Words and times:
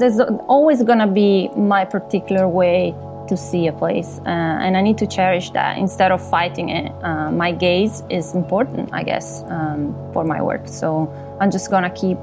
there's 0.00 0.18
always 0.48 0.82
gonna 0.82 1.06
be 1.06 1.48
my 1.56 1.84
particular 1.84 2.48
way 2.48 2.94
to 3.28 3.36
see 3.36 3.68
a 3.68 3.72
place, 3.72 4.18
uh, 4.26 4.64
and 4.64 4.76
I 4.76 4.80
need 4.80 4.98
to 4.98 5.06
cherish 5.06 5.50
that 5.50 5.78
instead 5.78 6.10
of 6.10 6.20
fighting 6.36 6.70
it. 6.70 6.90
Uh, 7.04 7.30
my 7.30 7.52
gaze 7.52 8.02
is 8.08 8.34
important, 8.34 8.88
I 8.92 9.02
guess, 9.04 9.44
um, 9.48 9.94
for 10.12 10.24
my 10.24 10.42
work. 10.42 10.62
So 10.66 11.08
I'm 11.40 11.50
just 11.50 11.70
gonna 11.70 11.90
keep 11.90 12.18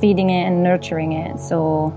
feeding 0.00 0.30
it 0.30 0.44
and 0.44 0.62
nurturing 0.62 1.12
it. 1.12 1.40
So 1.40 1.92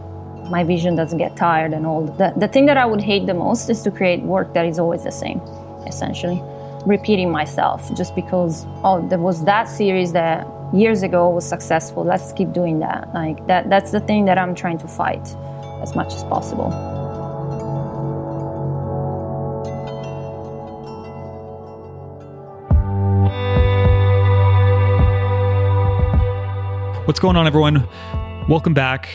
my 0.49 0.63
vision 0.63 0.95
doesn't 0.95 1.17
get 1.17 1.35
tired 1.35 1.73
and 1.73 1.85
old. 1.85 2.17
The, 2.17 2.33
the 2.37 2.47
thing 2.47 2.65
that 2.65 2.77
I 2.77 2.85
would 2.85 3.01
hate 3.01 3.25
the 3.27 3.33
most 3.33 3.69
is 3.69 3.81
to 3.83 3.91
create 3.91 4.21
work 4.23 4.53
that 4.53 4.65
is 4.65 4.79
always 4.79 5.03
the 5.03 5.11
same, 5.11 5.39
essentially. 5.85 6.41
Repeating 6.85 7.29
myself 7.29 7.93
just 7.93 8.15
because, 8.15 8.65
oh, 8.83 9.05
there 9.09 9.19
was 9.19 9.43
that 9.45 9.65
series 9.69 10.11
that 10.13 10.47
years 10.73 11.03
ago 11.03 11.29
was 11.29 11.47
successful. 11.47 12.03
Let's 12.03 12.33
keep 12.33 12.51
doing 12.51 12.79
that. 12.79 13.13
Like 13.13 13.45
that 13.45 13.69
that's 13.69 13.91
the 13.91 13.99
thing 13.99 14.25
that 14.25 14.39
I'm 14.39 14.55
trying 14.55 14.79
to 14.79 14.87
fight 14.87 15.35
as 15.83 15.95
much 15.95 16.11
as 16.13 16.23
possible. 16.23 16.71
What's 27.05 27.19
going 27.19 27.35
on, 27.35 27.45
everyone? 27.45 27.87
Welcome 28.49 28.73
back 28.73 29.09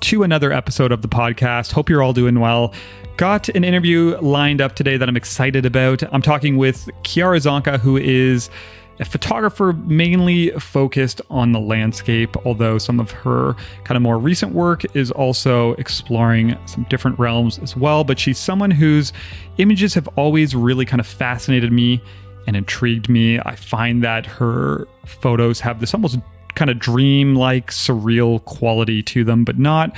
to 0.00 0.24
another 0.24 0.52
episode 0.52 0.90
of 0.90 1.02
the 1.02 1.08
podcast. 1.08 1.70
Hope 1.70 1.88
you're 1.88 2.02
all 2.02 2.14
doing 2.14 2.40
well. 2.40 2.74
Got 3.16 3.48
an 3.50 3.62
interview 3.62 4.18
lined 4.20 4.60
up 4.60 4.74
today 4.74 4.96
that 4.96 5.08
I'm 5.08 5.16
excited 5.16 5.64
about. 5.64 6.02
I'm 6.12 6.22
talking 6.22 6.56
with 6.56 6.90
Chiara 7.04 7.38
Zonca 7.38 7.78
who 7.78 7.96
is 7.96 8.50
a 8.98 9.04
photographer 9.04 9.72
mainly 9.72 10.50
focused 10.52 11.20
on 11.30 11.52
the 11.52 11.60
landscape, 11.60 12.36
although 12.46 12.78
some 12.78 12.98
of 12.98 13.10
her 13.10 13.54
kind 13.84 13.96
of 13.96 14.02
more 14.02 14.18
recent 14.18 14.54
work 14.54 14.84
is 14.96 15.10
also 15.10 15.72
exploring 15.74 16.56
some 16.66 16.84
different 16.88 17.18
realms 17.18 17.58
as 17.58 17.76
well. 17.76 18.04
But 18.04 18.18
she's 18.18 18.38
someone 18.38 18.70
whose 18.70 19.12
images 19.58 19.94
have 19.94 20.08
always 20.16 20.54
really 20.54 20.86
kind 20.86 21.00
of 21.00 21.06
fascinated 21.06 21.72
me 21.72 22.00
and 22.46 22.56
intrigued 22.56 23.08
me. 23.08 23.38
I 23.40 23.56
find 23.56 24.02
that 24.04 24.24
her 24.26 24.86
photos 25.04 25.60
have 25.60 25.80
this 25.80 25.92
almost 25.92 26.18
kind 26.54 26.70
of 26.70 26.78
dream-like 26.78 27.70
surreal 27.70 28.42
quality 28.44 29.02
to 29.02 29.24
them 29.24 29.44
but 29.44 29.58
not 29.58 29.96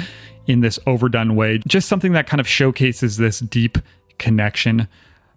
in 0.48 0.60
this 0.60 0.78
overdone 0.86 1.36
way 1.36 1.58
just 1.68 1.88
something 1.88 2.12
that 2.12 2.26
kind 2.26 2.40
of 2.40 2.48
showcases 2.48 3.16
this 3.16 3.38
deep 3.38 3.78
connection 4.18 4.88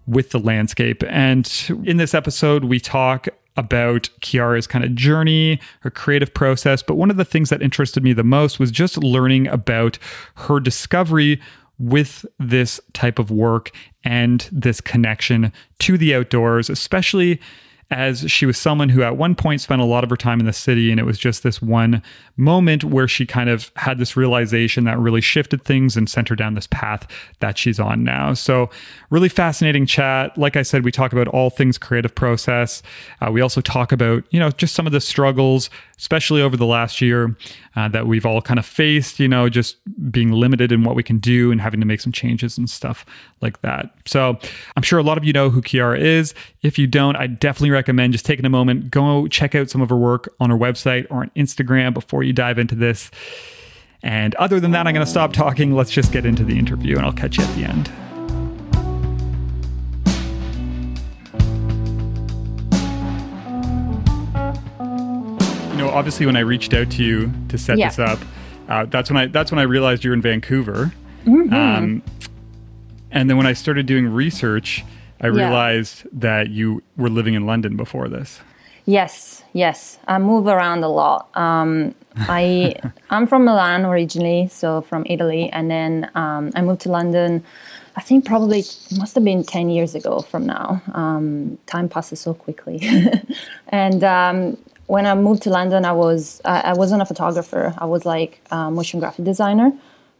with 0.08 0.32
the 0.32 0.40
landscape 0.40 1.04
and 1.08 1.70
in 1.84 1.98
this 1.98 2.16
episode 2.16 2.64
we 2.64 2.80
talk 2.80 3.28
about 3.58 4.10
Chiara's 4.22 4.68
kind 4.68 4.84
of 4.84 4.96
journey, 4.96 5.60
her 5.82 5.90
creative 5.90 6.34
process. 6.34 6.82
But 6.82 6.96
one 6.96 7.12
of 7.12 7.18
the 7.18 7.26
things 7.26 7.50
that 7.50 7.62
interested 7.62 8.04
me 8.04 8.14
the 8.14 8.24
most 8.24 8.60
was 8.60 8.72
just 8.72 8.98
learning 8.98 9.48
about 9.48 9.98
her 10.36 10.60
discovery 10.60 11.42
with 11.80 12.26
this 12.40 12.80
type 12.94 13.18
of 13.20 13.32
work 13.32 13.72
and 14.04 14.48
this 14.52 14.82
connection 14.82 15.52
to 15.80 15.98
the 15.98 16.16
outdoors, 16.16 16.70
especially 16.70 17.40
as 17.92 18.32
she 18.32 18.46
was 18.46 18.58
someone 18.58 18.88
who 18.88 19.04
at 19.04 19.18
one 19.18 19.36
point 19.36 19.60
spent 19.60 19.82
a 19.82 19.86
lot 19.86 20.04
of 20.04 20.10
her 20.10 20.16
time 20.16 20.40
in 20.40 20.46
the 20.46 20.54
city 20.54 20.90
and 20.90 21.00
it 21.00 21.04
was 21.04 21.20
just 21.20 21.44
this 21.44 21.62
one 21.62 22.02
moment 22.38 22.86
where 22.86 23.08
she 23.08 23.26
kind 23.26 23.50
of 23.50 23.70
had 23.76 23.98
this 23.98 24.16
realization 24.16 24.86
that 24.86 24.98
really 24.98 25.20
shifted 25.20 25.62
things 25.64 25.98
and 25.98 26.10
sent 26.10 26.30
her 26.30 26.36
down 26.36 26.54
this 26.54 26.68
path 26.68 27.06
that 27.42 27.58
she's 27.58 27.80
on 27.80 28.04
now 28.04 28.34
so 28.34 28.70
really 29.10 29.28
fascinating 29.30 29.86
chat 29.86 30.36
like 30.38 30.56
i 30.56 30.62
said 30.62 30.86
we 30.86 30.92
talk 30.92 31.12
about 31.12 31.28
all 31.28 31.50
things 31.50 31.78
creative 31.78 32.16
process 32.16 32.82
uh, 33.22 33.30
we 33.30 33.42
also 33.42 33.60
talk 33.60 33.92
about 33.92 34.24
you 34.32 34.40
know 34.40 34.50
just 34.52 34.74
some 34.74 34.88
of 34.88 34.94
the 34.94 35.02
struggles 35.02 35.70
especially 36.02 36.42
over 36.42 36.58
the 36.58 36.66
last 36.66 37.02
year 37.02 37.36
uh, 37.76 37.88
that 37.88 38.08
we've 38.08 38.26
all 38.26 38.42
kind 38.42 38.60
of 38.60 38.66
faced, 38.66 39.20
you 39.20 39.28
know, 39.28 39.48
just 39.50 39.78
being 40.12 40.32
limited 40.32 40.72
in 40.72 40.84
what 40.84 40.96
we 40.96 41.04
can 41.04 41.20
do 41.20 41.52
and 41.52 41.62
having 41.62 41.80
to 41.80 41.86
make 41.86 42.02
some 42.02 42.12
changes 42.12 42.58
and 42.58 42.68
stuff 42.68 43.06
like 43.40 43.62
that. 43.62 43.94
So 44.06 44.38
I'm 44.76 44.82
sure 44.82 44.98
a 44.98 45.04
lot 45.04 45.20
of 45.20 45.24
you 45.24 45.32
know 45.32 45.52
who 45.52 45.62
Chiara 45.62 46.00
is. 46.00 46.34
If 46.64 46.80
you 46.80 46.88
don't, 46.88 47.16
I 47.16 47.28
definitely 47.28 47.70
recommend 47.70 47.81
just 47.86 48.26
taking 48.26 48.46
a 48.46 48.50
moment, 48.50 48.92
go 48.92 49.28
check 49.28 49.56
out 49.56 49.70
some 49.70 49.82
of 49.82 49.90
her 49.90 49.98
work 49.98 50.34
on 50.40 50.50
her 50.50 50.58
website 50.58 51.08
or 51.10 51.22
on 51.22 51.32
Instagram 51.36 51.94
before 51.94 52.24
you 52.24 52.34
dive 52.34 52.60
into 52.60 52.76
this. 52.76 53.12
And 54.04 54.34
other 54.36 54.60
than 54.60 54.72
that, 54.72 54.88
I'm 54.88 54.94
going 54.94 55.06
to 55.06 55.10
stop 55.12 55.32
talking. 55.34 55.74
Let's 55.74 55.92
just 55.92 56.12
get 56.12 56.26
into 56.26 56.44
the 56.44 56.58
interview 56.58 56.98
and 56.98 57.06
I'll 57.06 57.14
catch 57.14 57.38
you 57.38 57.44
at 57.44 57.56
the 57.56 57.64
end. 57.64 57.88
You 65.72 65.78
know, 65.78 65.90
obviously, 65.90 66.26
when 66.26 66.36
I 66.36 66.42
reached 66.42 66.74
out 66.74 66.90
to 66.92 67.04
you 67.04 67.32
to 67.50 67.58
set 67.58 67.78
yeah. 67.78 67.90
this 67.90 68.00
up, 68.00 68.20
uh, 68.68 68.86
that's 68.86 69.10
when 69.10 69.18
I 69.18 69.28
that's 69.28 69.52
when 69.52 69.60
I 69.60 69.64
realized 69.64 70.04
you're 70.04 70.14
in 70.14 70.22
Vancouver. 70.22 70.92
Mm-hmm. 71.26 71.54
Um, 71.54 72.04
and 73.12 73.30
then 73.30 73.38
when 73.38 73.46
I 73.46 73.54
started 73.54 73.86
doing 73.86 74.08
research, 74.08 74.84
I 75.22 75.28
realized 75.28 76.04
yeah. 76.04 76.10
that 76.14 76.50
you 76.50 76.82
were 76.98 77.10
living 77.10 77.36
in 77.36 77.46
London 77.46 77.78
before 77.78 78.10
this. 78.10 78.42
Yes, 78.86 79.44
yes. 79.54 80.00
I 80.08 80.18
move 80.18 80.48
around 80.48 80.84
a 80.84 80.90
lot. 80.90 81.30
Um, 81.36 81.94
I 82.16 82.76
I'm 83.12 83.28
from 83.28 83.46
Milan 83.46 83.86
originally, 83.86 84.48
so 84.48 84.82
from 84.82 85.06
Italy, 85.08 85.50
and 85.52 85.70
then 85.70 86.10
um, 86.16 86.52
I 86.56 86.62
moved 86.62 86.82
to 86.82 86.90
London. 86.90 87.44
I 87.96 88.02
think 88.02 88.26
probably 88.26 88.64
must 88.98 89.14
have 89.16 89.24
been 89.24 89.44
ten 89.44 89.70
years 89.70 89.94
ago 89.94 90.22
from 90.22 90.48
now. 90.48 90.82
Um, 90.94 91.60
time 91.68 91.88
passes 91.88 92.20
so 92.20 92.34
quickly, 92.34 92.82
and 93.68 94.04
um, 94.04 94.58
when 94.88 95.06
I 95.06 95.14
moved 95.14 95.44
to 95.44 95.52
London, 95.52 95.86
I 95.86 95.92
was 95.92 96.42
I, 96.44 96.62
I 96.62 96.74
wasn't 96.74 97.04
a 97.04 97.06
photographer. 97.06 97.76
I 97.78 97.86
was 97.86 98.06
like 98.06 98.42
a 98.50 98.72
motion 98.72 99.00
graphic 99.00 99.26
designer 99.26 99.72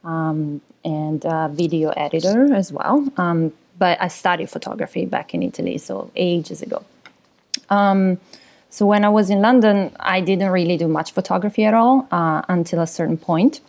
um, 0.04 0.62
and 0.86 1.24
video 1.56 1.90
editor 1.90 2.54
as 2.54 2.72
well. 2.72 3.08
Um, 3.18 3.54
but 3.82 4.00
I 4.00 4.10
studied 4.10 4.48
photography 4.52 5.08
back 5.08 5.34
in 5.34 5.42
Italy, 5.42 5.80
so 5.80 6.12
ages 6.16 6.62
ago. 6.62 6.84
Um, 7.72 8.20
so 8.70 8.86
when 8.86 9.04
I 9.04 9.10
was 9.10 9.32
in 9.32 9.42
London, 9.42 9.76
I 10.00 10.22
didn't 10.22 10.52
really 10.52 10.78
do 10.78 10.88
much 10.88 11.14
photography 11.14 11.64
at 11.66 11.74
all 11.74 12.08
uh, 12.12 12.44
until 12.48 12.80
a 12.80 12.86
certain 12.86 13.18
point, 13.18 13.60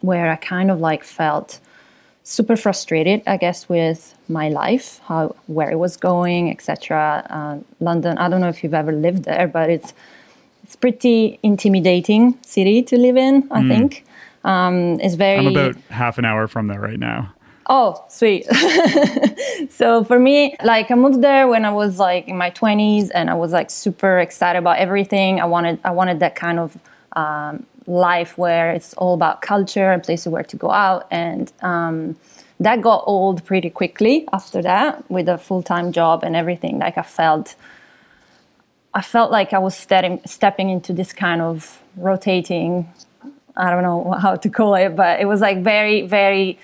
where 0.00 0.30
I 0.32 0.36
kind 0.36 0.70
of 0.70 0.80
like 0.80 1.04
felt 1.04 1.60
super 2.22 2.56
frustrated, 2.56 3.20
I 3.26 3.36
guess, 3.36 3.68
with 3.68 4.16
my 4.28 4.48
life, 4.48 4.86
how 5.08 5.36
where 5.46 5.70
it 5.70 5.78
was 5.78 5.98
going, 5.98 6.50
etc. 6.50 7.26
Uh, 7.28 7.58
London, 7.80 8.16
I 8.16 8.30
don't 8.30 8.40
know 8.40 8.48
if 8.48 8.64
you've 8.64 8.80
ever 8.82 8.92
lived 8.92 9.24
there, 9.24 9.46
but 9.46 9.68
it's 9.68 9.92
it's 10.62 10.74
pretty 10.74 11.38
intimidating 11.42 12.38
city 12.40 12.82
to 12.84 12.96
live 12.96 13.18
in. 13.18 13.46
I 13.50 13.60
mm. 13.60 13.68
think 13.68 14.06
um, 14.42 14.98
it's 15.00 15.16
very. 15.16 15.46
I'm 15.46 15.54
about 15.54 15.76
half 15.90 16.16
an 16.16 16.24
hour 16.24 16.48
from 16.48 16.66
there 16.68 16.80
right 16.80 16.98
now. 16.98 17.34
Oh, 17.66 18.04
sweet. 18.08 18.46
so 19.70 20.04
for 20.04 20.18
me, 20.18 20.54
like 20.62 20.90
I 20.90 20.94
moved 20.94 21.22
there 21.22 21.48
when 21.48 21.64
I 21.64 21.72
was 21.72 21.98
like 21.98 22.28
in 22.28 22.36
my 22.36 22.50
20s, 22.50 23.10
and 23.14 23.30
I 23.30 23.34
was 23.34 23.52
like 23.52 23.70
super 23.70 24.18
excited 24.18 24.58
about 24.58 24.78
everything. 24.78 25.40
I 25.40 25.46
wanted 25.46 25.78
I 25.84 25.90
wanted 25.90 26.20
that 26.20 26.34
kind 26.34 26.58
of 26.58 26.76
um, 27.16 27.66
life 27.86 28.36
where 28.36 28.72
it's 28.72 28.92
all 28.94 29.14
about 29.14 29.40
culture 29.40 29.90
and 29.90 30.02
places 30.02 30.28
where 30.28 30.42
to 30.42 30.56
go 30.56 30.70
out, 30.70 31.06
and 31.10 31.52
um, 31.62 32.16
that 32.60 32.82
got 32.82 33.04
old 33.06 33.44
pretty 33.44 33.70
quickly 33.70 34.28
after 34.32 34.60
that 34.62 35.10
with 35.10 35.28
a 35.28 35.38
full 35.38 35.62
time 35.62 35.90
job 35.92 36.22
and 36.22 36.36
everything. 36.36 36.78
Like 36.78 36.98
I 36.98 37.02
felt 37.02 37.54
I 38.92 39.00
felt 39.00 39.30
like 39.30 39.54
I 39.54 39.58
was 39.58 39.74
stepping 39.74 40.20
stepping 40.26 40.68
into 40.68 40.92
this 40.92 41.14
kind 41.14 41.40
of 41.40 41.82
rotating. 41.96 42.92
I 43.56 43.70
don't 43.70 43.84
know 43.84 44.12
how 44.20 44.34
to 44.36 44.50
call 44.50 44.74
it, 44.74 44.96
but 44.96 45.20
it 45.20 45.24
was 45.24 45.40
like 45.40 45.62
very 45.62 46.02
very 46.02 46.58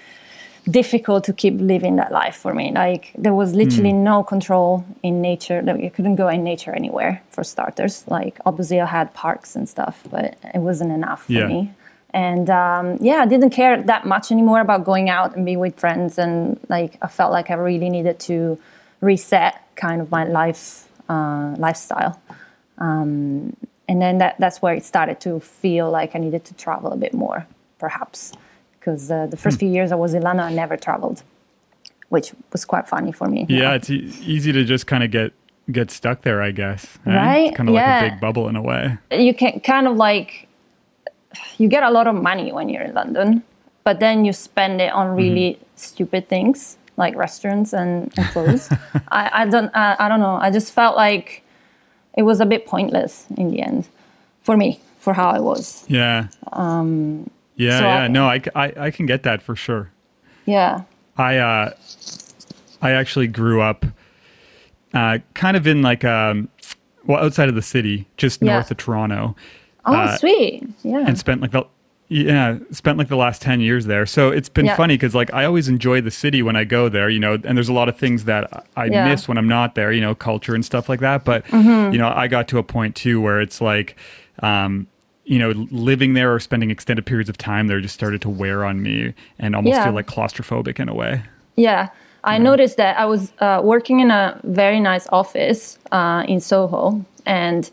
difficult 0.69 1.25
to 1.25 1.33
keep 1.33 1.61
living 1.61 1.97
that 1.97 2.13
life 2.13 2.37
for 2.37 2.55
me. 2.55 2.73
Like 2.73 3.13
there 3.17 3.35
was 3.35 3.55
literally 3.55 3.93
mm. 3.93 4.03
no 4.03 4.23
control 4.23 4.85
in 5.03 5.21
nature. 5.21 5.63
Like, 5.63 5.81
you 5.81 5.91
couldn't 5.91 6.17
go 6.17 6.29
in 6.29 6.45
nature 6.45 6.73
anywhere 6.73 7.23
for 7.31 7.45
starters. 7.45 8.05
Like 8.09 8.39
obviously 8.45 8.81
I 8.81 8.87
had 8.87 9.15
parks 9.15 9.57
and 9.57 9.69
stuff, 9.69 10.05
but 10.11 10.37
it 10.55 10.59
wasn't 10.59 10.93
enough 10.93 11.25
for 11.25 11.33
yeah. 11.33 11.47
me. 11.47 11.73
And 12.13 12.51
um, 12.51 12.99
yeah, 13.01 13.19
I 13.23 13.27
didn't 13.27 13.51
care 13.51 13.81
that 13.83 14.05
much 14.05 14.33
anymore 14.33 14.61
about 14.61 14.85
going 14.85 15.09
out 15.09 15.37
and 15.37 15.45
being 15.45 15.61
with 15.61 15.79
friends. 15.79 16.19
And 16.19 16.59
like 16.69 16.99
I 17.03 17.07
felt 17.07 17.33
like 17.33 17.51
I 17.51 17.55
really 17.55 17.89
needed 17.89 18.19
to 18.21 18.59
reset 19.01 19.63
kind 19.77 20.01
of 20.01 20.11
my 20.11 20.25
life 20.25 20.89
uh, 21.09 21.55
lifestyle. 21.59 22.21
Um, 22.79 23.57
and 23.89 24.01
then 24.01 24.19
that, 24.19 24.37
that's 24.39 24.63
where 24.63 24.75
it 24.75 24.85
started 24.85 25.21
to 25.23 25.41
feel 25.41 25.91
like 25.91 26.15
I 26.15 26.19
needed 26.19 26.45
to 26.47 26.55
travel 26.55 26.93
a 26.93 26.97
bit 26.97 27.13
more, 27.13 27.47
perhaps, 27.79 28.33
because 28.81 29.11
uh, 29.11 29.27
the 29.27 29.37
first 29.37 29.57
hmm. 29.57 29.61
few 29.61 29.69
years 29.69 29.93
I 29.93 29.97
was 29.97 30.15
in 30.15 30.23
London, 30.23 30.47
I 30.47 30.53
never 30.53 30.77
traveled, 30.77 31.23
which 32.09 32.33
was 32.51 32.65
quite 32.65 32.89
funny 32.89 33.13
for 33.13 33.29
me. 33.29 33.47
Yeah, 33.49 33.75
it's 33.75 33.91
e- 33.91 34.13
easy 34.25 34.53
to 34.53 34.65
just 34.65 34.87
kind 34.87 35.05
of 35.05 35.11
get 35.11 35.33
get 35.71 35.91
stuck 35.91 36.23
there, 36.23 36.43
I 36.43 36.51
guess. 36.51 36.99
Eh? 37.07 37.15
Right? 37.15 37.47
It's 37.49 37.57
kind 37.57 37.69
of 37.69 37.75
yeah. 37.75 38.01
like 38.01 38.13
a 38.13 38.15
big 38.15 38.21
bubble 38.21 38.49
in 38.49 38.57
a 38.57 38.63
way. 38.63 38.99
You 39.13 39.35
can 39.35 39.61
kind 39.61 39.87
of 39.87 39.97
like 39.97 40.49
you 41.59 41.69
get 41.69 41.83
a 41.83 41.91
lot 41.91 42.07
of 42.07 42.15
money 42.15 42.53
when 42.53 42.69
you're 42.69 42.83
in 42.83 42.95
London, 42.95 43.43
but 43.85 44.01
then 44.01 44.25
you 44.25 44.33
spend 44.33 44.81
it 44.81 44.93
on 44.93 45.15
really 45.15 45.55
mm-hmm. 45.55 45.65
stupid 45.77 46.29
things 46.29 46.77
like 46.97 47.17
restaurants 47.17 47.73
and, 47.73 48.13
and 48.17 48.27
clothes. 48.29 48.69
I, 49.09 49.31
I 49.33 49.47
don't 49.47 49.71
I, 49.75 49.97
I 49.99 50.09
don't 50.09 50.21
know. 50.21 50.37
I 50.37 50.51
just 50.51 50.73
felt 50.73 50.97
like 50.97 51.43
it 52.17 52.23
was 52.23 52.41
a 52.41 52.47
bit 52.47 52.67
pointless 52.67 53.27
in 53.37 53.51
the 53.51 53.63
end 53.63 53.89
for 54.43 54.57
me 54.57 54.81
for 54.99 55.15
how 55.15 55.31
I 55.31 55.41
was. 55.41 55.85
Yeah. 55.89 56.29
Um, 56.53 57.31
Yeah, 57.61 57.79
So 57.79 57.85
yeah. 57.85 57.97
I- 58.03 58.09
no, 58.09 58.27
I, 58.27 58.43
I, 58.55 58.73
I 58.87 58.91
can 58.91 59.07
get 59.07 59.23
that 59.25 59.43
for 59.43 59.55
sure. 59.57 59.91
Yeah. 60.47 60.83
I 61.17 61.37
uh, 61.37 61.75
I 62.83 62.93
actually 62.93 63.27
grew 63.27 63.61
up 63.61 63.85
uh, 64.95 65.19
kind 65.35 65.57
of 65.57 65.67
in 65.67 65.83
like 65.83 66.05
um, 66.05 66.49
well 67.05 67.23
outside 67.23 67.49
of 67.49 67.55
the 67.55 67.63
city, 67.63 68.07
just 68.17 68.43
Yeah. 68.43 68.55
north 68.55 68.71
of 68.71 68.77
Toronto, 68.79 69.37
Oh, 69.85 69.95
Uh, 69.95 70.17
sweet. 70.17 70.67
Yeah. 70.83 71.05
and 71.07 71.19
spent 71.19 71.41
like 71.41 71.53
the 71.53 71.65
yeah 72.13 72.59
spent 72.73 72.99
like 72.99 73.07
the 73.09 73.17
last 73.17 73.41
10 73.41 73.61
years 73.61 73.87
there 73.87 74.05
so 74.05 74.31
it's 74.31 74.49
been 74.49 74.67
Yeah. 74.67 74.75
funny 74.77 74.95
because 74.95 75.15
like 75.15 75.33
i 75.33 75.45
always 75.45 75.69
enjoy 75.69 76.01
the 76.01 76.11
city 76.11 76.43
when 76.43 76.57
i 76.57 76.65
go 76.65 76.89
there 76.89 77.09
you 77.09 77.21
know 77.21 77.35
and 77.45 77.57
there's 77.57 77.69
a 77.69 77.73
lot 77.73 77.89
of 77.89 77.97
things 77.97 78.25
that 78.25 78.67
i 78.77 78.87
Yeah. 78.87 79.07
miss 79.09 79.29
when 79.29 79.39
i'm 79.39 79.47
not 79.47 79.77
there 79.77 79.93
you 79.93 80.01
know 80.01 80.17
culture 80.17 80.53
and 80.57 80.65
stuff 80.65 80.89
like 80.89 80.99
that 81.01 81.25
but 81.25 81.45
Mm-hmm. 81.45 81.93
you 81.93 81.99
know 81.99 82.13
i 82.15 82.27
got 82.27 82.49
to 82.49 82.59
a 82.59 82.65
point 82.65 82.97
too 82.97 83.21
where 83.21 83.41
it's 83.41 83.61
like 83.61 83.95
um 84.41 84.89
you 85.31 85.39
know 85.39 85.51
living 85.71 86.15
there 86.15 86.35
or 86.35 86.41
spending 86.41 86.71
extended 86.71 87.07
periods 87.07 87.31
of 87.31 87.37
time 87.39 87.69
there 87.69 87.81
just 87.81 87.95
started 87.95 88.21
to 88.21 88.29
wear 88.29 88.65
on 88.65 88.83
me 88.83 89.15
and 89.39 89.55
almost 89.57 89.77
Yeah. 89.77 89.85
feel 89.85 89.93
like 89.95 90.09
claustrophobic 90.17 90.81
in 90.81 90.89
a 90.89 90.95
way 91.03 91.23
Yeah, 91.57 91.89
I 92.25 92.39
noticed 92.39 92.77
that 92.77 92.99
I 92.99 93.07
was 93.07 93.23
uh, 93.39 93.61
working 93.63 94.01
in 94.01 94.11
a 94.11 94.41
very 94.45 94.81
nice 94.81 95.07
office 95.21 95.79
uh, 95.93 96.25
in 96.33 96.41
Soho, 96.41 97.05
and 97.27 97.71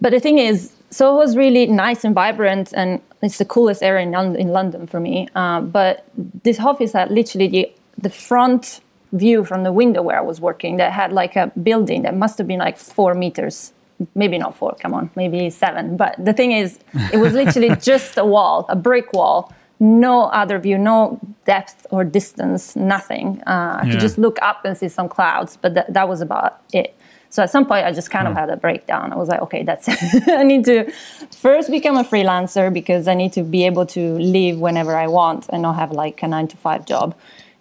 but 0.00 0.10
the 0.12 0.20
thing 0.20 0.38
is, 0.38 0.72
Soho 0.90 1.20
is 1.22 1.36
really 1.36 1.66
nice 1.66 2.04
and 2.06 2.14
vibrant, 2.14 2.72
and 2.74 3.00
it's 3.22 3.38
the 3.38 3.44
coolest 3.44 3.82
area 3.82 4.02
in, 4.06 4.12
Lon- 4.12 4.36
in 4.36 4.48
London 4.48 4.86
for 4.86 5.00
me. 5.00 5.28
Uh, 5.34 5.60
but 5.60 6.04
this 6.44 6.58
office 6.60 6.92
had 6.92 7.10
literally 7.10 7.48
the, 7.48 7.72
the 7.98 8.10
front 8.10 8.80
view 9.12 9.44
from 9.44 9.62
the 9.64 9.72
window 9.72 10.02
where 10.02 10.18
I 10.18 10.22
was 10.22 10.40
working 10.40 10.76
that 10.78 10.92
had 10.92 11.12
like 11.12 11.34
a 11.36 11.46
building 11.62 12.02
that 12.02 12.14
must 12.16 12.38
have 12.38 12.46
been 12.46 12.60
like 12.60 12.76
four 12.78 13.14
meters. 13.14 13.72
Maybe 14.14 14.36
not 14.38 14.54
four, 14.56 14.74
come 14.78 14.92
on, 14.94 15.10
maybe 15.16 15.48
seven. 15.50 15.96
But 15.96 16.16
the 16.22 16.32
thing 16.34 16.52
is, 16.52 16.78
it 17.12 17.16
was 17.16 17.32
literally 17.32 17.74
just 17.92 18.18
a 18.18 18.24
wall, 18.24 18.66
a 18.68 18.76
brick 18.76 19.12
wall, 19.12 19.52
no 19.80 20.24
other 20.24 20.58
view, 20.58 20.76
no 20.78 21.18
depth 21.46 21.86
or 21.90 22.04
distance, 22.04 22.76
nothing. 22.76 23.42
Uh, 23.46 23.78
I 23.80 23.84
Yeah. 23.84 23.90
could 23.92 24.00
just 24.00 24.18
look 24.18 24.38
up 24.42 24.64
and 24.64 24.76
see 24.76 24.88
some 24.88 25.08
clouds, 25.08 25.56
but 25.56 25.74
that, 25.74 25.92
that 25.94 26.08
was 26.08 26.20
about 26.20 26.60
it. 26.72 26.94
So 27.30 27.42
at 27.42 27.50
some 27.50 27.66
point, 27.66 27.84
I 27.84 27.92
just 27.92 28.10
kind 28.10 28.28
of 28.28 28.34
had 28.34 28.48
a 28.50 28.56
breakdown. 28.56 29.12
I 29.12 29.16
was 29.16 29.28
like, 29.28 29.40
okay, 29.42 29.62
that's 29.62 29.88
it. 29.88 29.98
I 30.28 30.42
need 30.42 30.64
to 30.66 30.90
first 31.36 31.70
become 31.70 31.96
a 31.96 32.04
freelancer 32.04 32.72
because 32.72 33.08
I 33.08 33.14
need 33.14 33.32
to 33.34 33.42
be 33.42 33.66
able 33.66 33.84
to 33.86 34.14
live 34.18 34.58
whenever 34.58 34.96
I 34.96 35.06
want 35.08 35.46
and 35.50 35.60
not 35.62 35.74
have 35.76 35.90
like 35.90 36.22
a 36.22 36.28
nine 36.28 36.48
to 36.48 36.56
five 36.56 36.86
job. 36.86 37.14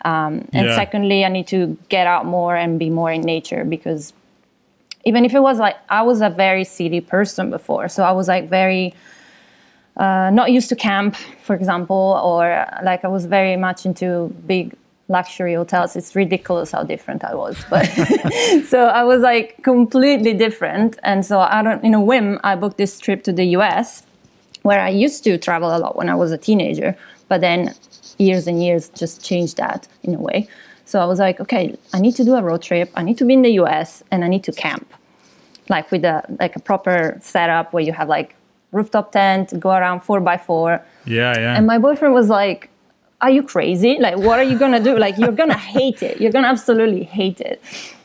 Um, 0.05 0.47
and 0.53 0.67
Yeah. 0.67 0.75
secondly, 0.75 1.25
I 1.25 1.29
need 1.29 1.47
to 1.47 1.77
get 1.89 2.07
out 2.07 2.25
more 2.25 2.55
and 2.55 2.77
be 2.77 2.89
more 2.89 3.11
in 3.11 3.21
nature 3.21 3.65
because 3.65 4.13
even 5.05 5.23
if 5.23 5.33
it 5.33 5.39
was 5.39 5.59
like 5.59 5.77
I 5.89 6.01
was 6.01 6.21
a 6.21 6.29
very 6.29 6.63
city 6.63 6.99
person 6.99 7.49
before, 7.51 7.87
so 7.87 8.03
I 8.03 8.11
was 8.11 8.27
like 8.27 8.49
very 8.49 8.93
uh, 9.97 10.29
not 10.31 10.51
used 10.51 10.69
to 10.69 10.75
camp, 10.75 11.15
for 11.43 11.55
example, 11.55 12.19
or 12.23 12.67
like 12.83 13.05
I 13.05 13.07
was 13.07 13.25
very 13.25 13.55
much 13.55 13.85
into 13.85 14.33
big 14.45 14.75
luxury 15.07 15.53
hotels. 15.53 15.95
It's 15.95 16.15
ridiculous 16.15 16.71
how 16.71 16.83
different 16.83 17.23
I 17.23 17.35
was, 17.35 17.63
but 17.69 17.85
so 18.65 18.85
I 18.85 19.03
was 19.03 19.21
like 19.21 19.63
completely 19.63 20.33
different. 20.33 20.97
And 21.03 21.25
so 21.25 21.39
I 21.39 21.61
don't, 21.61 21.83
in 21.83 21.93
a 21.93 22.01
whim, 22.01 22.39
I 22.43 22.55
booked 22.55 22.77
this 22.77 22.99
trip 22.99 23.23
to 23.23 23.31
the 23.31 23.45
U.S. 23.57 24.03
where 24.63 24.81
I 24.81 24.89
used 24.89 25.23
to 25.25 25.37
travel 25.37 25.75
a 25.75 25.79
lot 25.79 25.95
when 25.95 26.09
I 26.09 26.15
was 26.15 26.31
a 26.31 26.37
teenager, 26.37 26.97
but 27.29 27.41
then 27.41 27.73
years 28.17 28.47
and 28.47 28.63
years 28.63 28.89
just 28.89 29.23
changed 29.23 29.57
that 29.57 29.87
in 30.03 30.15
a 30.15 30.19
way. 30.19 30.47
So 30.85 30.99
I 30.99 31.05
was 31.05 31.19
like, 31.19 31.39
okay, 31.39 31.75
I 31.93 31.99
need 31.99 32.15
to 32.15 32.23
do 32.23 32.35
a 32.35 32.41
road 32.41 32.61
trip. 32.61 32.91
I 32.95 33.01
need 33.03 33.17
to 33.17 33.25
be 33.25 33.33
in 33.33 33.41
the 33.41 33.51
U.S. 33.61 34.03
and 34.11 34.23
I 34.23 34.27
need 34.27 34.43
to 34.45 34.51
camp 34.51 34.87
like 35.69 35.91
with 35.91 36.05
a 36.05 36.23
like 36.39 36.55
a 36.55 36.59
proper 36.59 37.17
setup 37.21 37.73
where 37.73 37.83
you 37.83 37.93
have 37.93 38.07
like 38.07 38.35
rooftop 38.71 39.11
tent, 39.11 39.57
go 39.59 39.71
around 39.71 40.01
four 40.01 40.19
by 40.19 40.37
four. 40.37 40.81
yeah 41.05 41.37
yeah 41.37 41.57
And 41.57 41.65
my 41.65 41.77
boyfriend 41.77 42.13
was 42.13 42.29
like, 42.29 42.69
Are 43.21 43.31
you 43.31 43.43
crazy? 43.43 43.97
Like, 43.99 44.17
what 44.17 44.37
are 44.39 44.43
you 44.43 44.57
gonna 44.57 44.83
do? 44.83 44.97
Like, 44.97 45.17
you're 45.17 45.31
gonna 45.31 45.57
hate 45.77 46.03
it. 46.03 46.19
You're 46.21 46.31
gonna 46.31 46.47
absolutely 46.47 47.03
hate 47.03 47.41
it. 47.41 47.61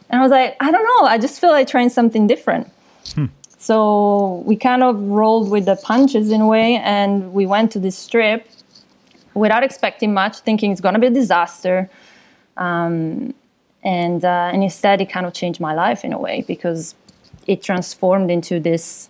And 0.08 0.20
I 0.20 0.22
was 0.22 0.30
like, 0.30 0.56
I 0.60 0.70
don't 0.70 0.84
know. 0.84 1.06
I 1.06 1.18
just 1.18 1.40
feel 1.40 1.50
like 1.50 1.68
trying 1.68 1.88
something 1.88 2.26
different. 2.26 2.70
Hmm. 3.14 3.26
So 3.58 4.42
we 4.46 4.56
kind 4.56 4.82
of 4.82 5.00
rolled 5.00 5.50
with 5.50 5.66
the 5.66 5.76
punches 5.76 6.30
in 6.30 6.40
a 6.40 6.46
way, 6.46 6.76
and 6.76 7.32
we 7.32 7.46
went 7.46 7.70
to 7.72 7.78
this 7.78 8.06
trip 8.06 8.48
without 9.34 9.62
expecting 9.62 10.14
much, 10.14 10.38
thinking 10.38 10.72
it's 10.72 10.80
gonna 10.80 10.98
be 10.98 11.08
a 11.08 11.10
disaster. 11.10 11.90
Um, 12.60 13.34
and 13.82 14.24
uh, 14.24 14.50
and 14.52 14.62
instead, 14.62 15.00
it 15.00 15.10
kind 15.10 15.26
of 15.26 15.32
changed 15.32 15.60
my 15.60 15.74
life 15.74 16.04
in 16.04 16.12
a 16.12 16.18
way 16.18 16.44
because 16.46 16.94
it 17.46 17.62
transformed 17.62 18.30
into 18.30 18.60
this 18.60 19.08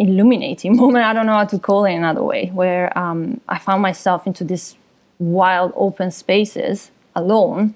illuminating 0.00 0.76
moment. 0.82 1.04
I 1.04 1.12
don't 1.12 1.26
know 1.26 1.34
how 1.34 1.44
to 1.44 1.58
call 1.58 1.84
it 1.84 1.94
another 1.94 2.22
way, 2.22 2.46
where 2.46 2.96
um, 2.98 3.40
I 3.48 3.58
found 3.58 3.82
myself 3.82 4.26
into 4.26 4.44
this 4.44 4.76
wild 5.18 5.72
open 5.76 6.10
spaces 6.10 6.90
alone, 7.14 7.74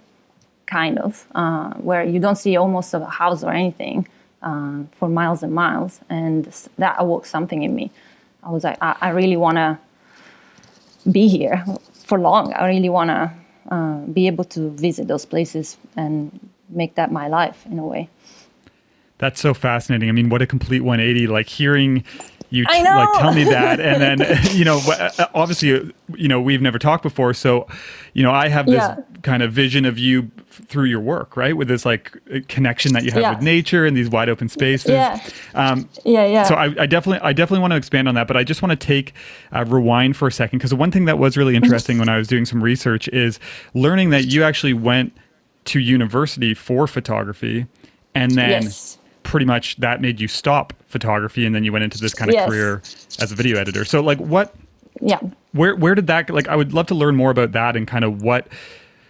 kind 0.67 0.99
of, 0.99 1.27
uh, 1.35 1.75
where 1.75 2.05
you 2.05 2.19
don't 2.19 2.37
see 2.37 2.57
almost 2.57 2.95
a 2.95 3.05
house 3.05 3.45
or 3.45 3.53
anything 3.53 4.09
uh, 4.43 4.83
for 4.97 5.09
miles 5.09 5.43
and 5.43 5.53
miles. 5.53 6.01
And 6.09 6.47
that 6.79 6.97
awoke 6.99 7.27
something 7.27 7.63
in 7.63 7.75
me. 7.75 7.91
I 8.43 8.51
was 8.51 8.65
like, 8.65 8.79
I, 8.81 8.97
I 9.01 9.09
really 9.11 9.37
want 9.37 9.57
to 9.57 9.79
be 11.11 11.29
here 11.29 11.65
for 11.93 12.19
long. 12.19 12.53
I 12.55 12.67
really 12.69 12.89
want 12.89 13.11
to 13.11 13.33
uh, 13.75 13.99
be 14.19 14.27
able 14.27 14.45
to 14.45 14.71
visit 14.71 15.09
those 15.09 15.27
places 15.27 15.77
and 15.97 16.17
make 16.69 16.95
that 16.95 17.11
my 17.11 17.27
life 17.29 17.67
in 17.67 17.79
a 17.79 17.87
way. 17.87 18.09
That's 19.19 19.41
so 19.41 19.55
fascinating. 19.55 20.09
I 20.09 20.13
mean, 20.13 20.29
what 20.29 20.43
a 20.43 20.47
complete 20.47 20.83
180. 20.83 21.27
Like 21.27 21.49
hearing 21.49 22.05
you 22.51 22.65
I 22.69 22.83
know. 22.83 22.91
like 22.97 23.09
tell 23.21 23.35
me 23.35 23.45
that, 23.45 23.81
and 23.81 24.01
then 24.21 24.39
you 24.53 24.65
know, 24.65 24.79
uh, 24.87 25.11
obviously, 25.35 25.93
you 26.17 26.29
know, 26.29 26.41
we've 26.41 26.63
never 26.63 26.79
talked 26.79 27.03
before, 27.03 27.35
so 27.35 27.67
you 28.13 28.23
know, 28.23 28.31
I 28.31 28.49
have 28.49 28.67
this 28.67 28.75
Yeah. 28.77 28.97
kind 29.23 29.43
of 29.43 29.53
vision 29.53 29.85
of 29.85 29.99
you 29.99 30.31
through 30.51 30.85
your 30.85 31.01
work, 31.01 31.37
right? 31.37 31.57
With 31.57 31.67
this 31.69 31.85
like 31.85 32.17
uh, 32.33 32.39
connection 32.49 32.93
that 32.93 33.03
you 33.05 33.11
have 33.11 33.21
Yeah. 33.23 33.31
with 33.35 33.43
nature 33.43 33.85
and 33.87 33.97
these 33.97 34.09
wide 34.09 34.29
open 34.29 34.49
spaces. 34.49 34.91
Yeah. 34.93 35.19
Um, 35.55 35.89
Yeah, 36.05 36.27
yeah. 36.27 36.43
so 36.45 36.55
I, 36.55 36.67
I 36.83 36.87
definitely, 36.87 37.19
I 37.27 37.33
definitely 37.33 37.61
want 37.61 37.73
to 37.73 37.77
expand 37.77 38.07
on 38.09 38.15
that, 38.15 38.29
but 38.29 38.37
I 38.37 38.45
just 38.45 38.63
want 38.63 38.71
to 38.71 38.87
take 38.87 39.15
uh, 39.53 39.65
rewind 39.67 40.17
for 40.17 40.29
a 40.29 40.33
second 40.33 40.59
because 40.61 40.73
one 40.73 40.93
thing 40.93 41.07
that 41.07 41.19
was 41.19 41.37
really 41.37 41.57
interesting 41.57 41.99
when 41.99 42.09
I 42.09 42.17
was 42.19 42.29
doing 42.29 42.45
some 42.45 42.63
research 42.63 43.09
is 43.09 43.41
learning 43.75 44.11
that 44.11 44.27
you 44.27 44.45
actually 44.45 44.75
went 44.75 45.13
to 45.67 45.81
university 45.81 46.55
for 46.55 46.87
photography, 46.87 47.67
and 48.15 48.33
then 48.33 48.63
Yes. 48.63 48.99
Pretty 49.25 49.47
much 49.47 49.77
that 49.77 50.01
made 50.01 50.21
you 50.21 50.29
stop 50.29 50.73
photography, 50.87 51.45
and 51.45 51.55
then 51.55 51.65
you 51.65 51.73
went 51.73 51.83
into 51.85 51.99
this 51.99 52.15
kind 52.15 52.31
of 52.31 52.35
Yes. 52.35 52.49
career 52.49 52.83
as 53.21 53.33
a 53.33 53.35
video 53.35 53.59
editor. 53.59 53.85
So, 53.85 54.01
like, 54.01 54.19
what, 54.19 54.55
yeah. 55.01 55.19
where, 55.53 55.75
where 55.75 55.95
did 55.97 56.07
that? 56.07 56.31
Like, 56.31 56.47
I 56.49 56.55
would 56.57 56.73
love 56.73 56.87
to 56.89 56.95
learn 56.95 57.17
more 57.17 57.31
about 57.33 57.53
that 57.53 57.75
and 57.77 57.87
kind 57.89 58.05
of 58.05 58.23
what, 58.23 58.47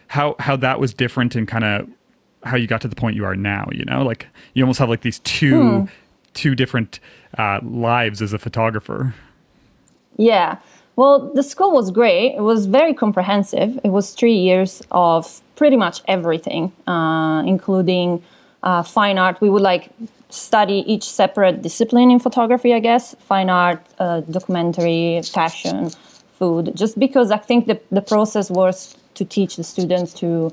how, 0.09 0.37
how 0.39 0.57
that 0.57 0.81
was 0.81 0.95
different 0.95 1.35
and 1.35 1.47
kind 1.47 1.65
of 1.65 1.89
how 2.45 2.57
you 2.57 2.67
got 2.67 2.81
to 2.83 2.89
the 2.89 2.97
point 2.97 3.17
you 3.17 3.25
are 3.25 3.37
now. 3.37 3.69
You 3.73 3.85
know, 3.85 4.03
like 4.03 4.27
you 4.55 4.63
almost 4.65 4.79
have 4.79 4.89
like 4.89 5.03
these 5.03 5.19
two, 5.21 5.61
Hmm. 5.81 5.85
two 6.35 6.55
different 6.55 7.01
uh, 7.39 7.61
lives 7.63 8.23
as 8.23 8.33
a 8.33 8.39
photographer. 8.39 9.15
Yeah. 10.17 10.59
Well, 10.97 11.33
the 11.35 11.43
school 11.43 11.73
was 11.73 11.91
great. 11.91 12.37
It 12.37 12.43
was 12.43 12.67
very 12.67 12.95
comprehensive. 12.95 13.81
It 13.83 13.91
was 13.91 14.13
three 14.13 14.37
years 14.37 14.81
of 14.93 15.41
pretty 15.57 15.77
much 15.77 16.03
everything, 16.07 16.71
uh, 16.87 17.43
including 17.47 18.23
uh, 18.65 18.83
fine 18.83 19.19
art. 19.19 19.41
We 19.41 19.49
would 19.51 19.63
like 19.63 19.91
study 20.31 20.83
each 20.93 21.05
separate 21.05 21.63
discipline 21.63 22.11
in 22.11 22.19
photography, 22.19 22.75
I 22.75 22.81
guess 22.81 23.15
fine 23.21 23.49
art, 23.49 23.81
uh, 24.01 24.21
documentary, 24.23 25.21
fashion, 25.23 25.91
food, 26.39 26.73
just 26.75 26.99
because 26.99 27.31
I 27.31 27.37
think 27.37 27.67
the, 27.67 27.81
the 27.93 28.03
process 28.03 28.51
was 28.51 28.97
to 29.15 29.25
teach 29.25 29.57
the 29.57 29.63
students 29.65 30.13
to 30.15 30.53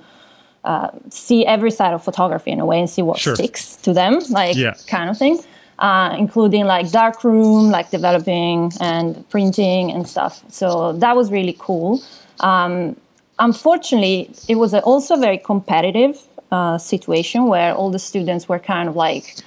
uh, 0.64 0.90
see 1.10 1.44
every 1.46 1.72
side 1.72 1.94
of 1.94 2.04
photography 2.04 2.52
in 2.52 2.60
a 2.60 2.66
way 2.66 2.80
and 2.80 2.88
see 2.90 3.02
what 3.02 3.18
Sure. 3.18 3.36
sticks 3.36 3.78
to 3.78 3.94
them, 3.94 4.20
like 4.30 4.56
Yeah. 4.56 4.76
kind 4.88 5.10
of 5.10 5.18
thing, 5.18 5.40
uh, 5.80 6.16
including 6.20 6.66
like 6.66 6.92
darkroom, 6.92 7.72
like 7.72 7.90
developing 7.90 8.72
and 8.80 9.28
printing 9.30 9.92
and 9.92 10.08
stuff. 10.08 10.44
So 10.50 10.94
that 11.04 11.16
was 11.16 11.32
really 11.32 11.56
cool. 11.58 12.00
Um, 12.42 12.96
unfortunately, 13.40 14.30
it 14.48 14.56
was 14.56 14.76
also 14.76 15.16
very 15.16 15.40
competitive 15.40 16.22
uh, 16.52 16.78
situation 16.78 17.46
where 17.46 17.74
all 17.74 17.90
the 17.90 18.00
students 18.00 18.50
were 18.50 18.60
kind 18.60 18.90
of 18.90 18.96
like 18.96 19.38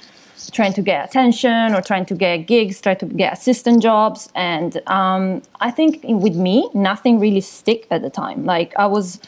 trying 0.51 0.73
to 0.73 0.81
get 0.81 1.07
attention 1.07 1.73
or 1.73 1.81
trying 1.81 2.05
to 2.05 2.15
get 2.15 2.37
gigs, 2.47 2.81
trying 2.81 2.97
to 2.97 3.05
get 3.05 3.33
assistant 3.33 3.81
jobs. 3.81 4.29
And 4.35 4.81
um, 4.87 5.41
I 5.59 5.71
think 5.71 6.01
with 6.03 6.35
me, 6.35 6.69
nothing 6.73 7.19
really 7.19 7.41
stick 7.41 7.87
at 7.91 8.01
the 8.01 8.09
time. 8.09 8.45
Like 8.45 8.73
I 8.77 8.85
was, 8.85 9.19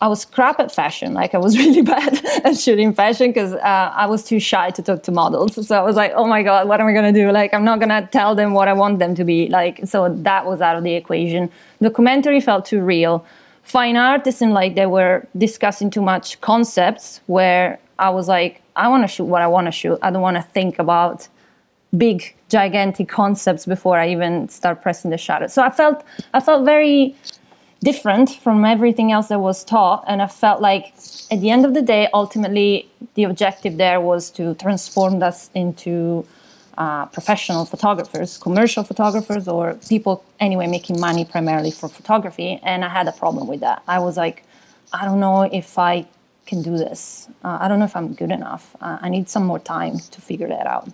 I 0.00 0.08
was 0.08 0.24
crap 0.24 0.60
at 0.60 0.72
fashion. 0.72 1.14
Like 1.14 1.34
I 1.34 1.38
was 1.38 1.58
really 1.62 1.82
bad 1.82 2.24
at 2.44 2.56
shooting 2.58 2.92
fashion 2.92 3.28
because 3.30 3.54
uh, 3.54 3.92
I 3.94 4.06
was 4.06 4.24
too 4.24 4.40
shy 4.40 4.70
to 4.70 4.82
talk 4.82 5.02
to 5.04 5.12
models. 5.12 5.66
So 5.66 5.78
I 5.78 5.82
was 5.82 5.96
like, 5.96 6.12
oh 6.14 6.26
my 6.26 6.42
god, 6.42 6.68
what 6.68 6.80
am 6.80 6.86
I 6.86 6.92
gonna 6.92 7.12
do? 7.12 7.30
Like 7.32 7.52
I'm 7.54 7.64
not 7.64 7.80
gonna 7.80 8.08
tell 8.12 8.34
them 8.34 8.52
what 8.52 8.68
I 8.68 8.72
want 8.72 8.98
them 8.98 9.14
to 9.14 9.24
be. 9.24 9.48
Like 9.48 9.80
so 9.86 10.14
that 10.14 10.46
was 10.46 10.60
out 10.60 10.76
of 10.76 10.84
the 10.84 10.94
equation. 10.94 11.50
Documentary 11.82 12.40
felt 12.40 12.66
too 12.66 12.82
real. 12.82 13.24
Fine 13.66 13.96
art, 13.96 14.24
it 14.28 14.32
seemed 14.32 14.52
like 14.52 14.76
they 14.76 14.86
were 14.86 15.26
discussing 15.36 15.90
too 15.90 16.00
much 16.00 16.40
concepts 16.40 17.20
where 17.26 17.80
I 17.98 18.10
was 18.10 18.28
like, 18.28 18.62
I 18.76 18.86
want 18.86 19.02
to 19.02 19.08
shoot 19.08 19.24
what 19.24 19.42
I 19.42 19.48
want 19.48 19.66
to 19.66 19.72
shoot. 19.72 19.98
I 20.02 20.12
don't 20.12 20.22
want 20.22 20.36
to 20.36 20.42
think 20.42 20.78
about 20.78 21.26
big 21.98 22.32
gigantic 22.48 23.08
concepts 23.08 23.66
before 23.66 23.98
I 23.98 24.08
even 24.10 24.48
start 24.48 24.82
pressing 24.82 25.10
the 25.10 25.18
shutter. 25.18 25.48
So 25.48 25.62
I 25.62 25.70
felt 25.70 26.04
I 26.32 26.38
felt 26.38 26.64
very 26.64 27.16
different 27.80 28.30
from 28.30 28.64
everything 28.64 29.10
else 29.10 29.28
that 29.28 29.40
was 29.40 29.64
taught, 29.64 30.04
and 30.06 30.22
I 30.22 30.28
felt 30.28 30.60
like 30.62 30.94
at 31.32 31.40
the 31.40 31.50
end 31.50 31.64
of 31.66 31.74
the 31.74 31.82
day, 31.82 32.08
ultimately 32.14 32.88
the 33.14 33.24
objective 33.24 33.78
there 33.78 34.00
was 34.00 34.30
to 34.32 34.54
transform 34.54 35.20
us 35.24 35.50
into 35.54 36.24
uh, 36.78 37.06
professional 37.06 37.64
photographers, 37.64 38.38
commercial 38.38 38.84
photographers, 38.84 39.48
or 39.48 39.74
people 39.88 40.24
anyway 40.40 40.66
making 40.66 41.00
money 41.00 41.24
primarily 41.24 41.70
for 41.70 41.88
photography. 41.88 42.60
And 42.62 42.84
I 42.84 42.88
had 42.88 43.08
a 43.08 43.12
problem 43.12 43.46
with 43.46 43.60
that. 43.60 43.82
I 43.88 43.98
was 43.98 44.16
like, 44.16 44.44
I 44.92 45.04
don't 45.04 45.20
know 45.20 45.42
if 45.42 45.78
I 45.78 46.06
can 46.46 46.62
do 46.62 46.76
this. 46.76 47.28
Uh, 47.44 47.58
I 47.60 47.68
don't 47.68 47.78
know 47.78 47.84
if 47.84 47.96
I'm 47.96 48.14
good 48.14 48.30
enough. 48.30 48.76
Uh, 48.80 48.98
I 49.00 49.08
need 49.08 49.28
some 49.28 49.44
more 49.44 49.58
time 49.58 49.98
to 49.98 50.20
figure 50.20 50.48
that 50.48 50.66
out. 50.66 50.88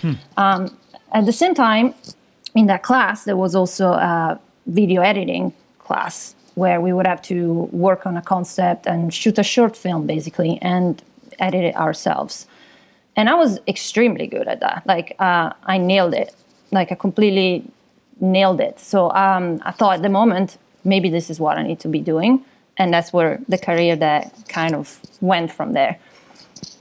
Hmm. 0.00 0.12
Um, 0.36 0.76
at 1.12 1.26
the 1.26 1.32
same 1.32 1.54
time, 1.54 1.94
in 2.54 2.66
that 2.66 2.82
class, 2.82 3.24
there 3.24 3.36
was 3.36 3.54
also 3.54 3.92
a 3.92 4.40
video 4.66 5.02
editing 5.02 5.52
class 5.78 6.34
where 6.54 6.80
we 6.80 6.92
would 6.92 7.06
have 7.06 7.22
to 7.22 7.68
work 7.72 8.06
on 8.06 8.16
a 8.16 8.22
concept 8.22 8.86
and 8.86 9.12
shoot 9.12 9.38
a 9.38 9.42
short 9.42 9.76
film 9.76 10.06
basically 10.06 10.58
and 10.60 11.02
edit 11.38 11.64
it 11.64 11.76
ourselves. 11.76 12.46
And 13.16 13.28
I 13.28 13.34
was 13.34 13.60
extremely 13.68 14.26
good 14.26 14.48
at 14.48 14.60
that. 14.60 14.82
Like 14.86 15.16
uh, 15.18 15.52
I 15.64 15.78
nailed 15.78 16.14
it. 16.14 16.34
Like 16.70 16.92
I 16.92 16.94
completely 16.94 17.64
nailed 18.20 18.60
it. 18.60 18.80
So 18.80 19.10
um, 19.10 19.60
I 19.64 19.70
thought 19.70 19.96
at 19.96 20.02
the 20.02 20.08
moment 20.08 20.58
maybe 20.84 21.10
this 21.10 21.30
is 21.30 21.38
what 21.38 21.58
I 21.58 21.62
need 21.62 21.80
to 21.80 21.88
be 21.88 22.00
doing, 22.00 22.44
and 22.76 22.92
that's 22.92 23.12
where 23.12 23.40
the 23.48 23.58
career 23.58 23.96
that 23.96 24.34
kind 24.48 24.74
of 24.74 25.00
went 25.20 25.52
from 25.52 25.74
there. 25.74 25.98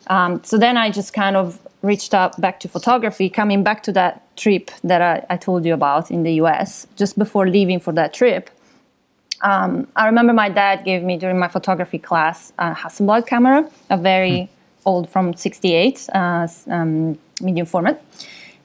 Um, 0.08 0.44
so 0.44 0.58
then 0.58 0.78
I 0.78 0.90
just 0.90 1.14
kind 1.14 1.36
of 1.36 1.60
reached 1.82 2.14
out 2.14 2.40
back 2.40 2.60
to 2.62 2.68
photography, 2.68 3.30
coming 3.30 3.64
back 3.64 3.84
to 3.84 3.92
that 3.94 4.36
trip 4.38 4.72
that 4.84 5.02
I, 5.02 5.26
I 5.30 5.38
told 5.38 5.66
you 5.66 5.74
about 5.74 6.12
in 6.12 6.24
the 6.24 6.34
US. 6.34 6.88
Just 6.96 7.18
before 7.18 7.48
leaving 7.48 7.80
for 7.80 7.92
that 7.94 8.14
trip, 8.14 8.50
um, 9.42 9.88
I 9.96 10.06
remember 10.06 10.34
my 10.34 10.50
dad 10.50 10.86
gave 10.86 11.04
me 11.04 11.18
during 11.18 11.40
my 11.40 11.48
photography 11.48 11.98
class 11.98 12.54
a 12.60 12.74
Hasselblad 12.74 13.26
camera, 13.28 13.70
a 13.90 13.98
very 13.98 14.32
mm. 14.32 14.50
Old 14.86 15.10
from 15.10 15.34
'68 15.34 16.10
uh, 16.14 16.48
um, 16.70 17.18
medium 17.42 17.66
format, 17.66 18.04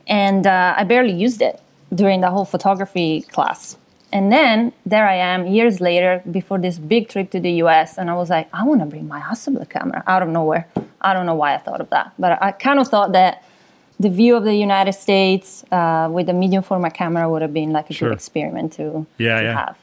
and 0.07 0.47
uh, 0.47 0.75
I 0.77 0.85
barely 0.85 1.13
used 1.13 1.43
it 1.43 1.61
during 1.95 2.21
the 2.21 2.31
whole 2.31 2.45
photography 2.45 3.23
class. 3.23 3.77
And 4.13 4.31
then 4.33 4.73
there 4.85 5.07
I 5.07 5.17
am 5.17 5.47
years 5.47 5.81
later 5.81 6.23
before 6.31 6.59
this 6.59 6.79
big 6.79 7.09
trip 7.09 7.31
to 7.33 7.41
the 7.41 7.53
US, 7.65 7.99
and 7.99 8.09
I 8.09 8.15
was 8.15 8.31
like, 8.31 8.49
I 8.53 8.65
want 8.65 8.81
to 8.81 8.87
bring 8.87 9.09
my 9.09 9.21
Hasselblad 9.21 9.69
camera 9.69 10.03
out 10.07 10.23
of 10.23 10.29
nowhere. 10.29 10.69
I 11.01 11.13
don't 11.13 11.27
know 11.27 11.35
why 11.35 11.55
I 11.55 11.59
thought 11.59 11.81
of 11.81 11.91
that, 11.91 12.13
but 12.19 12.41
I 12.43 12.53
kind 12.53 12.79
of 12.79 12.89
thought 12.89 13.13
that 13.13 13.45
the 13.99 14.11
view 14.11 14.37
of 14.37 14.45
the 14.45 14.55
United 14.55 14.93
States 14.93 15.65
uh, 15.73 16.09
with 16.11 16.29
a 16.29 16.33
medium 16.33 16.63
format 16.63 16.95
camera 16.95 17.29
would 17.29 17.43
have 17.43 17.55
been 17.55 17.73
like 17.73 17.91
a 17.91 17.93
sure. 17.93 18.11
good 18.11 18.15
experiment 18.17 18.75
to, 18.75 19.07
yeah, 19.19 19.41
to 19.41 19.45
yeah. 19.45 19.67
have. 19.67 19.77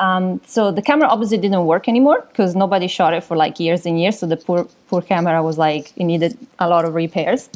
Um, 0.00 0.40
so 0.46 0.72
the 0.72 0.82
camera 0.82 1.08
obviously 1.08 1.36
didn't 1.36 1.64
work 1.66 1.86
anymore 1.86 2.24
because 2.28 2.56
nobody 2.56 2.88
shot 2.88 3.12
it 3.12 3.22
for 3.22 3.36
like 3.36 3.60
years 3.60 3.84
and 3.84 4.00
years. 4.00 4.18
So 4.18 4.26
the 4.26 4.36
poor 4.36 4.66
poor 4.88 5.02
camera 5.02 5.42
was 5.42 5.58
like 5.58 5.92
it 5.96 6.04
needed 6.04 6.36
a 6.58 6.68
lot 6.68 6.84
of 6.86 6.94
repairs. 6.94 7.50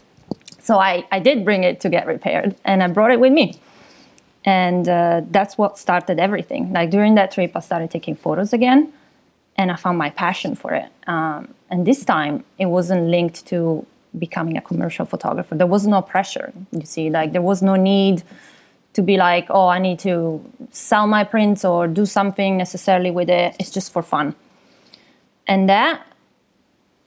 So 0.60 0.78
I, 0.78 1.06
I 1.10 1.18
did 1.18 1.44
bring 1.44 1.64
it 1.64 1.80
to 1.80 1.88
get 1.88 2.06
repaired 2.06 2.54
and 2.64 2.82
I 2.82 2.88
brought 2.88 3.10
it 3.10 3.20
with 3.20 3.32
me. 3.32 3.58
And 4.44 4.88
uh, 4.88 5.22
that's 5.30 5.56
what 5.56 5.78
started 5.78 6.18
everything. 6.18 6.72
Like 6.72 6.90
during 6.90 7.14
that 7.16 7.32
trip, 7.32 7.52
I 7.54 7.60
started 7.60 7.90
taking 7.90 8.14
photos 8.14 8.52
again 8.52 8.92
and 9.56 9.70
I 9.70 9.76
found 9.76 9.96
my 9.98 10.10
passion 10.10 10.54
for 10.54 10.72
it. 10.74 10.90
Um, 11.06 11.54
and 11.70 11.86
this 11.86 12.04
time 12.04 12.44
it 12.58 12.66
wasn't 12.66 13.08
linked 13.08 13.46
to 13.46 13.86
becoming 14.18 14.56
a 14.56 14.60
commercial 14.60 15.06
photographer. 15.06 15.54
There 15.54 15.66
was 15.66 15.86
no 15.86 16.02
pressure, 16.02 16.52
you 16.72 16.84
see, 16.84 17.10
like 17.10 17.32
there 17.32 17.42
was 17.42 17.62
no 17.62 17.74
need 17.74 18.22
to 18.94 19.02
be 19.02 19.16
like, 19.16 19.46
oh, 19.50 19.68
I 19.68 19.78
need 19.78 19.98
to 20.00 20.44
sell 20.70 21.06
my 21.06 21.24
prints 21.24 21.64
or 21.64 21.86
do 21.86 22.06
something 22.06 22.56
necessarily 22.56 23.10
with 23.10 23.28
it. 23.28 23.54
It's 23.58 23.70
just 23.70 23.92
for 23.92 24.02
fun. 24.02 24.34
And 25.46 25.68
that 25.68 26.06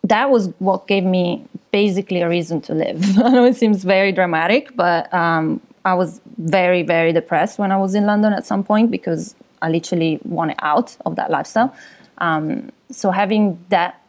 that 0.04 0.30
was 0.30 0.54
what 0.60 0.88
gave 0.88 1.04
me 1.04 1.46
basically 1.72 2.22
a 2.22 2.30
reason 2.30 2.62
to 2.62 2.74
live. 2.74 3.18
I 3.24 3.30
know 3.30 3.46
it 3.46 3.56
seems 3.56 3.84
very 3.84 4.12
dramatic, 4.12 4.76
but 4.76 5.14
um, 5.14 5.60
I 5.84 5.94
was 5.96 6.22
very, 6.38 6.84
very 6.84 7.12
depressed 7.12 7.60
when 7.60 7.72
I 7.72 7.78
was 7.78 7.96
in 7.96 8.06
London 8.06 8.34
at 8.34 8.46
some 8.46 8.64
point 8.64 8.92
because 8.92 9.36
I 9.62 9.70
literally 9.70 10.20
wanted 10.24 10.58
out 10.62 10.96
of 11.06 11.16
that 11.16 11.30
lifestyle. 11.30 11.76
Um, 12.20 12.72
so 12.90 13.12
having 13.12 13.64
that 13.70 14.02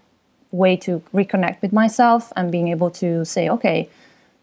way 0.50 0.76
to 0.76 1.02
reconnect 1.12 1.62
with 1.62 1.72
myself 1.72 2.32
and 2.36 2.50
being 2.50 2.68
able 2.68 2.90
to 2.90 3.24
say, 3.24 3.48
okay, 3.48 3.88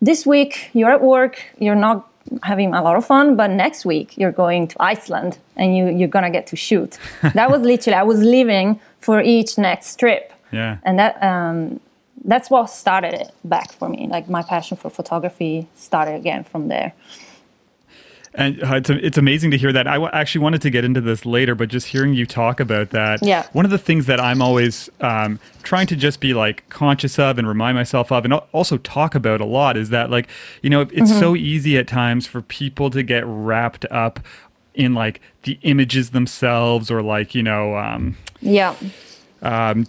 this 0.01 0.25
week 0.25 0.69
you're 0.73 0.91
at 0.91 1.01
work, 1.01 1.41
you're 1.57 1.75
not 1.75 2.09
having 2.43 2.73
a 2.73 2.81
lot 2.81 2.95
of 2.95 3.05
fun 3.05 3.35
but 3.35 3.51
next 3.51 3.85
week 3.85 4.17
you're 4.17 4.31
going 4.31 4.67
to 4.67 4.75
iceland 4.81 5.37
and 5.55 5.77
you, 5.77 5.87
you're 5.87 6.07
gonna 6.07 6.31
get 6.31 6.47
to 6.47 6.55
shoot. 6.55 6.97
That 7.33 7.49
was 7.49 7.61
literally 7.61 7.95
i 7.95 8.03
was 8.03 8.19
living 8.19 8.79
for 8.99 9.21
each 9.21 9.57
next 9.57 9.97
trip. 9.97 10.33
Yeah. 10.51 10.77
And 10.83 10.97
that 10.97 11.21
um, 11.21 11.79
that's 12.23 12.49
what 12.49 12.69
started 12.71 13.13
it 13.13 13.31
back 13.43 13.71
for 13.71 13.87
me. 13.87 14.07
Like 14.09 14.27
my 14.27 14.41
passion 14.41 14.77
for 14.77 14.89
photography 14.89 15.67
started 15.75 16.15
again 16.15 16.43
from 16.43 16.67
there 16.69 16.93
and 18.37 18.63
uh, 18.63 18.75
it's, 18.75 18.89
it's 18.89 19.17
amazing 19.17 19.51
to 19.51 19.57
hear 19.57 19.71
that. 19.73 19.87
I 19.87 19.93
w- 19.93 20.11
actually 20.13 20.41
wanted 20.41 20.61
to 20.63 20.69
get 20.69 20.83
into 20.83 21.01
this 21.01 21.25
later, 21.25 21.55
but 21.55 21.69
just 21.69 21.87
hearing 21.87 22.13
you 22.13 22.25
talk 22.25 22.59
about 22.59 22.89
that, 22.91 23.23
yeah. 23.23 23.47
one 23.53 23.65
of 23.65 23.71
the 23.71 23.77
things 23.77 24.05
that 24.05 24.19
I'm 24.19 24.41
always 24.41 24.89
um, 25.01 25.39
trying 25.63 25.87
to 25.87 25.95
just 25.95 26.19
be 26.19 26.33
like 26.33 26.67
conscious 26.69 27.17
of 27.17 27.37
and 27.37 27.47
remind 27.47 27.75
myself 27.75 28.11
of, 28.11 28.25
and 28.25 28.33
also 28.33 28.77
talk 28.77 29.15
about 29.15 29.41
a 29.41 29.45
lot, 29.45 29.77
is 29.77 29.89
that 29.89 30.09
like 30.09 30.27
you 30.61 30.69
know 30.69 30.81
it's 30.81 30.93
mm-hmm. 30.93 31.19
so 31.19 31.35
easy 31.35 31.77
at 31.77 31.87
times 31.87 32.27
for 32.27 32.41
people 32.41 32.89
to 32.89 33.03
get 33.03 33.23
wrapped 33.25 33.85
up 33.85 34.19
in 34.73 34.93
like 34.93 35.21
the 35.43 35.57
images 35.61 36.11
themselves 36.11 36.91
or 36.91 37.01
like 37.01 37.33
you 37.33 37.41
know 37.41 37.77
um, 37.77 38.17
yeah 38.41 38.75
um, 39.41 39.85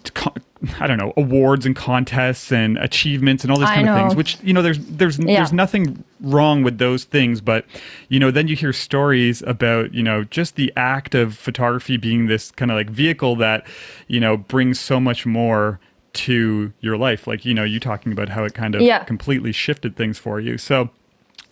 I 0.81 0.87
don't 0.87 0.99
know 0.99 1.13
awards 1.17 1.67
and 1.67 1.75
contests 1.75 2.53
and 2.53 2.79
achievements 2.79 3.45
and 3.45 3.53
all 3.53 3.59
these 3.59 3.69
kind 3.69 3.89
of 3.89 3.97
things. 3.97 4.17
Which 4.17 4.39
you 4.43 4.53
know, 4.53 4.63
there's 4.63 4.79
there's 4.79 5.19
yeah. 5.19 5.37
there's 5.37 5.53
nothing 5.53 6.05
wrong 6.21 6.63
with 6.63 6.79
those 6.79 7.05
things, 7.05 7.41
but 7.41 7.65
you 8.09 8.19
know, 8.19 8.31
then 8.31 8.49
you 8.49 8.57
hear 8.57 8.73
stories 8.73 9.43
about 9.43 9.95
you 9.95 10.03
know 10.03 10.25
just 10.25 10.57
the 10.57 10.73
act 10.77 11.15
of 11.15 11.37
photography 11.37 11.97
being 11.97 12.27
this 12.27 12.51
kind 12.51 12.71
of 12.71 12.77
like 12.77 12.91
vehicle 12.91 13.37
that 13.37 13.67
you 14.07 14.21
know 14.21 14.37
brings 14.37 14.81
so 14.81 15.01
much 15.01 15.27
more 15.27 15.81
to 16.13 16.73
your 16.81 16.97
life. 16.97 17.27
Like 17.27 17.45
you 17.45 17.55
know, 17.55 17.65
you 17.65 17.81
talking 17.81 18.13
about 18.13 18.29
how 18.29 18.45
it 18.45 18.55
kind 18.55 18.75
of 18.75 18.83
yeah. 18.83 19.05
completely 19.05 19.53
shifted 19.53 19.97
things 19.97 20.19
for 20.19 20.41
you. 20.41 20.59
So. 20.59 20.91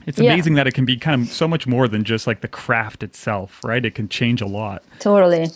It's 0.07 0.19
amazing 0.19 0.53
yeah. 0.53 0.57
that 0.59 0.67
it 0.67 0.75
can 0.75 0.85
be 0.85 0.99
kind 0.99 1.23
of 1.23 1.29
so 1.29 1.49
much 1.49 1.67
more 1.67 1.89
than 1.89 2.05
just 2.05 2.27
like 2.27 2.43
the 2.43 2.49
craft 2.49 3.03
itself, 3.03 3.65
right? 3.65 3.83
It 3.83 3.95
can 3.95 4.07
change 4.11 4.43
a 4.43 4.47
lot. 4.47 4.83
Totally. 4.99 5.49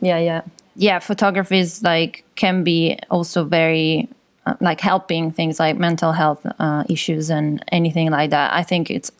Yeah, 0.00 0.18
yeah 0.18 0.42
yeah, 0.76 0.98
photography 0.98 1.58
is 1.58 1.82
like 1.82 2.24
can 2.34 2.62
be 2.62 2.98
also 3.10 3.44
very 3.44 4.08
uh, 4.46 4.54
like 4.60 4.80
helping 4.80 5.32
things 5.32 5.58
like 5.58 5.76
mental 5.78 6.12
health 6.12 6.46
uh, 6.58 6.84
issues 6.88 7.30
and 7.30 7.64
anything 7.72 8.10
like 8.10 8.30
that. 8.30 8.52
I 8.52 8.62
think 8.62 8.90
it's 8.90 9.10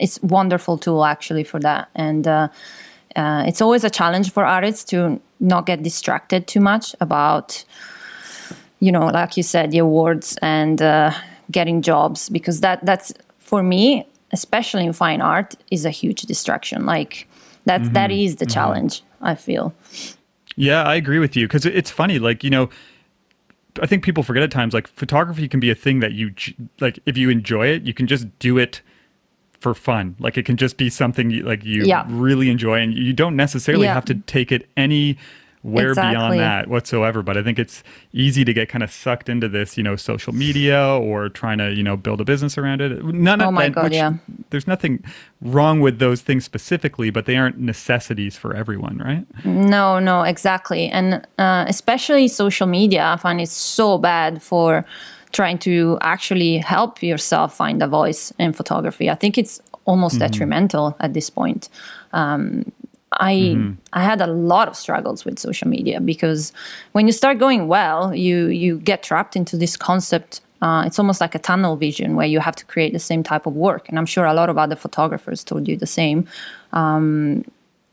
it's 0.00 0.20
wonderful 0.22 0.78
tool 0.78 1.04
actually 1.04 1.44
for 1.44 1.60
that, 1.60 1.88
and 1.94 2.26
uh, 2.26 2.48
uh, 3.14 3.44
it's 3.46 3.60
always 3.60 3.84
a 3.84 3.90
challenge 3.90 4.32
for 4.32 4.44
artists 4.44 4.84
to 4.84 5.20
not 5.38 5.66
get 5.66 5.82
distracted 5.82 6.46
too 6.46 6.60
much 6.60 6.96
about 7.00 7.64
you 8.80 8.90
know, 8.90 9.06
like 9.06 9.36
you 9.36 9.44
said, 9.44 9.70
the 9.70 9.78
awards 9.78 10.36
and 10.42 10.82
uh, 10.82 11.12
getting 11.52 11.82
jobs 11.82 12.28
because 12.28 12.60
that 12.60 12.84
that's 12.84 13.12
for 13.38 13.62
me, 13.62 14.04
especially 14.32 14.84
in 14.84 14.92
fine 14.92 15.20
art, 15.20 15.54
is 15.70 15.84
a 15.84 15.90
huge 15.90 16.22
distraction. 16.22 16.84
Like 16.84 17.28
that 17.66 17.82
mm-hmm. 17.82 17.92
that 17.92 18.10
is 18.10 18.36
the 18.36 18.46
mm-hmm. 18.46 18.54
challenge. 18.54 19.02
I 19.20 19.36
feel. 19.36 19.72
Yeah, 20.56 20.82
I 20.82 20.94
agree 20.94 21.18
with 21.18 21.36
you 21.36 21.46
because 21.46 21.64
it's 21.64 21.90
funny. 21.90 22.18
Like 22.18 22.44
you 22.44 22.50
know, 22.50 22.68
I 23.80 23.86
think 23.86 24.04
people 24.04 24.22
forget 24.22 24.42
at 24.42 24.50
times 24.50 24.74
like 24.74 24.86
photography 24.88 25.48
can 25.48 25.60
be 25.60 25.70
a 25.70 25.74
thing 25.74 26.00
that 26.00 26.12
you 26.12 26.34
like 26.80 26.98
if 27.06 27.16
you 27.16 27.30
enjoy 27.30 27.68
it, 27.68 27.82
you 27.82 27.94
can 27.94 28.06
just 28.06 28.26
do 28.38 28.58
it 28.58 28.82
for 29.60 29.74
fun. 29.74 30.16
Like 30.18 30.36
it 30.36 30.44
can 30.44 30.56
just 30.56 30.76
be 30.76 30.90
something 30.90 31.30
you, 31.30 31.42
like 31.44 31.64
you 31.64 31.84
yeah. 31.84 32.04
really 32.08 32.50
enjoy, 32.50 32.80
and 32.80 32.94
you 32.94 33.12
don't 33.12 33.36
necessarily 33.36 33.86
yeah. 33.86 33.94
have 33.94 34.04
to 34.06 34.14
take 34.14 34.52
it 34.52 34.68
any 34.76 35.16
where 35.62 35.90
exactly. 35.90 36.12
beyond 36.12 36.40
that 36.40 36.68
whatsoever. 36.68 37.22
But 37.22 37.36
I 37.36 37.42
think 37.42 37.58
it's 37.58 37.82
easy 38.12 38.44
to 38.44 38.52
get 38.52 38.68
kind 38.68 38.82
of 38.82 38.90
sucked 38.90 39.28
into 39.28 39.48
this, 39.48 39.76
you 39.76 39.82
know, 39.82 39.96
social 39.96 40.32
media 40.32 40.84
or 40.84 41.28
trying 41.28 41.58
to, 41.58 41.72
you 41.72 41.82
know, 41.82 41.96
build 41.96 42.20
a 42.20 42.24
business 42.24 42.58
around 42.58 42.80
it. 42.80 43.04
None 43.04 43.40
oh 43.40 43.48
of 43.48 43.54
my 43.54 43.68
that, 43.68 43.74
God, 43.74 43.92
yeah. 43.92 44.14
There's 44.50 44.66
nothing 44.66 45.04
wrong 45.40 45.80
with 45.80 45.98
those 45.98 46.20
things 46.20 46.44
specifically, 46.44 47.10
but 47.10 47.26
they 47.26 47.36
aren't 47.36 47.58
necessities 47.58 48.36
for 48.36 48.54
everyone, 48.54 48.98
right? 48.98 49.24
No, 49.44 49.98
no, 49.98 50.22
exactly. 50.22 50.88
And 50.88 51.26
uh, 51.38 51.64
especially 51.68 52.28
social 52.28 52.66
media, 52.66 53.04
I 53.04 53.16
find 53.16 53.40
it's 53.40 53.52
so 53.52 53.98
bad 53.98 54.42
for 54.42 54.84
trying 55.30 55.58
to 55.58 55.98
actually 56.02 56.58
help 56.58 57.02
yourself 57.02 57.56
find 57.56 57.82
a 57.82 57.86
voice 57.86 58.32
in 58.38 58.52
photography. 58.52 59.08
I 59.08 59.14
think 59.14 59.38
it's 59.38 59.60
almost 59.84 60.16
mm-hmm. 60.16 60.26
detrimental 60.30 60.96
at 61.00 61.14
this 61.14 61.30
point. 61.30 61.68
Um, 62.12 62.70
I 63.20 63.34
mm-hmm. 63.34 63.72
I 63.92 64.02
had 64.02 64.20
a 64.20 64.26
lot 64.26 64.68
of 64.68 64.76
struggles 64.76 65.24
with 65.24 65.38
social 65.38 65.68
media 65.68 66.00
because 66.00 66.52
when 66.92 67.06
you 67.06 67.12
start 67.12 67.38
going 67.38 67.68
well, 67.68 68.14
you 68.14 68.48
you 68.48 68.78
get 68.78 69.02
trapped 69.02 69.36
into 69.36 69.56
this 69.56 69.76
concept 69.76 70.40
uh, 70.62 70.84
it's 70.86 70.98
almost 70.98 71.20
like 71.20 71.34
a 71.34 71.40
tunnel 71.40 71.76
vision 71.76 72.14
where 72.14 72.26
you 72.26 72.38
have 72.38 72.54
to 72.54 72.64
create 72.64 72.92
the 72.92 73.00
same 73.00 73.24
type 73.24 73.46
of 73.46 73.54
work. 73.54 73.88
And 73.88 73.98
I'm 73.98 74.06
sure 74.06 74.24
a 74.24 74.32
lot 74.32 74.48
of 74.48 74.56
other 74.56 74.76
photographers 74.76 75.42
told 75.42 75.66
you 75.66 75.76
the 75.76 75.86
same. 75.86 76.28
Um, 76.72 77.44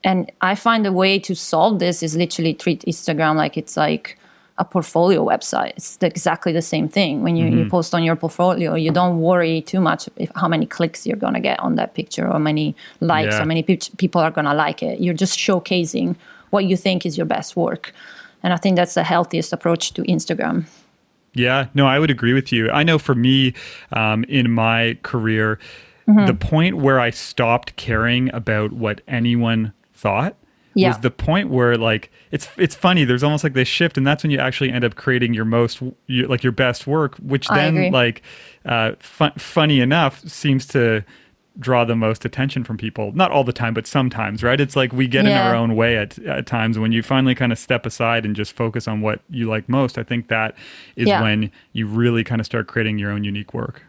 and 0.04 0.32
I 0.42 0.54
find 0.54 0.86
a 0.86 0.92
way 0.92 1.18
to 1.18 1.36
solve 1.36 1.80
this 1.80 2.04
is 2.04 2.16
literally 2.16 2.54
treat 2.54 2.82
Instagram 2.82 3.36
like 3.36 3.58
it's 3.58 3.76
like 3.76 4.19
a 4.60 4.66
portfolio 4.66 5.26
website. 5.26 5.72
It's 5.78 5.98
exactly 6.02 6.52
the 6.52 6.62
same 6.62 6.90
thing. 6.90 7.24
When 7.24 7.36
you, 7.38 7.46
mm-hmm. 7.46 7.58
you 7.60 7.70
post 7.70 7.96
on 7.96 8.04
your 8.04 8.18
portfolio, 8.18 8.76
you 8.76 8.92
don't 8.92 9.20
worry 9.22 9.62
too 9.62 9.80
much 9.80 10.10
if 10.18 10.30
how 10.36 10.50
many 10.50 10.66
clicks 10.66 11.08
you're 11.08 11.18
gonna 11.18 11.40
get 11.40 11.60
on 11.62 11.76
that 11.76 11.94
picture 11.94 12.28
or 12.28 12.34
how 12.34 12.40
many 12.40 12.76
likes, 13.00 13.34
yeah. 13.34 13.40
how 13.40 13.46
many 13.46 13.64
pe- 13.64 13.80
people 13.98 14.22
are 14.22 14.32
gonna 14.32 14.54
like 14.54 14.84
it. 14.84 15.00
You're 15.00 15.14
just 15.14 15.40
showcasing 15.40 16.16
what 16.50 16.66
you 16.66 16.76
think 16.76 17.06
is 17.06 17.18
your 17.18 17.26
best 17.26 17.56
work. 17.56 17.94
And 18.44 18.54
I 18.54 18.58
think 18.58 18.76
that's 18.76 18.94
the 18.94 19.04
healthiest 19.04 19.54
approach 19.54 19.94
to 19.94 20.04
Instagram. 20.04 20.66
Yeah, 21.34 21.68
no, 21.74 21.88
I 21.88 22.00
would 22.00 22.12
agree 22.12 22.34
with 22.34 22.52
you. 22.52 22.70
I 22.72 22.84
know 22.84 23.00
for 23.00 23.16
me, 23.16 23.54
um, 23.94 24.24
in 24.26 24.52
my 24.52 24.98
career, 25.04 25.60
mm-hmm. 26.08 26.26
the 26.26 26.34
point 26.34 26.78
where 26.78 27.00
I 27.00 27.12
stopped 27.12 27.76
caring 27.76 28.34
about 28.34 28.74
what 28.74 29.02
anyone 29.08 29.74
thought 29.94 30.36
yeah. 30.74 30.90
was 30.90 31.00
the 31.00 31.12
point 31.12 31.50
where 31.50 31.76
like 31.78 32.12
it's 32.32 32.48
it's 32.58 32.76
funny 32.76 33.04
there's 33.04 33.24
almost 33.24 33.44
like 33.44 33.54
this 33.54 33.68
shift 33.68 33.98
and 33.98 34.06
that's 34.06 34.24
when 34.24 34.32
you 34.32 34.40
actually 34.40 34.72
end 34.72 34.84
up 34.84 34.96
creating 34.96 35.34
your 35.34 35.46
most 35.46 35.82
your, 36.08 36.28
like 36.28 36.44
your 36.44 36.52
best 36.52 36.88
work 36.88 37.16
which 37.18 37.48
then 37.48 37.92
like 37.92 38.22
uh, 38.66 38.92
funny 39.00 39.80
enough 39.80 40.20
seems 40.28 40.66
to 40.68 41.04
draw 41.60 41.84
the 41.84 41.96
most 41.96 42.24
attention 42.24 42.64
from 42.64 42.78
people 42.78 43.12
not 43.14 43.32
all 43.32 43.44
the 43.44 43.52
time 43.52 43.74
but 43.74 43.86
sometimes 43.86 44.44
right 44.44 44.62
it's 44.62 44.76
like 44.76 44.94
we 44.94 45.08
get 45.08 45.26
yeah. 45.26 45.32
in 45.32 45.48
our 45.48 45.56
own 45.56 45.76
way 45.76 45.98
at, 45.98 46.18
at 46.20 46.46
times 46.46 46.80
when 46.80 46.92
you 46.92 47.02
finally 47.04 47.36
kind 47.36 47.52
of 47.52 47.58
step 47.58 47.86
aside 47.86 48.26
and 48.26 48.36
just 48.36 48.54
focus 48.54 48.88
on 48.88 49.02
what 49.02 49.20
you 49.30 49.48
like 49.48 49.68
most 49.68 49.98
i 49.98 50.04
think 50.04 50.28
that 50.30 50.56
is 50.96 51.08
yeah. 51.08 51.22
when 51.22 51.52
you 51.74 51.86
really 51.88 52.24
kind 52.24 52.40
of 52.40 52.46
start 52.46 52.68
creating 52.68 52.98
your 52.98 53.12
own 53.12 53.24
unique 53.24 53.54
work 53.54 53.84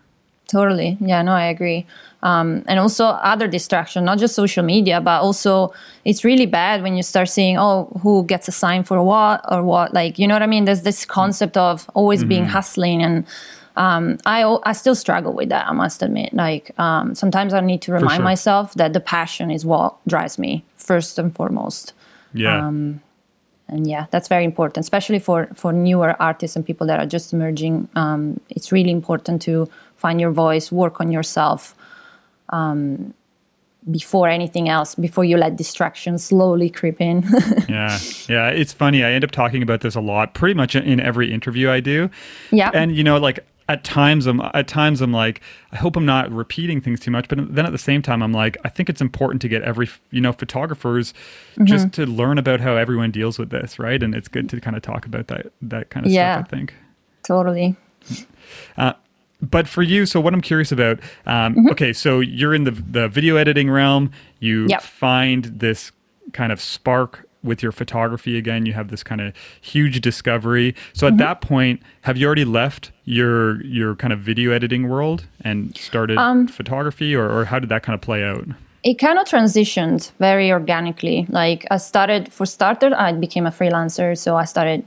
Totally. 0.51 0.99
Yeah, 1.01 1.23
no, 1.23 1.33
I 1.33 1.45
agree. 1.45 1.87
Um, 2.23 2.65
and 2.67 2.81
also 2.81 3.07
other 3.07 3.47
distraction, 3.47 4.05
not 4.05 4.19
just 4.19 4.35
social 4.35 4.65
media, 4.65 5.01
but 5.01 5.23
also 5.23 5.73
it's 6.05 6.25
really 6.25 6.47
bad 6.47 6.83
when 6.83 6.97
you 6.97 7.05
start 7.05 7.29
seeing, 7.29 7.57
oh, 7.57 7.85
who 8.03 8.25
gets 8.25 8.49
assigned 8.49 8.89
for 8.89 9.01
what 9.03 9.41
or 9.51 9.63
what. 9.63 9.95
Like, 9.95 10.19
you 10.19 10.27
know 10.27 10.35
what 10.35 10.43
I 10.43 10.49
mean? 10.49 10.65
There's 10.65 10.83
this 10.83 11.05
concept 11.05 11.57
of 11.57 11.89
always 11.95 12.21
mm-hmm. 12.21 12.29
being 12.29 12.45
hustling. 12.47 13.01
And 13.01 13.27
um, 13.77 14.19
I, 14.27 14.43
I 14.65 14.73
still 14.73 14.97
struggle 14.97 15.33
with 15.33 15.51
that, 15.51 15.69
I 15.69 15.73
must 15.73 16.03
admit. 16.03 16.35
Like, 16.35 16.79
um, 16.81 17.15
sometimes 17.15 17.55
I 17.55 17.61
need 17.61 17.81
to 17.83 17.93
remind 17.93 18.19
sure. 18.19 18.25
myself 18.25 18.75
that 18.75 18.93
the 18.93 19.01
passion 19.01 19.53
is 19.53 19.65
what 19.65 19.95
drives 20.09 20.37
me 20.37 20.65
first 20.75 21.17
and 21.17 21.35
foremost. 21.35 21.93
Yeah. 22.35 22.67
Um, 22.67 23.03
and 23.69 23.87
yeah, 23.87 24.07
that's 24.11 24.27
very 24.27 24.45
important, 24.45 24.83
especially 24.83 25.21
for, 25.21 25.49
for 25.55 25.73
newer 25.73 26.21
artists 26.21 26.57
and 26.57 26.67
people 26.67 26.89
that 26.89 26.99
are 26.99 27.07
just 27.07 27.33
emerging. 27.33 27.89
Um, 27.95 28.41
it's 28.51 28.73
really 28.73 28.91
important 28.91 29.41
to 29.43 29.71
find 30.01 30.21
your 30.21 30.33
voice, 30.33 30.73
work 30.73 31.01
on 31.01 31.13
yourself 31.13 31.75
um, 32.49 33.13
before 33.91 34.29
anything 34.29 34.69
else, 34.69 34.95
before 34.95 35.25
you 35.25 35.37
let 35.37 35.57
distractions 35.57 36.25
slowly 36.25 36.71
creep 36.71 37.01
in. 37.01 37.23
yeah, 37.69 37.99
yeah, 38.29 38.49
it's 38.49 38.73
funny. 38.73 39.05
I 39.05 39.13
end 39.13 39.25
up 39.25 39.31
talking 39.31 39.63
about 39.63 39.83
this 39.83 39.95
a 39.95 40.01
lot, 40.01 40.35
pretty 40.35 40.55
much 40.55 40.75
in 40.75 41.01
every 41.01 41.33
interview 41.33 41.71
I 41.71 41.81
do. 41.81 42.11
Yeah, 42.51 42.71
and 42.73 42.97
you 42.97 43.05
know, 43.05 43.19
like 43.19 43.45
at 43.69 43.85
times 43.85 44.27
I'm 44.27 44.41
at 44.41 44.67
times 44.67 45.01
I'm 45.01 45.13
like 45.13 45.41
I 45.71 45.77
hope 45.77 45.97
I'm 45.97 46.05
not 46.05 46.33
repeating 46.33 46.81
things 46.81 46.99
too 46.99 47.13
much 47.13 47.29
but 47.29 47.55
then 47.55 47.65
at 47.65 47.71
the 47.71 47.79
same 47.79 48.03
time 48.03 48.21
I'm 48.21 48.33
like 48.33 48.57
I 48.65 48.69
think 48.69 48.89
it's 48.89 49.01
important 49.01 49.41
to 49.43 49.49
get 49.49 49.63
every 49.63 49.89
you 50.11 50.21
know 50.21 50.33
photographers 50.33 51.15
mm-hmm. 51.53 51.67
just 51.67 51.93
to 51.93 52.05
learn 52.05 52.37
about 52.37 52.59
how 52.59 52.75
everyone 52.75 53.13
deals 53.13 53.39
with 53.39 53.51
this 53.51 53.79
right 53.79 54.03
and 54.03 54.13
it's 54.13 54.27
good 54.27 54.49
to 54.49 54.61
kind 54.61 54.75
of 54.75 54.83
talk 54.83 55.07
about 55.07 55.29
that 55.29 55.53
that 55.63 55.89
kind 55.89 56.05
of 56.05 56.11
yeah, 56.11 56.35
stuff 56.35 56.49
I 56.53 56.57
think 56.57 56.75
totally 57.23 57.77
uh, 58.77 58.95
but 59.43 59.67
for 59.67 59.83
you, 59.83 60.07
so 60.07 60.21
what 60.21 60.35
I'm 60.35 60.41
curious 60.41 60.73
about, 60.73 61.01
um, 61.27 61.55
mm-hmm. 61.55 61.71
okay, 61.71 61.93
so 61.93 62.21
you're 62.21 62.55
in 62.55 62.65
the 62.65 62.73
the 62.73 63.09
video 63.09 63.37
editing 63.37 63.71
realm. 63.71 64.11
You 64.39 64.67
yep. 64.69 64.83
find 64.83 65.45
this 65.45 65.93
kind 66.33 66.53
of 66.53 66.61
spark 66.61 67.27
with 67.43 67.63
your 67.63 67.73
photography 67.73 68.37
again. 68.37 68.67
You 68.67 68.75
have 68.75 68.89
this 68.89 69.03
kind 69.03 69.21
of 69.21 69.35
huge 69.61 70.01
discovery. 70.01 70.75
So 70.93 71.07
at 71.07 71.13
mm-hmm. 71.13 71.19
that 71.19 71.41
point, 71.41 71.83
have 72.03 72.17
you 72.17 72.27
already 72.27 72.45
left 72.45 72.93
your 73.05 73.63
your 73.65 73.97
kind 73.97 74.13
of 74.13 74.21
video 74.21 74.53
editing 74.53 74.89
world 74.89 75.27
and 75.41 75.77
started 75.77 76.19
um, 76.19 76.47
photography, 76.47 77.15
or, 77.15 77.31
or 77.31 77.47
how 77.47 77.59
did 77.59 77.69
that 77.71 77.83
kind 77.83 77.95
of 77.95 78.01
play 78.01 78.23
out? 78.23 78.47
It 78.83 78.99
kind 78.99 79.19
of 79.19 79.27
transitioned 79.27 80.11
very 80.19 80.51
organically. 80.51 81.27
Like 81.29 81.67
I 81.71 81.77
started, 81.77 82.33
for 82.33 82.47
starter, 82.47 82.95
I 82.97 83.13
became 83.13 83.47
a 83.47 83.51
freelancer, 83.51 84.17
so 84.17 84.37
I 84.37 84.47
started 84.47 84.87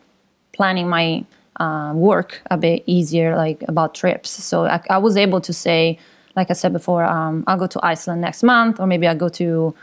planning 0.52 0.90
my 0.90 1.26
uh, 1.58 1.94
work 1.96 2.42
a 2.50 2.58
bit 2.58 2.84
easier, 2.86 3.36
like 3.36 3.64
about 3.68 3.94
trips. 3.94 4.30
So 4.32 4.66
I, 4.66 4.82
I, 4.90 4.98
was 4.98 5.18
able 5.18 5.42
to 5.42 5.54
say, 5.54 6.00
like 6.36 6.50
I 6.50 6.54
said 6.54 6.74
before, 6.74 7.04
um, 7.04 7.44
I'll 7.48 7.58
go 7.58 7.68
to 7.68 7.80
Iceland 7.84 8.22
next 8.22 8.44
month, 8.44 8.80
or 8.80 8.88
maybe 8.88 9.08
I'll 9.08 9.16
go 9.16 9.30
to 9.30 9.76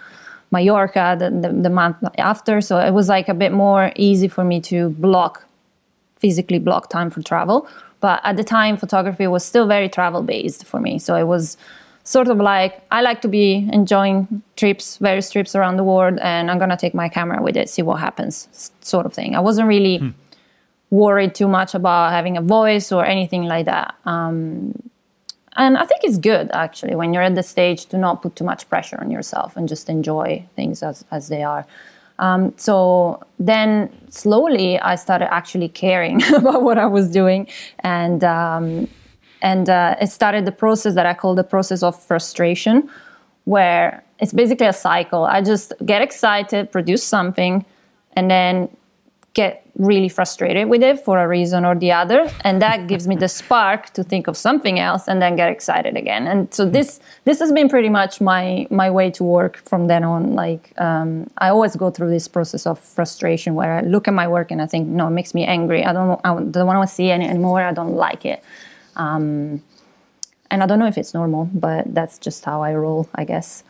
Mallorca 0.50 1.16
the, 1.18 1.30
the, 1.30 1.52
the, 1.52 1.70
month 1.70 1.96
after. 2.18 2.61
So 2.61 2.78
it 2.78 2.92
was 2.92 3.09
like 3.09 3.28
a 3.28 3.35
bit 3.35 3.52
more 3.52 3.92
easy 3.94 4.26
for 4.26 4.42
me 4.42 4.61
to 4.62 4.90
block, 4.90 5.46
physically 6.16 6.59
block 6.59 6.90
time 6.90 7.11
for 7.11 7.22
travel. 7.22 7.68
But 8.00 8.20
at 8.24 8.37
the 8.37 8.44
time, 8.44 8.76
photography 8.76 9.26
was 9.26 9.44
still 9.44 9.66
very 9.66 9.88
travel 9.88 10.22
based 10.22 10.64
for 10.64 10.80
me. 10.80 10.98
So 10.98 11.14
it 11.14 11.24
was 11.24 11.56
sort 12.02 12.28
of 12.28 12.38
like 12.38 12.83
I 12.90 13.02
like 13.02 13.20
to 13.22 13.28
be 13.28 13.68
enjoying 13.72 14.42
trips, 14.56 14.96
various 14.96 15.30
trips 15.30 15.54
around 15.54 15.76
the 15.76 15.85
world, 15.85 16.18
and 16.20 16.50
I'm 16.50 16.59
gonna 16.59 16.76
take 16.76 16.94
my 16.94 17.09
camera 17.09 17.40
with 17.42 17.56
it, 17.56 17.68
see 17.68 17.83
what 17.83 18.00
happens, 18.00 18.72
sort 18.80 19.06
of 19.06 19.12
thing. 19.12 19.37
I 19.37 19.40
wasn't 19.40 19.68
really. 19.68 19.98
Hmm 19.98 20.11
worried 20.90 21.35
too 21.35 21.48
much 21.48 21.74
about 21.74 22.11
having 22.11 22.37
a 22.37 22.42
voice 22.42 22.92
or 22.92 23.05
anything 23.05 23.44
like 23.44 23.66
that. 23.66 23.94
Um, 24.05 24.74
and 25.57 25.76
I 25.76 25.85
think 25.85 26.03
it's 26.05 26.18
good 26.18 26.50
actually 26.53 26.94
when 26.94 27.12
you're 27.12 27.22
at 27.22 27.35
the 27.35 27.42
stage 27.42 27.87
to 27.87 27.98
not 27.98 28.22
put 28.22 28.37
too 28.37 28.44
much 28.44 28.68
pressure 28.68 28.98
on 29.00 29.11
yourself 29.11 29.57
and 29.57 29.68
just 29.68 29.88
enjoy 29.88 30.44
things 30.57 30.83
as, 30.83 31.05
as 31.11 31.29
they 31.29 31.42
are. 31.42 31.66
Um, 32.20 32.53
so 32.57 33.24
then 33.38 33.90
slowly 34.11 34.79
I 34.79 34.94
started 34.94 35.33
actually 35.33 35.68
caring 35.68 36.22
about 36.35 36.62
what 36.62 36.79
I 36.79 36.87
was 36.87 37.09
doing, 37.09 37.48
and 37.81 38.22
um, 38.22 38.88
and 39.42 39.70
uh, 39.70 39.96
it 40.00 40.09
started 40.09 40.44
the 40.44 40.53
process 40.53 40.94
that 40.94 41.07
I 41.07 41.14
call 41.14 41.35
the 41.35 41.44
process 41.44 41.83
of 41.83 42.00
frustration, 42.00 42.90
where 43.44 44.05
it's 44.18 44.35
basically 44.35 44.66
a 44.66 44.72
cycle. 44.74 45.24
I 45.24 45.40
just 45.40 45.72
get 45.87 46.03
excited, 46.03 46.70
produce 46.70 47.03
something, 47.03 47.64
and 48.12 48.31
then 48.31 48.68
get 49.33 49.64
really 49.80 50.08
frustrated 50.08 50.68
with 50.68 50.82
it 50.82 51.02
for 51.04 51.18
a 51.18 51.26
reason 51.26 51.64
or 51.64 51.74
the 51.74 51.90
other 51.90 52.30
and 52.44 52.60
that 52.60 52.86
gives 52.86 53.08
me 53.08 53.16
the 53.16 53.28
spark 53.28 53.90
to 53.90 54.04
think 54.04 54.26
of 54.26 54.36
something 54.36 54.78
else 54.78 55.08
and 55.08 55.22
then 55.22 55.36
get 55.36 55.50
excited 55.50 55.96
again. 55.96 56.26
And 56.26 56.52
so 56.52 56.68
this 56.68 57.00
this 57.24 57.38
has 57.40 57.50
been 57.50 57.68
pretty 57.68 57.88
much 57.88 58.20
my 58.20 58.66
my 58.70 58.90
way 58.90 59.10
to 59.12 59.24
work 59.24 59.56
from 59.68 59.86
then 59.86 60.04
on. 60.04 60.34
Like 60.34 60.74
um, 60.78 61.30
i 61.38 61.48
always 61.48 61.74
go 61.76 61.90
through 61.90 62.10
this 62.10 62.28
process 62.28 62.66
of 62.66 62.78
frustration 62.78 63.54
where 63.54 63.72
i 63.78 63.80
look 63.80 64.06
at 64.06 64.14
my 64.14 64.28
work 64.28 64.50
and 64.50 64.60
i 64.60 64.66
think 64.66 64.86
no 64.86 65.06
it 65.06 65.10
makes 65.10 65.32
me 65.34 65.44
angry. 65.44 65.84
I 65.84 65.92
don't 65.92 66.20
i 66.24 66.34
don't 66.34 66.66
want 66.66 66.88
to 66.88 66.94
see 66.94 67.08
it 67.10 67.20
anymore. 67.20 67.62
I 67.62 67.72
don't 67.72 67.94
like 67.94 68.26
it. 68.26 68.44
Um, 68.96 69.62
and 70.50 70.62
I 70.62 70.66
don't 70.66 70.80
know 70.80 70.86
if 70.86 70.98
it's 70.98 71.14
normal, 71.14 71.48
but 71.52 71.94
that's 71.94 72.18
just 72.18 72.44
how 72.44 72.62
I 72.62 72.74
roll, 72.74 73.08
I 73.14 73.24
guess. 73.24 73.62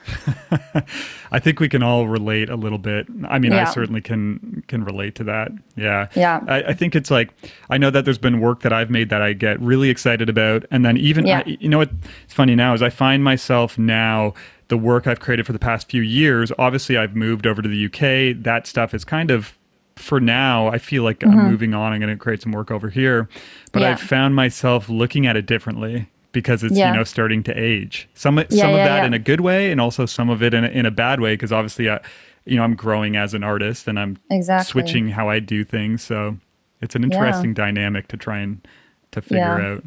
I 1.33 1.39
think 1.39 1.61
we 1.61 1.69
can 1.69 1.83
all 1.83 2.09
relate 2.09 2.49
a 2.49 2.57
little 2.57 2.79
bit. 2.79 3.07
I 3.29 3.39
mean, 3.39 3.53
yeah. 3.53 3.69
I 3.69 3.73
certainly 3.73 4.01
can 4.01 4.65
can 4.67 4.85
relate 4.85 5.15
to 5.17 5.25
that. 5.25 5.53
Yeah, 5.77 6.09
yeah. 6.17 6.41
I, 6.49 6.63
I, 6.63 6.75
think 6.75 6.97
it's 6.97 7.11
like 7.11 7.31
I 7.69 7.77
know 7.77 7.91
that 7.91 8.05
there's 8.07 8.19
been 8.19 8.41
work 8.41 8.61
that 8.63 8.73
I've 8.73 8.91
made 8.91 9.11
that 9.11 9.21
I 9.21 9.35
get 9.35 9.61
really 9.61 9.91
excited 9.91 10.29
about, 10.31 10.65
and 10.71 10.85
then 10.85 10.97
even 10.97 11.27
yeah. 11.27 11.43
I, 11.45 11.57
you 11.61 11.69
know 11.69 11.79
what? 11.79 11.91
It's 12.25 12.35
funny 12.35 12.55
now 12.55 12.73
is 12.73 12.83
I 12.83 12.91
find 12.91 13.23
myself 13.23 13.79
now 13.79 14.33
the 14.69 14.79
work 14.79 15.07
I've 15.07 15.21
created 15.21 15.45
for 15.45 15.53
the 15.53 15.59
past 15.59 15.91
few 15.91 16.03
years. 16.03 16.51
Obviously, 16.59 16.97
I've 16.97 17.15
moved 17.15 17.47
over 17.47 17.61
to 17.61 17.69
the 17.69 17.87
UK. 17.87 18.43
That 18.43 18.67
stuff 18.67 18.95
is 18.95 19.05
kind 19.05 19.31
of 19.31 19.59
for 19.97 20.19
now, 20.19 20.69
I 20.69 20.79
feel 20.79 21.03
like 21.03 21.19
mm-hmm. 21.19 21.39
I'm 21.39 21.51
moving 21.51 21.75
on. 21.75 21.93
I'm 21.93 22.01
going 22.01 22.17
to 22.17 22.17
create 22.17 22.41
some 22.41 22.53
work 22.53 22.71
over 22.71 22.89
here. 22.89 23.29
But 23.73 23.83
yeah. 23.83 23.91
I've 23.91 24.01
found 24.01 24.35
myself 24.35 24.89
looking 24.89 25.27
at 25.27 25.37
it 25.37 25.45
differently 25.45 26.09
because 26.33 26.63
it's 26.63 26.77
yeah. 26.77 26.91
you 26.91 26.97
know 26.97 27.05
starting 27.05 27.43
to 27.45 27.53
age. 27.53 28.09
Some 28.15 28.39
yeah, 28.39 28.45
some 28.49 28.71
of 28.71 28.77
that 28.77 29.05
in 29.05 29.15
a 29.15 29.19
good 29.19 29.41
way, 29.41 29.71
and 29.71 29.81
also 29.81 30.07
some 30.07 30.31
of 30.31 30.43
it 30.43 30.55
in 30.55 30.65
a, 30.65 30.69
in 30.69 30.87
a 30.87 30.91
bad 30.91 31.21
way 31.21 31.35
because 31.35 31.53
obviously, 31.53 31.91
I, 31.91 32.01
you 32.45 32.57
know, 32.57 32.63
I'm 32.63 32.75
growing 32.75 33.17
as 33.17 33.35
an 33.35 33.43
artist 33.43 33.89
and 33.89 33.99
I'm 33.99 34.19
exactly. 34.31 34.71
switching 34.71 35.09
how 35.09 35.29
I 35.29 35.39
do 35.41 35.65
things. 35.65 36.03
So 36.03 36.37
it's 36.81 36.95
an 36.95 37.05
interesting 37.05 37.55
dynamic 37.55 38.09
to 38.09 38.17
try 38.17 38.39
and 38.39 38.67
to 39.13 39.21
figure 39.21 39.61
out. 39.61 39.85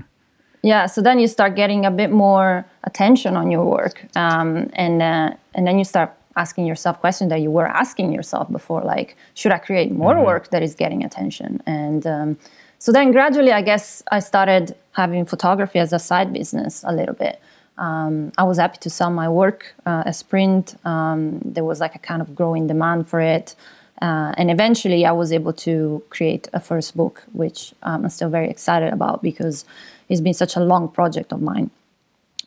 Yeah, 0.61 0.85
so 0.85 1.01
then 1.01 1.19
you 1.19 1.27
start 1.27 1.55
getting 1.55 1.85
a 1.85 1.91
bit 1.91 2.09
more 2.09 2.65
attention 2.85 3.35
on 3.35 3.51
your 3.51 3.65
work, 3.65 4.05
um, 4.15 4.69
and 4.73 5.01
uh, 5.01 5.31
and 5.55 5.67
then 5.67 5.77
you 5.77 5.83
start 5.83 6.15
asking 6.35 6.65
yourself 6.65 6.99
questions 6.99 7.29
that 7.29 7.41
you 7.41 7.51
were 7.51 7.67
asking 7.67 8.11
yourself 8.11 8.51
before, 8.51 8.81
like, 8.81 9.15
should 9.35 9.51
I 9.51 9.59
create 9.59 9.91
more 9.91 10.15
mm-hmm. 10.15 10.25
work 10.25 10.49
that 10.49 10.63
is 10.63 10.73
getting 10.75 11.03
attention? 11.03 11.61
And 11.65 12.07
um, 12.07 12.37
so 12.83 12.91
then 12.91 13.13
gradually, 13.13 13.53
I 13.53 13.61
guess 13.61 14.03
I 14.11 14.19
started 14.19 14.75
having 14.91 15.23
photography 15.25 15.79
as 15.79 15.93
a 15.93 15.99
side 15.99 16.33
business 16.33 16.83
a 16.85 16.91
little 16.91 17.15
bit. 17.15 17.39
Um, 17.77 18.33
I 18.37 18.43
was 18.43 18.57
happy 18.57 18.77
to 18.79 18.89
sell 18.89 19.09
my 19.09 19.29
work 19.29 19.73
uh, 19.85 20.03
as 20.05 20.21
print. 20.21 20.75
Um, 20.83 21.39
there 21.45 21.63
was 21.63 21.79
like 21.79 21.95
a 21.95 21.99
kind 21.99 22.21
of 22.21 22.35
growing 22.35 22.67
demand 22.67 23.07
for 23.07 23.21
it. 23.21 23.55
Uh, 24.01 24.33
and 24.35 24.51
eventually, 24.51 25.05
I 25.05 25.13
was 25.13 25.31
able 25.31 25.53
to 25.67 26.03
create 26.09 26.49
a 26.51 26.59
first 26.59 26.97
book, 26.97 27.23
which 27.31 27.73
um, 27.83 28.03
I'm 28.03 28.09
still 28.09 28.29
very 28.29 28.49
excited 28.49 28.91
about 28.91 29.23
because 29.23 29.63
it's 30.09 30.19
been 30.19 30.33
such 30.33 30.57
a 30.57 30.59
long 30.59 30.89
project 30.89 31.31
of 31.31 31.41
mine. 31.41 31.71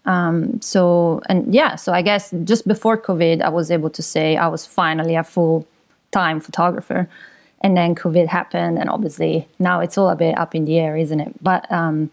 Um, 0.05 0.61
so 0.61 1.22
and 1.31 1.55
yeah, 1.55 1.77
so 1.77 1.94
I 1.94 2.03
guess 2.03 2.35
just 2.44 2.68
before 2.68 2.99
COVID, 2.99 3.40
I 3.40 3.49
was 3.49 3.70
able 3.70 3.88
to 3.88 4.03
say 4.03 4.37
I 4.37 4.49
was 4.49 4.66
finally 4.66 5.14
a 5.14 5.25
full 5.25 5.66
time 6.12 6.40
photographer, 6.40 7.09
and 7.66 7.76
then 7.76 7.96
COVID 7.96 8.29
happened, 8.29 8.79
and 8.79 8.88
obviously 8.88 9.48
now 9.59 9.81
it's 9.81 9.98
all 9.98 10.09
a 10.09 10.14
bit 10.14 10.38
up 10.38 10.55
in 10.55 10.66
the 10.66 10.79
air, 10.79 10.96
isn't 10.96 11.18
it? 11.18 11.33
But 11.42 11.70
um, 11.72 12.11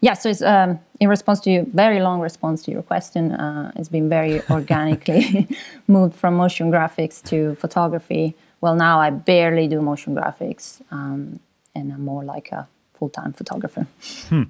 yeah, 0.00 0.14
so 0.14 0.28
it's 0.28 0.42
um, 0.42 0.80
in 0.98 1.08
response 1.08 1.38
to 1.42 1.52
your 1.52 1.64
very 1.66 2.00
long 2.00 2.18
response 2.20 2.64
to 2.64 2.72
your 2.72 2.82
question. 2.82 3.30
Uh, 3.30 3.70
it's 3.76 3.88
been 3.88 4.08
very 4.08 4.42
organically 4.50 5.46
moved 5.86 6.16
from 6.16 6.34
motion 6.34 6.72
graphics 6.72 7.22
to 7.28 7.54
photography. 7.54 8.34
Well, 8.60 8.74
now 8.74 8.98
I 8.98 9.10
barely 9.10 9.68
do 9.68 9.80
motion 9.80 10.16
graphics, 10.16 10.82
um, 10.90 11.38
and 11.76 11.92
I'm 11.92 12.04
more 12.04 12.24
like 12.24 12.50
a 12.50 12.66
full-time 12.94 13.34
photographer. 13.34 13.86
Hmm. 14.30 14.42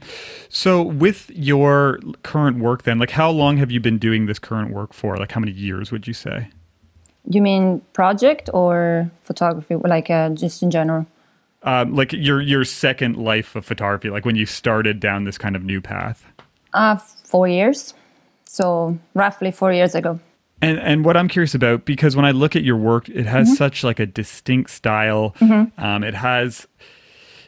So 0.48 0.82
with 0.82 1.28
your 1.28 2.00
current 2.22 2.58
work 2.60 2.84
then, 2.84 2.98
like 2.98 3.10
how 3.10 3.30
long 3.30 3.58
have 3.58 3.70
you 3.70 3.80
been 3.80 3.98
doing 3.98 4.24
this 4.24 4.38
current 4.38 4.70
work 4.72 4.94
for? 4.94 5.18
Like 5.18 5.32
how 5.32 5.40
many 5.40 5.52
years 5.52 5.92
would 5.92 6.06
you 6.08 6.14
say? 6.14 6.48
You 7.26 7.42
mean 7.42 7.82
project 7.92 8.48
or 8.52 9.10
photography 9.22 9.74
like 9.76 10.10
uh, 10.10 10.30
just 10.30 10.62
in 10.62 10.70
general? 10.70 11.06
Um, 11.62 11.94
like 11.94 12.12
your 12.12 12.40
your 12.40 12.64
second 12.64 13.16
life 13.16 13.56
of 13.56 13.64
photography, 13.64 14.10
like 14.10 14.24
when 14.24 14.36
you 14.36 14.46
started 14.46 15.00
down 15.00 15.24
this 15.24 15.38
kind 15.38 15.56
of 15.56 15.64
new 15.64 15.80
path? 15.80 16.26
Uh, 16.72 16.96
four 16.96 17.48
years. 17.48 17.94
So 18.44 18.98
roughly 19.14 19.50
four 19.50 19.72
years 19.72 19.94
ago. 19.94 20.20
And 20.62 20.78
and 20.78 21.04
what 21.04 21.16
I'm 21.16 21.28
curious 21.28 21.54
about, 21.54 21.84
because 21.84 22.16
when 22.16 22.24
I 22.24 22.30
look 22.30 22.56
at 22.56 22.62
your 22.62 22.76
work, 22.76 23.08
it 23.08 23.26
has 23.26 23.48
mm-hmm. 23.48 23.56
such 23.56 23.84
like 23.84 24.00
a 24.00 24.06
distinct 24.06 24.70
style. 24.70 25.34
Mm-hmm. 25.40 25.84
Um, 25.84 26.04
it 26.04 26.14
has 26.14 26.66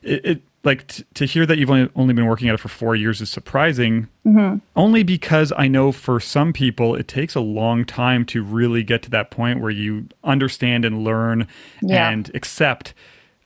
it, 0.02 0.24
it 0.24 0.42
like 0.64 0.86
t- 0.86 1.04
to 1.14 1.24
hear 1.24 1.46
that 1.46 1.58
you've 1.58 1.70
only, 1.70 1.90
only 1.96 2.14
been 2.14 2.26
working 2.26 2.48
at 2.48 2.54
it 2.54 2.58
for 2.58 2.68
four 2.68 2.94
years 2.94 3.20
is 3.20 3.30
surprising 3.30 4.08
mm-hmm. 4.26 4.58
only 4.76 5.02
because 5.02 5.52
i 5.56 5.66
know 5.66 5.92
for 5.92 6.20
some 6.20 6.52
people 6.52 6.94
it 6.94 7.08
takes 7.08 7.34
a 7.34 7.40
long 7.40 7.84
time 7.84 8.24
to 8.24 8.42
really 8.42 8.82
get 8.82 9.02
to 9.02 9.10
that 9.10 9.30
point 9.30 9.60
where 9.60 9.70
you 9.70 10.06
understand 10.24 10.84
and 10.84 11.04
learn 11.04 11.46
yeah. 11.82 12.10
and 12.10 12.30
accept 12.34 12.94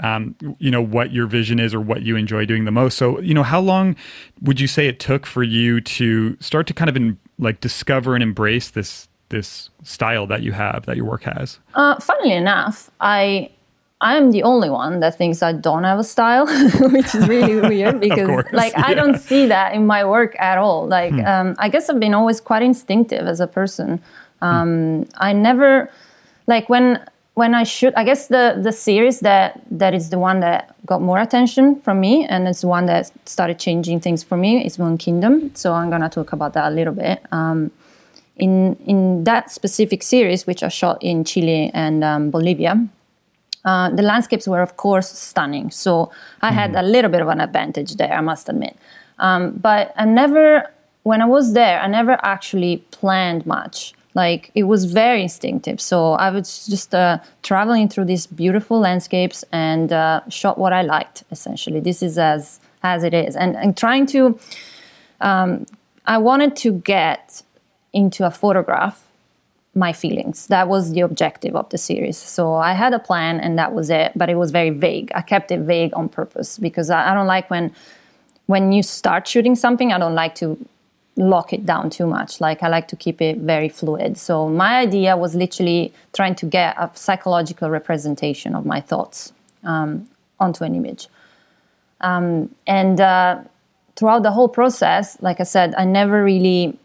um, 0.01 0.35
you 0.59 0.71
know 0.71 0.83
what 0.83 1.13
your 1.13 1.27
vision 1.27 1.61
is 1.61 1.73
or 1.73 1.81
what 1.81 2.03
you 2.03 2.17
enjoy 2.17 2.45
doing 2.45 2.65
the 2.65 2.73
most 2.73 2.99
so 2.99 3.21
you 3.21 3.33
know 3.33 3.45
how 3.45 3.61
long 3.61 3.95
would 4.43 4.59
you 4.59 4.67
say 4.67 4.89
it 4.89 4.99
took 4.99 5.25
for 5.25 5.43
you 5.43 5.81
to 5.81 6.37
start 6.41 6.67
to 6.67 6.75
kind 6.75 6.89
of 6.89 6.97
in, 6.97 7.17
like 7.39 7.61
discover 7.61 8.15
and 8.15 8.23
embrace 8.23 8.71
this 8.71 9.09
this 9.29 9.71
style 9.83 10.27
that 10.27 10.43
you 10.43 10.53
have 10.53 10.85
that 10.87 10.97
your 10.97 11.07
work 11.07 11.23
has 11.23 11.61
uh, 11.75 11.99
funnily 12.01 12.33
enough 12.33 12.91
i 13.01 13.49
I'm 14.05 14.33
the 14.33 14.43
only 14.43 14.69
one 14.69 15.01
that 15.01 15.17
thinks 15.17 15.43
I 15.43 15.53
don't 15.53 15.85
have 15.85 15.99
a 15.99 16.05
style, 16.05 16.47
which 16.93 17.15
is 17.15 17.27
really 17.27 17.57
weird 17.71 18.01
because 18.01 18.29
course, 18.29 18.53
like 18.53 18.75
yeah. 18.75 18.85
I 18.87 18.93
don't 18.93 19.19
see 19.19 19.47
that 19.47 19.75
in 19.75 19.87
my 19.87 20.05
work 20.05 20.37
at 20.39 20.59
all. 20.59 20.87
Like 20.87 21.15
hmm. 21.15 21.25
um, 21.25 21.57
I 21.59 21.71
guess 21.71 21.89
I've 21.89 21.99
been 21.99 22.13
always 22.13 22.39
quite 22.39 22.63
instinctive 22.63 23.27
as 23.27 23.41
a 23.41 23.47
person. 23.47 24.03
Um, 24.43 24.69
hmm. 24.69 25.03
I 25.17 25.33
never 25.33 25.91
like 26.47 26.69
when 26.69 27.01
when 27.33 27.55
I 27.55 27.65
shoot. 27.65 27.95
I 27.97 28.05
guess 28.05 28.29
the 28.29 28.61
the 28.63 28.73
series 28.73 29.21
that 29.21 29.63
that 29.71 29.95
is 29.95 30.11
the 30.11 30.19
one 30.19 30.41
that 30.41 30.75
got 30.85 31.01
more 31.01 31.19
attention 31.19 31.81
from 31.81 31.99
me, 31.99 32.27
and 32.27 32.47
it's 32.47 32.61
the 32.61 32.69
one 32.69 32.85
that 32.87 33.11
started 33.27 33.59
changing 33.59 34.01
things 34.01 34.23
for 34.23 34.37
me. 34.37 34.67
Is 34.67 34.79
Moon 34.79 34.99
Kingdom. 34.99 35.51
So 35.55 35.73
I'm 35.73 35.89
gonna 35.89 36.11
talk 36.11 36.33
about 36.35 36.53
that 36.53 36.67
a 36.71 36.75
little 36.75 36.95
bit. 36.95 37.23
Um, 37.33 37.71
in 38.37 38.77
in 38.87 39.25
that 39.25 39.51
specific 39.51 40.03
series, 40.03 40.47
which 40.47 40.63
I 40.63 40.69
shot 40.69 41.03
in 41.03 41.25
Chile 41.25 41.71
and 41.73 42.05
um, 42.05 42.31
Bolivia, 42.31 42.87
uh, 43.65 43.91
the 43.91 44.03
landscapes 44.03 44.47
were, 44.47 44.63
of 44.63 44.77
course, 44.77 45.11
stunning. 45.11 45.71
So 45.71 46.11
I 46.43 46.51
mm 46.51 46.55
had 46.55 46.71
mm-hmm. 46.71 46.85
a 46.85 46.89
little 46.95 47.11
bit 47.11 47.23
of 47.23 47.29
an 47.29 47.41
advantage 47.41 47.97
there, 47.97 48.13
I 48.13 48.21
must 48.21 48.49
admit. 48.49 48.77
Um, 49.19 49.53
but 49.53 49.93
I 49.97 50.05
never, 50.05 50.71
when 51.03 51.21
I 51.23 51.27
was 51.27 51.53
there, 51.53 51.81
I 51.81 51.87
never 51.87 52.19
actually 52.23 52.79
planned 52.91 53.47
much. 53.47 53.95
Like 54.15 54.51
it 54.55 54.65
was 54.65 54.85
very 54.85 55.23
instinctive. 55.23 55.81
So 55.81 56.13
I 56.13 56.31
was 56.31 56.67
just 56.67 56.95
uh, 56.95 57.19
traveling 57.43 57.89
through 57.89 58.05
these 58.05 58.27
beautiful 58.27 58.79
landscapes 58.79 59.45
and 59.51 59.93
uh, 59.93 60.21
shot 60.29 60.57
what 60.57 60.73
I 60.73 60.83
liked. 60.83 61.25
Essentially, 61.33 61.81
this 61.81 62.01
is 62.03 62.17
as 62.17 62.61
as 62.85 63.03
it 63.03 63.13
is, 63.13 63.35
and 63.35 63.57
and 63.57 63.77
trying 63.77 64.07
to. 64.07 64.39
Um, 65.21 65.67
I 66.07 66.19
wanted 66.19 66.55
to 66.57 66.73
get 66.73 67.43
into 67.93 68.27
a 68.27 68.31
photograph 68.31 69.05
my 69.75 69.93
feelings. 69.93 70.47
That 70.47 70.69
was 70.69 70.93
the 70.93 71.01
objective 71.01 71.57
of 71.57 71.69
the 71.71 71.79
series. 71.79 72.17
So 72.17 72.55
I 72.55 72.73
had 72.73 72.93
a 72.93 72.99
plan 72.99 73.41
and 73.41 73.59
that 73.59 73.75
was 73.75 73.91
it, 73.91 74.13
but 74.15 74.29
it 74.29 74.37
was 74.37 74.51
very 74.51 74.71
vague. 74.71 75.11
I 75.15 75.23
kept 75.23 75.51
it 75.51 75.61
vague 75.61 75.93
on 75.95 76.09
purpose 76.09 76.59
because 76.59 76.91
I, 76.91 77.11
I 77.11 77.15
don't 77.15 77.27
like 77.27 77.51
when 77.51 77.73
when 78.47 78.73
you 78.73 78.83
start 78.83 79.27
shooting 79.27 79.57
something, 79.57 79.91
I 79.91 79.99
don't 79.99 80.15
like 80.15 80.35
to 80.37 80.59
lock 81.17 81.53
it 81.53 81.65
down 81.65 81.91
too 81.91 82.07
much. 82.07 82.41
Like 82.41 82.63
I 82.63 82.69
like 82.69 82.89
to 82.89 82.97
keep 82.97 83.23
it 83.23 83.39
very 83.39 83.69
fluid. 83.69 84.19
So 84.19 84.49
my 84.49 84.79
idea 84.79 85.17
was 85.17 85.35
literally 85.35 85.93
trying 86.13 86.35
to 86.37 86.47
get 86.47 86.77
a 86.77 86.91
psychological 86.95 87.71
representation 87.71 88.55
of 88.55 88.67
my 88.67 88.81
thoughts 88.81 89.33
um, 89.63 90.09
onto 90.39 90.65
an 90.65 90.75
image. 90.75 91.09
Um, 92.01 92.55
and 92.67 93.01
uh, 93.01 93.41
throughout 93.97 94.25
the 94.25 94.33
whole 94.33 94.49
process, 94.49 95.17
like 95.23 95.41
I 95.41 95.45
said, 95.45 95.75
I 95.77 95.85
never 95.85 96.23
really 96.23 96.79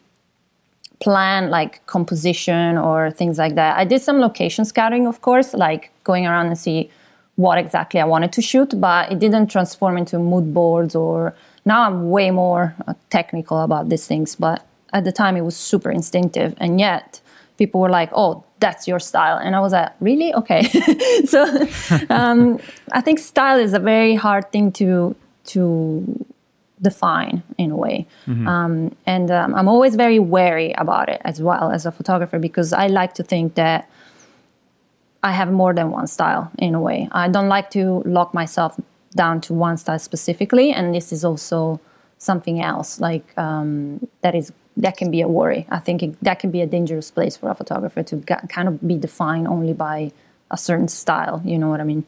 plan 0.99 1.49
like 1.49 1.85
composition 1.85 2.77
or 2.77 3.11
things 3.11 3.37
like 3.37 3.55
that. 3.55 3.77
I 3.77 3.85
did 3.85 4.01
some 4.01 4.19
location 4.19 4.65
scouting, 4.65 5.07
of 5.07 5.21
course, 5.21 5.53
like 5.53 5.91
going 6.03 6.27
around 6.27 6.47
and 6.47 6.57
see 6.57 6.89
what 7.35 7.57
exactly 7.57 8.01
I 8.01 8.05
wanted 8.05 8.33
to 8.33 8.41
shoot, 8.41 8.79
but 8.79 9.11
it 9.11 9.19
didn't 9.19 9.47
transform 9.47 9.97
into 9.97 10.19
mood 10.19 10.53
boards 10.53 10.95
or 10.95 11.33
now 11.65 11.83
I'm 11.83 12.09
way 12.09 12.31
more 12.31 12.75
uh, 12.87 12.93
technical 13.09 13.61
about 13.61 13.89
these 13.89 14.07
things, 14.07 14.35
but 14.35 14.65
at 14.91 15.03
the 15.05 15.11
time 15.11 15.37
it 15.37 15.41
was 15.41 15.55
super 15.55 15.89
instinctive 15.89 16.53
and 16.57 16.79
yet 16.79 17.21
people 17.57 17.79
were 17.79 17.89
like, 17.89 18.09
"Oh, 18.13 18.43
that's 18.59 18.87
your 18.87 18.99
style." 18.99 19.37
And 19.37 19.55
I 19.55 19.59
was 19.59 19.73
like, 19.73 19.91
"Really? 19.99 20.33
Okay." 20.33 20.63
so 21.25 21.67
um, 22.09 22.59
I 22.91 23.01
think 23.01 23.19
style 23.19 23.59
is 23.59 23.73
a 23.73 23.79
very 23.79 24.15
hard 24.15 24.51
thing 24.51 24.71
to 24.73 25.15
to 25.53 26.25
define 26.81 27.43
in 27.57 27.71
a 27.71 27.75
way. 27.75 28.07
Mm-hmm. 28.27 28.47
Um, 28.47 28.95
and 29.05 29.31
um, 29.31 29.55
I'm 29.55 29.67
always 29.67 29.95
very 29.95 30.19
wary 30.19 30.71
about 30.73 31.09
it 31.09 31.21
as 31.25 31.41
well 31.41 31.71
as 31.71 31.85
a 31.85 31.91
photographer 31.91 32.39
because 32.39 32.73
I 32.73 32.87
like 32.87 33.13
to 33.15 33.23
think 33.23 33.55
that 33.55 33.89
I 35.21 35.31
have 35.31 35.51
more 35.51 35.73
than 35.73 35.91
one 35.91 36.07
style 36.07 36.51
in 36.57 36.75
a 36.75 36.81
way. 36.81 37.09
I 37.11 37.27
don't 37.27 37.49
like 37.49 37.69
to 37.71 38.01
lock 38.05 38.33
myself 38.33 38.79
down 39.15 39.41
to 39.41 39.53
one 39.53 39.77
style 39.77 39.99
specifically, 39.99 40.71
and 40.71 40.95
this 40.95 41.11
is 41.11 41.25
also 41.25 41.79
something 42.19 42.61
else 42.61 42.99
like 42.99 43.37
um, 43.37 44.05
that 44.21 44.35
is 44.35 44.51
that 44.77 44.95
can 44.97 45.11
be 45.11 45.21
a 45.21 45.27
worry. 45.27 45.65
I 45.69 45.79
think 45.79 46.03
it, 46.03 46.23
that 46.23 46.39
can 46.39 46.51
be 46.51 46.61
a 46.61 46.67
dangerous 46.67 47.11
place 47.11 47.35
for 47.35 47.49
a 47.49 47.55
photographer 47.55 48.01
to 48.03 48.17
kind 48.47 48.67
of 48.67 48.87
be 48.87 48.97
defined 48.97 49.47
only 49.47 49.73
by 49.73 50.11
a 50.51 50.57
certain 50.57 50.87
style. 50.87 51.41
You 51.43 51.57
know 51.57 51.69
what 51.69 51.81
I 51.81 51.83
mean? 51.83 52.05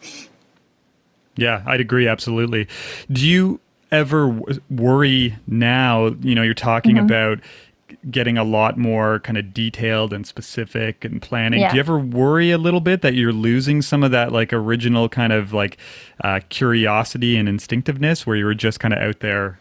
Yeah, 1.36 1.64
I'd 1.66 1.82
agree 1.82 2.08
absolutely. 2.08 2.68
Do 3.12 3.28
you 3.28 3.60
ever 3.92 4.28
w- 4.28 4.62
worry 4.70 5.36
now? 5.48 6.16
You 6.22 6.36
know, 6.36 6.44
you're 6.44 6.54
talking 6.54 6.96
mm-hmm. 6.96 7.06
about 7.06 7.40
getting 8.10 8.38
a 8.38 8.44
lot 8.44 8.78
more 8.78 9.20
kind 9.20 9.38
of 9.38 9.54
detailed 9.54 10.14
and 10.14 10.26
specific 10.26 11.06
and 11.06 11.22
planning. 11.22 11.62
Yeah. 11.62 11.70
Do 11.70 11.76
you 11.76 11.80
ever 11.82 12.00
worry 12.00 12.52
a 12.52 12.58
little 12.58 12.80
bit 12.80 13.02
that 13.02 13.14
you're 13.14 13.34
losing 13.34 13.82
some 13.82 14.04
of 14.04 14.12
that 14.12 14.32
like 14.32 14.54
original 14.54 15.10
kind 15.10 15.34
of 15.34 15.54
like 15.54 15.78
uh, 16.24 16.40
curiosity 16.50 17.38
and 17.38 17.48
instinctiveness 17.48 18.26
where 18.26 18.36
you 18.36 18.46
were 18.46 18.56
just 18.56 18.80
kind 18.80 18.94
of 18.94 19.00
out 19.00 19.20
there 19.20 19.60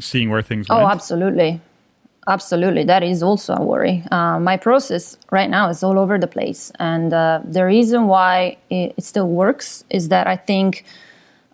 seeing 0.00 0.30
where 0.30 0.42
things 0.42 0.66
oh, 0.70 0.78
went? 0.78 0.90
absolutely. 0.92 1.60
Absolutely. 2.28 2.84
That 2.84 3.02
is 3.02 3.22
also 3.22 3.54
a 3.54 3.62
worry. 3.62 4.04
Uh, 4.12 4.38
my 4.38 4.56
process 4.56 5.16
right 5.30 5.50
now 5.50 5.68
is 5.68 5.82
all 5.82 5.98
over 5.98 6.18
the 6.18 6.28
place. 6.28 6.70
And 6.78 7.12
uh, 7.12 7.40
the 7.44 7.64
reason 7.64 8.06
why 8.06 8.58
it, 8.70 8.94
it 8.96 9.04
still 9.04 9.28
works 9.28 9.82
is 9.90 10.08
that 10.08 10.28
I 10.28 10.36
think 10.36 10.84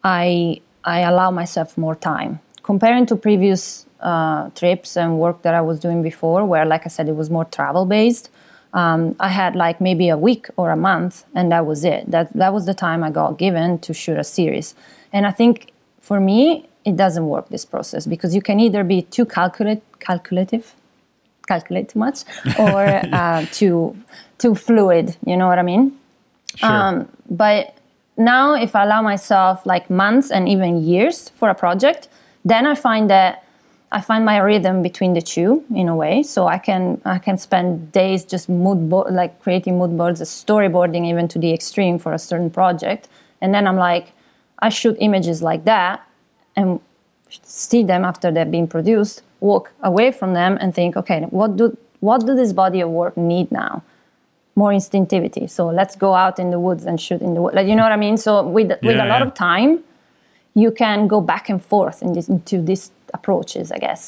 I 0.04 0.60
I 0.88 1.00
allow 1.00 1.30
myself 1.30 1.76
more 1.76 1.94
time. 1.94 2.40
Comparing 2.62 3.04
to 3.06 3.14
previous 3.16 3.86
uh, 4.00 4.48
trips 4.60 4.96
and 4.96 5.18
work 5.18 5.42
that 5.42 5.54
I 5.54 5.60
was 5.60 5.78
doing 5.78 6.02
before, 6.02 6.44
where, 6.46 6.64
like 6.64 6.84
I 6.86 6.88
said, 6.88 7.08
it 7.08 7.16
was 7.22 7.28
more 7.30 7.44
travel 7.44 7.84
based, 7.84 8.30
um, 8.72 9.16
I 9.20 9.28
had 9.28 9.56
like 9.56 9.80
maybe 9.80 10.08
a 10.08 10.16
week 10.16 10.46
or 10.56 10.70
a 10.70 10.76
month, 10.76 11.24
and 11.34 11.50
that 11.52 11.64
was 11.66 11.84
it. 11.84 12.10
That 12.10 12.32
that 12.34 12.52
was 12.52 12.66
the 12.66 12.74
time 12.74 13.02
I 13.02 13.10
got 13.10 13.38
given 13.38 13.78
to 13.80 13.94
shoot 13.94 14.18
a 14.18 14.24
series. 14.24 14.74
And 15.12 15.26
I 15.26 15.30
think 15.30 15.72
for 16.00 16.20
me, 16.20 16.68
it 16.84 16.96
doesn't 16.96 17.26
work 17.26 17.48
this 17.48 17.64
process 17.64 18.06
because 18.06 18.34
you 18.34 18.42
can 18.42 18.60
either 18.60 18.84
be 18.84 19.02
too 19.02 19.24
calculate, 19.24 19.82
calculative, 20.00 20.74
calculate 21.46 21.88
too 21.90 21.98
much, 21.98 22.24
or 22.58 22.84
uh, 23.20 23.46
too 23.52 23.96
too 24.38 24.54
fluid. 24.54 25.16
You 25.24 25.36
know 25.36 25.46
what 25.46 25.58
I 25.58 25.62
mean? 25.62 25.98
Sure. 26.56 26.70
Um, 26.70 27.08
but 27.30 27.77
now 28.18 28.54
if 28.54 28.74
i 28.74 28.82
allow 28.84 29.00
myself 29.00 29.64
like 29.64 29.88
months 29.88 30.30
and 30.30 30.48
even 30.48 30.82
years 30.82 31.30
for 31.30 31.48
a 31.48 31.54
project 31.54 32.08
then 32.44 32.66
i 32.66 32.74
find 32.74 33.08
that 33.08 33.44
i 33.92 34.00
find 34.00 34.24
my 34.24 34.38
rhythm 34.38 34.82
between 34.82 35.14
the 35.14 35.22
two 35.22 35.64
in 35.74 35.88
a 35.88 35.96
way 35.96 36.22
so 36.22 36.46
i 36.46 36.58
can 36.58 37.00
i 37.04 37.18
can 37.18 37.38
spend 37.38 37.90
days 37.92 38.24
just 38.24 38.48
mood 38.48 38.90
like 39.10 39.40
creating 39.40 39.78
mood 39.78 39.96
boards 39.96 40.20
storyboarding 40.20 41.06
even 41.06 41.26
to 41.28 41.38
the 41.38 41.52
extreme 41.54 41.98
for 41.98 42.12
a 42.12 42.18
certain 42.18 42.50
project 42.50 43.08
and 43.40 43.54
then 43.54 43.66
i'm 43.66 43.76
like 43.76 44.12
i 44.58 44.68
shoot 44.68 44.96
images 45.00 45.40
like 45.42 45.64
that 45.64 46.04
and 46.56 46.80
see 47.42 47.82
them 47.82 48.04
after 48.04 48.30
they've 48.30 48.50
been 48.50 48.68
produced, 48.68 49.22
walk 49.40 49.72
away 49.82 50.10
from 50.10 50.34
them 50.34 50.58
and 50.60 50.74
think, 50.74 50.96
okay, 50.96 51.22
what 51.30 51.56
do 51.56 51.76
what 52.00 52.24
do 52.24 52.34
this 52.34 52.52
body 52.52 52.80
of 52.80 52.90
work 52.90 53.16
need 53.16 53.50
now? 53.50 53.82
More 54.62 54.72
instinctivity. 54.80 55.44
So 55.56 55.62
let's 55.80 55.94
go 56.06 56.10
out 56.24 56.36
in 56.42 56.48
the 56.54 56.60
woods 56.66 56.84
and 56.88 56.96
shoot 57.06 57.20
in 57.26 57.32
the 57.34 57.40
woods. 57.42 57.54
Like, 57.58 57.68
you 57.70 57.76
know 57.78 57.84
what 57.88 57.92
I 57.98 58.00
mean? 58.06 58.16
So 58.26 58.30
with 58.56 58.68
with 58.88 58.96
Yeah, 58.96 59.06
a 59.06 59.08
lot 59.12 59.20
yeah. 59.20 59.26
of 59.28 59.32
time, 59.50 59.70
you 60.62 60.70
can 60.82 60.98
go 61.14 61.18
back 61.32 61.44
and 61.52 61.60
forth 61.72 61.98
in 62.06 62.10
this, 62.16 62.26
into 62.28 62.56
these 62.70 62.84
approaches, 63.18 63.66
I 63.76 63.78
guess. 63.86 64.02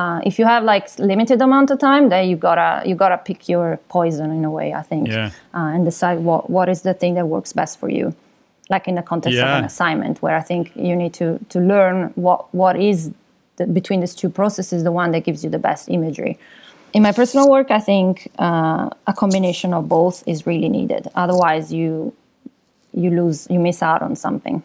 Uh, 0.00 0.20
if 0.28 0.34
you 0.38 0.44
have 0.52 0.62
like 0.72 0.86
limited 0.98 1.38
amount 1.48 1.68
of 1.72 1.78
time, 1.78 2.04
then 2.12 2.22
you 2.30 2.36
gotta 2.48 2.70
you 2.88 2.94
gotta 3.04 3.18
pick 3.28 3.40
your 3.54 3.66
poison 3.96 4.28
in 4.38 4.44
a 4.44 4.50
way, 4.58 4.68
I 4.80 4.82
think, 4.90 5.02
Yeah. 5.08 5.30
uh, 5.58 5.74
and 5.74 5.80
decide 5.90 6.18
what 6.28 6.42
what 6.56 6.66
is 6.74 6.80
the 6.88 6.94
thing 7.00 7.12
that 7.18 7.26
works 7.34 7.50
best 7.60 7.74
for 7.80 7.88
you. 7.98 8.06
Like 8.74 8.84
in 8.90 8.94
the 9.00 9.02
context 9.12 9.38
of 9.38 9.58
an 9.60 9.64
assignment, 9.72 10.14
where 10.24 10.36
I 10.42 10.44
think 10.50 10.62
you 10.88 10.94
need 11.02 11.12
to 11.20 11.26
to 11.52 11.58
learn 11.72 11.96
what 12.26 12.38
what 12.62 12.74
is 12.90 12.98
the, 13.56 13.64
between 13.78 14.00
these 14.00 14.16
two 14.22 14.30
processes 14.40 14.78
the 14.82 14.94
one 15.02 15.08
that 15.14 15.22
gives 15.28 15.40
you 15.44 15.50
the 15.56 15.62
best 15.68 15.88
imagery. 15.88 16.34
In 16.94 17.02
my 17.02 17.12
personal 17.12 17.50
work, 17.50 17.70
I 17.72 17.80
think 17.80 18.30
uh, 18.38 18.88
a 19.06 19.12
combination 19.12 19.74
of 19.74 19.88
both 19.88 20.22
is 20.26 20.46
really 20.46 20.68
needed. 20.68 21.08
Otherwise, 21.14 21.72
you 21.72 22.14
you 22.92 23.10
lose 23.10 23.46
you 23.50 23.58
miss 23.58 23.82
out 23.82 24.00
on 24.02 24.14
something. 24.16 24.62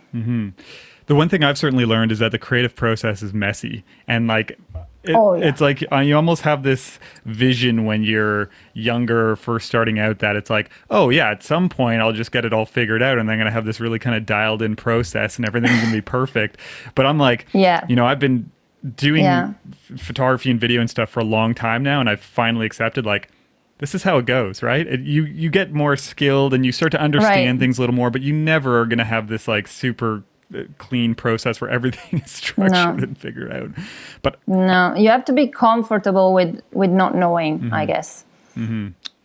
The 1.08 1.15
one 1.15 1.28
thing 1.28 1.44
I've 1.44 1.58
certainly 1.58 1.86
learned 1.86 2.12
is 2.12 2.20
that 2.20 2.32
the 2.32 2.38
creative 2.38 2.76
process 2.76 3.24
is 3.24 3.34
messy 3.34 3.84
and 4.08 4.28
like 4.28 4.60
it, 5.04 5.15
Oh, 5.15 5.34
yeah. 5.34 5.48
it's 5.48 5.60
like 5.60 5.84
uh, 5.92 6.00
you 6.02 6.15
almost 6.15 6.44
have 6.44 6.62
this 6.62 7.00
vision 7.26 7.86
when 7.86 8.04
you're 8.04 8.52
younger, 8.76 9.36
first 9.36 9.65
starting 9.65 9.98
out, 9.98 10.20
that 10.20 10.36
it's 10.36 10.52
like, 10.52 10.70
oh 10.92 11.10
yeah, 11.10 11.32
at 11.32 11.42
some 11.42 11.68
point 11.68 12.00
I'll 12.02 12.13
just 12.13 12.32
get 12.32 12.46
it 12.46 12.54
all 12.54 12.68
figured 12.68 13.02
out, 13.02 13.18
and 13.18 13.28
then 13.28 13.34
I'm 13.34 13.39
gonna 13.39 13.50
have 13.50 13.65
this 13.65 13.80
really 13.80 13.98
kind 13.98 14.15
of 14.15 14.28
dialed 14.28 14.62
in 14.62 14.76
process, 14.76 15.38
and 15.38 15.48
everything's 15.48 15.82
gonna 15.82 15.94
be 15.94 16.02
perfect. 16.20 16.58
But 16.94 17.08
I'm 17.08 17.18
like, 17.18 17.48
Yeah. 17.54 17.84
you 17.89 17.96
know, 17.96 18.06
I've 18.06 18.20
been 18.20 18.52
doing 18.96 19.24
Yeah. 19.24 19.54
photography 19.98 20.52
and 20.52 20.60
video 20.60 20.80
and 20.82 20.89
stuff 20.89 21.10
for 21.10 21.20
a 21.20 21.26
long 21.26 21.54
time 21.54 21.84
now, 21.84 22.00
and 22.00 22.10
I've 22.10 22.22
finally 22.22 22.65
accepted 22.65 23.06
like. 23.06 23.30
This 23.80 23.96
is 23.96 24.04
how 24.04 24.18
it 24.18 24.26
goes, 24.26 24.62
right? 24.62 24.86
It, 24.86 25.00
you 25.00 25.24
you 25.24 25.50
get 25.50 25.72
more 25.72 25.96
skilled 25.96 26.54
and 26.54 26.65
you 26.65 26.74
start 26.74 26.92
to 26.92 27.00
understand 27.00 27.48
Right. 27.52 27.60
things 27.62 27.78
a 27.78 27.82
little 27.82 27.96
more, 27.96 28.10
but 28.10 28.22
you 28.22 28.34
never 28.34 28.78
are 28.82 28.86
going 28.86 28.98
to 29.00 29.06
have 29.06 29.30
this 29.30 29.48
like 29.48 29.70
super 29.70 30.22
uh, 30.54 30.63
clean 30.80 31.15
process 31.15 31.62
where 31.62 31.70
everything 31.70 32.20
is 32.26 32.30
structured 32.30 32.74
No. 32.74 32.89
and 33.02 33.18
figured 33.18 33.54
out. 33.54 33.70
But 34.22 34.38
No, 34.48 34.94
you 34.98 35.08
have 35.10 35.24
to 35.24 35.32
be 35.32 35.48
comfortable 35.48 36.34
with 36.34 36.62
with 36.74 36.89
not 36.89 37.15
knowing. 37.15 37.60
Mm-hmm. 37.60 37.74
I 37.74 37.86
guess. 37.86 38.26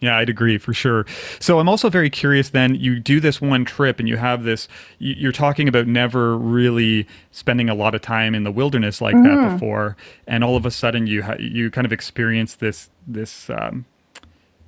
Yeah, 0.04 0.16
I'd 0.18 0.28
agree 0.28 0.58
for 0.58 0.72
sure. 0.72 1.06
So 1.40 1.58
I'm 1.58 1.68
also 1.68 1.88
very 1.90 2.10
curious. 2.10 2.50
Then 2.50 2.74
you 2.74 3.00
do 3.00 3.20
this 3.20 3.40
one 3.40 3.64
trip 3.64 3.98
and 3.98 4.08
you 4.08 4.16
have 4.16 4.44
this. 4.44 4.68
you- 4.98 5.14
You're 5.18 5.32
talking 5.32 5.66
about 5.68 5.86
never 5.86 6.36
really 6.36 7.06
spending 7.32 7.68
a 7.68 7.74
lot 7.74 7.94
of 7.94 8.02
time 8.02 8.34
in 8.34 8.44
the 8.44 8.52
wilderness 8.52 9.00
like 9.00 9.14
Mm-hmm. 9.16 9.42
that 9.42 9.52
before, 9.54 9.96
and 10.26 10.44
all 10.44 10.56
of 10.56 10.66
a 10.66 10.70
sudden 10.70 11.06
you 11.06 11.22
ha- 11.22 11.36
you 11.38 11.70
kind 11.70 11.84
of 11.84 11.92
experience 11.92 12.54
this 12.56 12.90
this. 13.06 13.50
Um, 13.50 13.86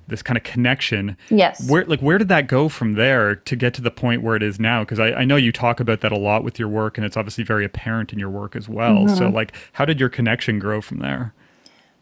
this 0.09 0.21
kind 0.23 0.37
of 0.37 0.43
connection. 0.45 1.17
Yes. 1.29 1.69
Where 1.69 1.83
like 1.83 1.99
where 1.99 2.17
did 2.17 2.29
that 2.29 2.47
go 2.47 2.69
from 2.69 2.93
there 2.93 3.35
to 3.35 3.55
get 3.57 3.73
to 3.73 3.81
the 3.81 3.91
point 3.91 4.21
where 4.21 4.37
it 4.37 4.41
is 4.41 4.57
now? 4.57 4.79
Because 4.85 4.99
I, 5.01 5.07
I 5.11 5.25
know 5.25 5.35
you 5.35 5.51
talk 5.51 5.81
about 5.81 5.99
that 5.99 6.13
a 6.13 6.17
lot 6.17 6.45
with 6.45 6.57
your 6.57 6.69
work, 6.69 6.97
and 6.97 7.03
it's 7.05 7.17
obviously 7.17 7.43
very 7.43 7.65
apparent 7.65 8.13
in 8.13 8.17
your 8.19 8.29
work 8.29 8.55
as 8.55 8.69
well. 8.69 8.99
Mm-hmm. 8.99 9.15
So 9.17 9.27
like, 9.27 9.51
how 9.73 9.83
did 9.83 9.99
your 9.99 10.07
connection 10.07 10.59
grow 10.59 10.79
from 10.79 10.99
there? 10.99 11.33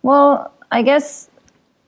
Well, 0.03 0.53
I 0.71 0.83
guess 0.83 1.31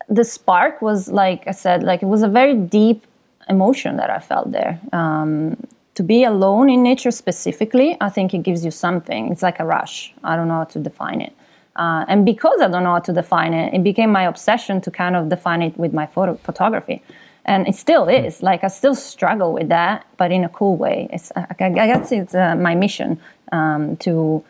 the 0.10 0.24
spark 0.24 0.82
was 0.82 1.10
like 1.10 1.48
I 1.48 1.52
said, 1.52 1.84
like 1.84 2.02
it 2.02 2.08
was 2.08 2.24
a 2.24 2.28
very 2.28 2.56
deep 2.56 3.06
emotion 3.50 3.98
that 3.98 4.10
I 4.10 4.20
felt 4.20 4.52
there. 4.52 4.80
Um, 4.94 5.58
to 5.96 6.04
be 6.04 6.24
alone 6.24 6.70
in 6.70 6.84
nature 6.84 7.12
specifically, 7.12 7.98
I 8.00 8.10
think 8.10 8.34
it 8.34 8.44
gives 8.44 8.64
you 8.64 8.72
something. 8.72 9.32
It's 9.32 9.42
like 9.42 9.60
a 9.60 9.66
rush. 9.66 10.14
I 10.24 10.36
don't 10.36 10.48
know 10.48 10.60
how 10.60 10.66
to 10.66 10.80
define 10.80 11.22
it. 11.22 11.34
Uh, 11.76 12.06
and 12.08 12.26
because 12.26 12.60
I 12.62 12.68
don't 12.68 12.84
know 12.84 12.94
how 12.94 13.00
to 13.00 13.14
define 13.14 13.54
it, 13.54 13.74
it 13.74 13.84
became 13.84 14.12
my 14.12 14.24
obsession 14.24 14.82
to 14.82 14.92
kind 14.92 15.16
of 15.16 15.30
define 15.30 15.62
it 15.62 15.78
with 15.78 15.94
my 15.94 16.06
photo- 16.06 16.36
photography. 16.36 17.04
And 17.46 17.68
it 17.68 17.76
still 17.76 18.08
is. 18.08 18.44
Like 18.44 18.64
I 18.64 18.68
still 18.68 18.96
struggle 18.96 19.54
with 19.54 19.70
that, 19.70 20.06
but 20.18 20.32
in 20.32 20.44
a 20.44 20.50
cool 20.50 20.76
way. 20.76 21.08
It's, 21.12 21.32
I, 21.36 21.46
I 21.60 21.70
guess 21.70 22.12
it's 22.12 22.36
uh, 22.36 22.56
my 22.56 22.76
mission 22.76 23.20
um, 23.52 23.98
to 23.98 24.44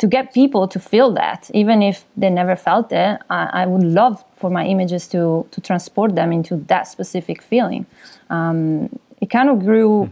to 0.00 0.06
get 0.06 0.32
people 0.32 0.66
to 0.66 0.78
feel 0.80 1.12
that, 1.12 1.50
even 1.52 1.82
if 1.82 2.04
they 2.16 2.30
never 2.30 2.56
felt 2.56 2.90
it, 2.90 3.20
I, 3.28 3.62
I 3.62 3.66
would 3.66 3.84
love 3.84 4.24
for 4.36 4.48
my 4.50 4.64
images 4.64 5.06
to 5.08 5.46
to 5.50 5.60
transport 5.60 6.14
them 6.14 6.32
into 6.32 6.56
that 6.72 6.84
specific 6.88 7.42
feeling. 7.42 7.84
Um, 8.30 8.88
it 9.20 9.28
kind 9.28 9.48
of 9.50 9.58
grew 9.58 10.10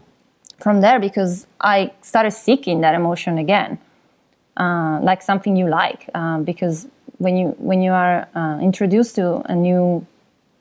from 0.58 0.82
there 0.82 1.00
because 1.00 1.46
I 1.60 1.90
started 2.02 2.32
seeking 2.32 2.82
that 2.82 2.94
emotion 2.94 3.38
again, 3.38 3.78
uh, 4.58 4.98
like 5.02 5.22
something 5.22 5.56
you 5.56 5.68
like. 5.68 6.10
Um, 6.14 6.44
because 6.44 6.86
when 7.16 7.34
you 7.38 7.48
when 7.58 7.80
you 7.80 7.92
are 7.92 8.28
uh, 8.34 8.58
introduced 8.60 9.14
to 9.14 9.40
a 9.52 9.54
new 9.54 10.06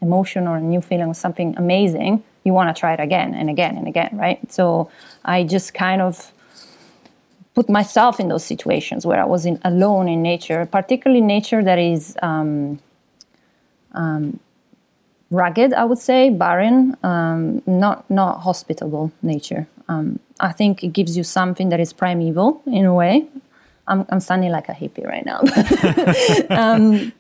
emotion 0.02 0.48
or 0.48 0.56
a 0.58 0.62
new 0.62 0.82
feeling 0.82 1.10
or 1.10 1.14
something 1.14 1.54
amazing, 1.58 2.24
you 2.46 2.54
want 2.54 2.74
to 2.74 2.80
try 2.80 2.94
it 2.94 3.02
again 3.02 3.34
and 3.34 3.50
again 3.50 3.76
and 3.78 3.88
again, 3.88 4.12
right? 4.14 4.40
So 4.50 4.90
I 5.26 5.44
just 5.44 5.74
kind 5.74 6.02
of 6.02 6.32
put 7.58 7.70
myself 7.70 8.20
in 8.20 8.28
those 8.28 8.46
situations 8.46 9.04
where 9.04 9.20
I 9.20 9.26
was 9.26 9.44
in, 9.44 9.60
alone 9.64 10.08
in 10.08 10.22
nature, 10.22 10.68
particularly 10.68 11.22
nature 11.22 11.64
that 11.64 11.80
is 11.80 12.16
um, 12.22 12.78
um, 13.94 14.40
rugged, 15.32 15.74
I 15.74 15.84
would 15.90 15.98
say, 15.98 16.30
barren, 16.30 16.96
um, 17.02 17.64
not 17.66 17.98
not 18.12 18.42
hospitable 18.42 19.12
nature. 19.24 19.66
Um, 19.90 20.20
I 20.40 20.52
think 20.52 20.84
it 20.84 20.94
gives 21.00 21.18
you 21.18 21.24
something 21.24 21.70
that 21.70 21.80
is 21.80 21.94
primeval 21.94 22.62
in 22.68 22.86
a 22.86 22.94
way. 22.94 23.26
I'm, 23.88 24.06
I'm 24.10 24.22
like 24.58 24.70
a 24.70 24.78
hippie 24.82 25.08
right 25.14 25.26
now, 25.32 25.40
um, 26.64 27.12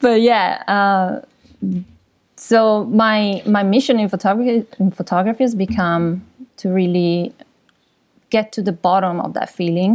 but 0.00 0.20
yeah. 0.20 0.48
Uh, 0.66 1.12
so 2.34 2.86
my 2.86 3.40
my 3.46 3.62
mission 3.62 4.00
in 4.00 4.08
photography 4.08 4.66
in 4.80 4.90
photography 4.90 5.44
has 5.44 5.54
become 5.54 6.24
to 6.56 6.70
really 6.70 7.32
get 8.36 8.46
to 8.56 8.60
the 8.68 8.76
bottom 8.88 9.16
of 9.26 9.30
that 9.38 9.48
feeling 9.58 9.92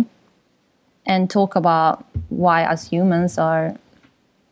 and 1.06 1.30
talk 1.30 1.52
about 1.56 2.06
why 2.30 2.60
as 2.74 2.80
humans 2.94 3.38
are 3.50 3.66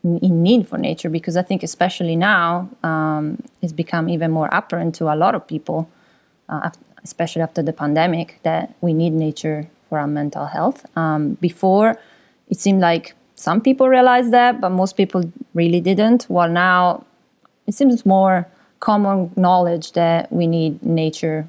in 0.04 0.36
need 0.48 0.62
for 0.70 0.78
nature 0.90 1.10
because 1.18 1.36
i 1.42 1.44
think 1.50 1.62
especially 1.64 2.16
now 2.16 2.70
um, 2.90 3.24
it's 3.62 3.76
become 3.84 4.06
even 4.16 4.30
more 4.32 4.50
apparent 4.60 4.92
to 5.00 5.04
a 5.14 5.16
lot 5.24 5.34
of 5.36 5.42
people 5.54 5.80
uh, 6.50 6.70
especially 7.08 7.42
after 7.42 7.62
the 7.64 7.74
pandemic 7.74 8.40
that 8.44 8.74
we 8.82 8.94
need 8.94 9.14
nature 9.14 9.70
for 9.88 10.00
our 10.00 10.08
mental 10.08 10.46
health. 10.46 10.86
Um, 10.98 11.36
before 11.36 11.98
it 12.50 12.60
seemed 12.60 12.82
like 12.82 13.16
some 13.36 13.62
people 13.62 13.88
realized 13.88 14.32
that 14.32 14.60
but 14.62 14.70
most 14.70 14.98
people 14.98 15.22
really 15.54 15.82
didn't. 15.82 16.24
While 16.24 16.50
now 16.50 17.06
it 17.68 17.74
seems 17.74 18.06
more 18.06 18.48
common 18.80 19.32
knowledge 19.36 19.94
that 19.94 20.32
we 20.32 20.46
need 20.48 20.84
nature 20.84 21.48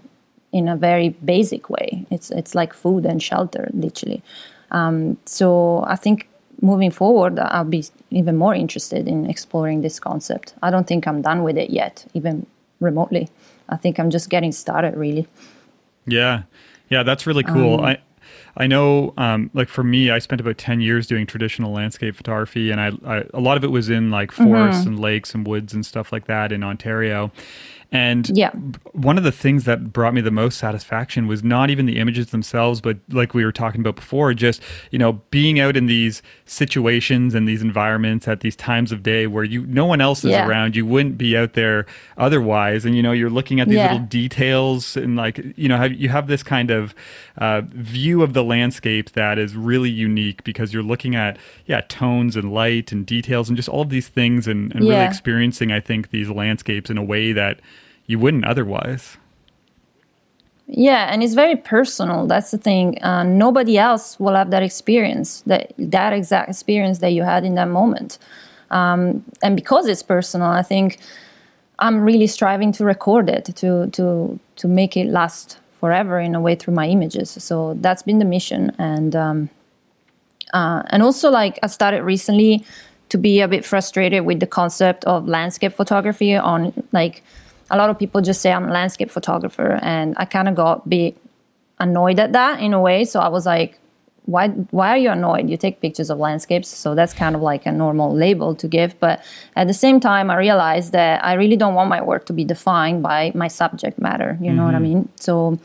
in 0.53 0.69
a 0.69 0.77
very 0.77 1.11
basic 1.11 1.69
way. 1.71 2.07
It's 2.11 2.31
it's 2.31 2.55
like 2.55 2.73
food 2.73 3.05
and 3.07 3.23
shelter, 3.23 3.69
literally. 3.73 4.23
Um, 4.71 5.17
so 5.25 5.85
I 5.87 5.97
think 5.97 6.29
moving 6.61 6.91
forward, 6.91 7.39
I'll 7.39 7.65
be 7.65 7.85
even 8.11 8.37
more 8.37 8.55
interested 8.55 9.09
in 9.09 9.29
exploring 9.31 9.83
this 9.83 10.01
concept. 10.01 10.55
I 10.63 10.71
don't 10.71 10.87
think 10.87 11.07
I'm 11.07 11.23
done 11.23 11.43
with 11.43 11.57
it 11.57 11.71
yet, 11.71 12.07
even 12.15 12.47
remotely. 12.81 13.29
I 13.69 13.77
think 13.77 13.99
I'm 13.99 14.11
just 14.11 14.31
getting 14.31 14.53
started, 14.53 14.97
really. 14.97 15.27
Yeah, 16.07 16.43
yeah, 16.89 17.03
that's 17.03 17.27
really 17.27 17.45
cool. 17.45 17.81
I 17.81 17.99
I 18.57 18.67
know, 18.67 19.15
um, 19.17 19.51
like 19.55 19.69
for 19.69 19.85
me, 19.85 20.11
I 20.11 20.19
spent 20.19 20.41
about 20.41 20.59
ten 20.59 20.81
years 20.81 21.07
doing 21.07 21.27
traditional 21.27 21.73
landscape 21.73 22.17
photography, 22.17 22.71
and 22.71 22.81
I, 22.81 22.93
I 23.07 23.25
a 23.33 23.41
lot 23.41 23.57
of 23.57 23.65
it 23.65 23.71
was 23.71 23.89
in 23.89 24.11
like 24.11 24.33
forests 24.33 24.85
and 24.85 24.99
lakes 24.99 25.35
and 25.35 25.47
woods 25.47 25.75
and 25.75 25.87
stuff 25.87 26.13
like 26.13 26.27
that 26.27 26.51
in 26.51 26.65
Ontario. 26.65 27.31
And 27.91 28.31
Yeah. 28.37 28.51
one 28.93 29.17
of 29.17 29.25
the 29.25 29.33
things 29.33 29.65
that 29.65 29.95
brought 29.95 30.13
me 30.13 30.21
the 30.21 30.31
most 30.31 30.59
satisfaction 30.59 31.27
was 31.27 31.43
not 31.43 31.71
even 31.71 31.87
the 31.87 31.99
images 31.99 32.27
themselves, 32.27 32.83
but 32.83 32.99
like 33.11 33.33
we 33.33 33.45
were 33.45 33.53
talking 33.53 33.81
about 33.81 33.97
before, 33.97 34.35
just 34.35 34.63
you 34.91 34.99
know 34.99 35.23
being 35.31 35.59
out 35.59 35.75
in 35.75 35.87
these 35.87 36.21
situations 36.45 37.35
and 37.35 37.49
these 37.49 37.63
environments 37.63 38.29
at 38.29 38.41
these 38.41 38.57
times 38.57 38.93
of 38.93 39.03
day 39.03 39.27
where 39.27 39.45
you 39.45 39.65
no 39.67 39.87
one 39.87 40.03
else 40.03 40.23
is 40.25 40.33
Yeah. 40.33 40.47
around. 40.47 40.77
You 40.77 40.85
wouldn't 40.85 41.17
be 41.17 41.35
out 41.35 41.55
there 41.55 41.87
otherwise, 42.19 42.85
and 42.85 42.95
you 42.95 43.03
know 43.03 43.13
you're 43.13 43.31
looking 43.31 43.59
at 43.61 43.69
these 43.69 43.77
Yeah. 43.79 43.85
little 43.93 44.07
details 44.07 44.97
and 44.97 45.17
like 45.17 45.41
you 45.57 45.69
know 45.69 45.79
have, 45.79 45.93
you 45.93 46.11
have 46.11 46.27
this 46.27 46.43
kind 46.43 46.71
of 46.71 46.95
uh, 47.39 47.63
view 47.67 48.23
of 48.23 48.35
the 48.35 48.45
landscape 48.45 49.13
that 49.13 49.39
is 49.39 49.57
really 49.57 49.91
unique 49.91 50.45
because 50.45 50.75
you're 50.75 50.83
looking 50.83 51.15
at 51.15 51.39
yeah 51.67 51.81
tones 51.89 52.37
and 52.37 52.53
light 52.53 52.93
and 52.93 53.07
details 53.07 53.49
and 53.49 53.57
just 53.57 53.69
all 53.69 53.83
of 53.83 53.89
these 53.91 54.09
things 54.09 54.47
and, 54.47 54.75
and 54.75 54.87
really 54.89 55.05
experiencing 55.07 55.73
I 55.73 55.81
think 55.81 56.11
these 56.11 56.29
landscapes 56.29 56.91
in 56.91 56.99
a 56.99 57.03
way 57.03 57.33
that 57.33 57.61
you 58.09 58.19
wouldn't 58.19 58.45
otherwise. 58.45 59.17
Yeah, 60.67 61.13
and 61.13 61.23
it's 61.23 61.35
very 61.35 61.57
personal. 61.57 62.27
That's 62.27 62.51
the 62.51 62.59
thing. 62.59 63.03
Uh, 63.03 63.23
nobody 63.23 63.79
else 63.79 64.19
will 64.19 64.35
have 64.35 64.51
that 64.51 64.63
experience, 64.63 65.43
that 65.47 65.73
that 65.79 66.13
exact 66.13 66.51
experience 66.51 66.99
that 66.99 67.13
you 67.13 67.23
had 67.23 67.45
in 67.45 67.55
that 67.55 67.69
moment. 67.69 68.19
Um, 68.71 69.25
and 69.43 69.57
because 69.57 69.87
it's 69.87 70.03
personal, 70.03 70.49
I 70.49 70.63
think 70.63 70.99
I'm 71.79 72.01
really 72.01 72.27
striving 72.27 72.73
to 72.73 72.85
record 72.85 73.31
it, 73.31 73.47
to 73.57 73.87
to 73.93 74.39
to 74.57 74.69
make 74.69 74.97
it 74.97 75.07
last 75.07 75.59
forever 75.81 76.19
in 76.21 76.35
a 76.35 76.41
way 76.41 76.55
through 76.55 76.75
my 76.75 76.87
images. 76.87 77.31
So 77.31 77.75
that's 77.81 78.03
been 78.03 78.19
the 78.19 78.27
mission, 78.27 78.73
and 78.79 79.17
um, 79.17 79.51
uh, 80.53 80.83
and 80.91 81.03
also 81.03 81.31
like 81.31 81.59
I 81.63 81.69
started 81.69 82.03
recently 82.03 82.65
to 83.09 83.17
be 83.17 83.41
a 83.41 83.49
bit 83.49 83.65
frustrated 83.65 84.27
with 84.27 84.41
the 84.41 84.47
concept 84.47 85.05
of 85.07 85.27
landscape 85.27 85.73
photography 85.73 86.37
on 86.37 86.73
like 86.93 87.23
a 87.71 87.77
lot 87.77 87.91
of 87.91 87.99
people 87.99 88.21
just 88.21 88.41
say 88.41 88.53
I'm 88.53 88.69
a 88.69 88.73
landscape 88.73 89.11
photographer 89.11 89.79
and 89.83 90.15
I 90.17 90.25
kind 90.25 90.49
of 90.49 90.55
got 90.55 90.89
bit 90.89 91.17
annoyed 91.79 92.19
at 92.19 92.33
that 92.33 92.61
in 92.61 92.73
a 92.75 92.81
way 92.81 93.05
so 93.05 93.21
I 93.21 93.29
was 93.29 93.47
like 93.47 93.79
why 94.25 94.49
why 94.49 94.91
are 94.91 94.99
you 94.99 95.11
annoyed 95.11 95.49
you 95.49 95.57
take 95.57 95.81
pictures 95.81 96.11
of 96.11 96.19
landscapes 96.19 96.69
so 96.69 96.95
that's 96.95 97.15
kind 97.15 97.35
of 97.35 97.41
like 97.41 97.67
a 97.67 97.73
normal 97.73 98.15
label 98.15 98.55
to 98.57 98.69
give 98.69 98.99
but 99.01 99.25
at 99.57 99.67
the 99.69 99.75
same 99.75 100.01
time 100.01 100.31
I 100.31 100.37
realized 100.37 100.93
that 100.93 101.25
I 101.25 101.35
really 101.35 101.57
don't 101.57 101.75
want 101.75 101.89
my 101.89 102.03
work 102.03 102.27
to 102.27 102.33
be 102.33 102.45
defined 102.45 103.03
by 103.03 103.33
my 103.35 103.49
subject 103.49 103.99
matter 103.99 104.37
you 104.41 104.53
know 104.53 104.63
mm-hmm. 104.63 104.65
what 104.65 104.75
I 104.75 104.79
mm-hmm. 104.79 104.85
mean 104.85 105.09
so 105.17 105.59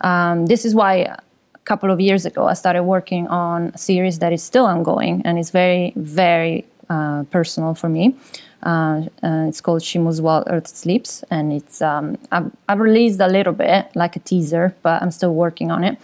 um, 0.00 0.46
this 0.46 0.64
is 0.64 0.74
why 0.74 0.94
a 0.94 1.18
couple 1.64 1.90
of 1.90 2.00
years 2.00 2.24
ago, 2.24 2.46
I 2.46 2.54
started 2.54 2.84
working 2.84 3.26
on 3.28 3.72
a 3.74 3.78
series 3.78 4.18
that 4.20 4.32
is 4.32 4.42
still 4.42 4.66
ongoing 4.66 5.22
and 5.24 5.38
it's 5.38 5.50
very, 5.50 5.92
very 5.96 6.64
uh, 6.88 7.24
personal 7.24 7.74
for 7.74 7.88
me. 7.88 8.14
Uh, 8.62 9.02
uh, 9.22 9.46
it's 9.48 9.60
called 9.60 9.82
She 9.82 9.98
Moves 9.98 10.20
While 10.20 10.44
Earth 10.46 10.66
Sleeps, 10.66 11.22
and 11.30 11.52
it's 11.52 11.80
um, 11.82 12.18
I've, 12.32 12.50
I've, 12.68 12.80
released 12.80 13.20
a 13.20 13.28
little 13.28 13.52
bit, 13.52 13.94
like 13.94 14.16
a 14.16 14.18
teaser, 14.18 14.74
but 14.82 15.02
I'm 15.02 15.10
still 15.10 15.34
working 15.34 15.70
on 15.70 15.84
it. 15.84 15.98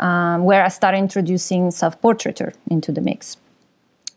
Um, 0.00 0.44
where 0.44 0.64
I 0.64 0.68
started 0.68 0.98
introducing 0.98 1.72
self-portraiture 1.72 2.52
into 2.70 2.92
the 2.92 3.00
mix. 3.00 3.36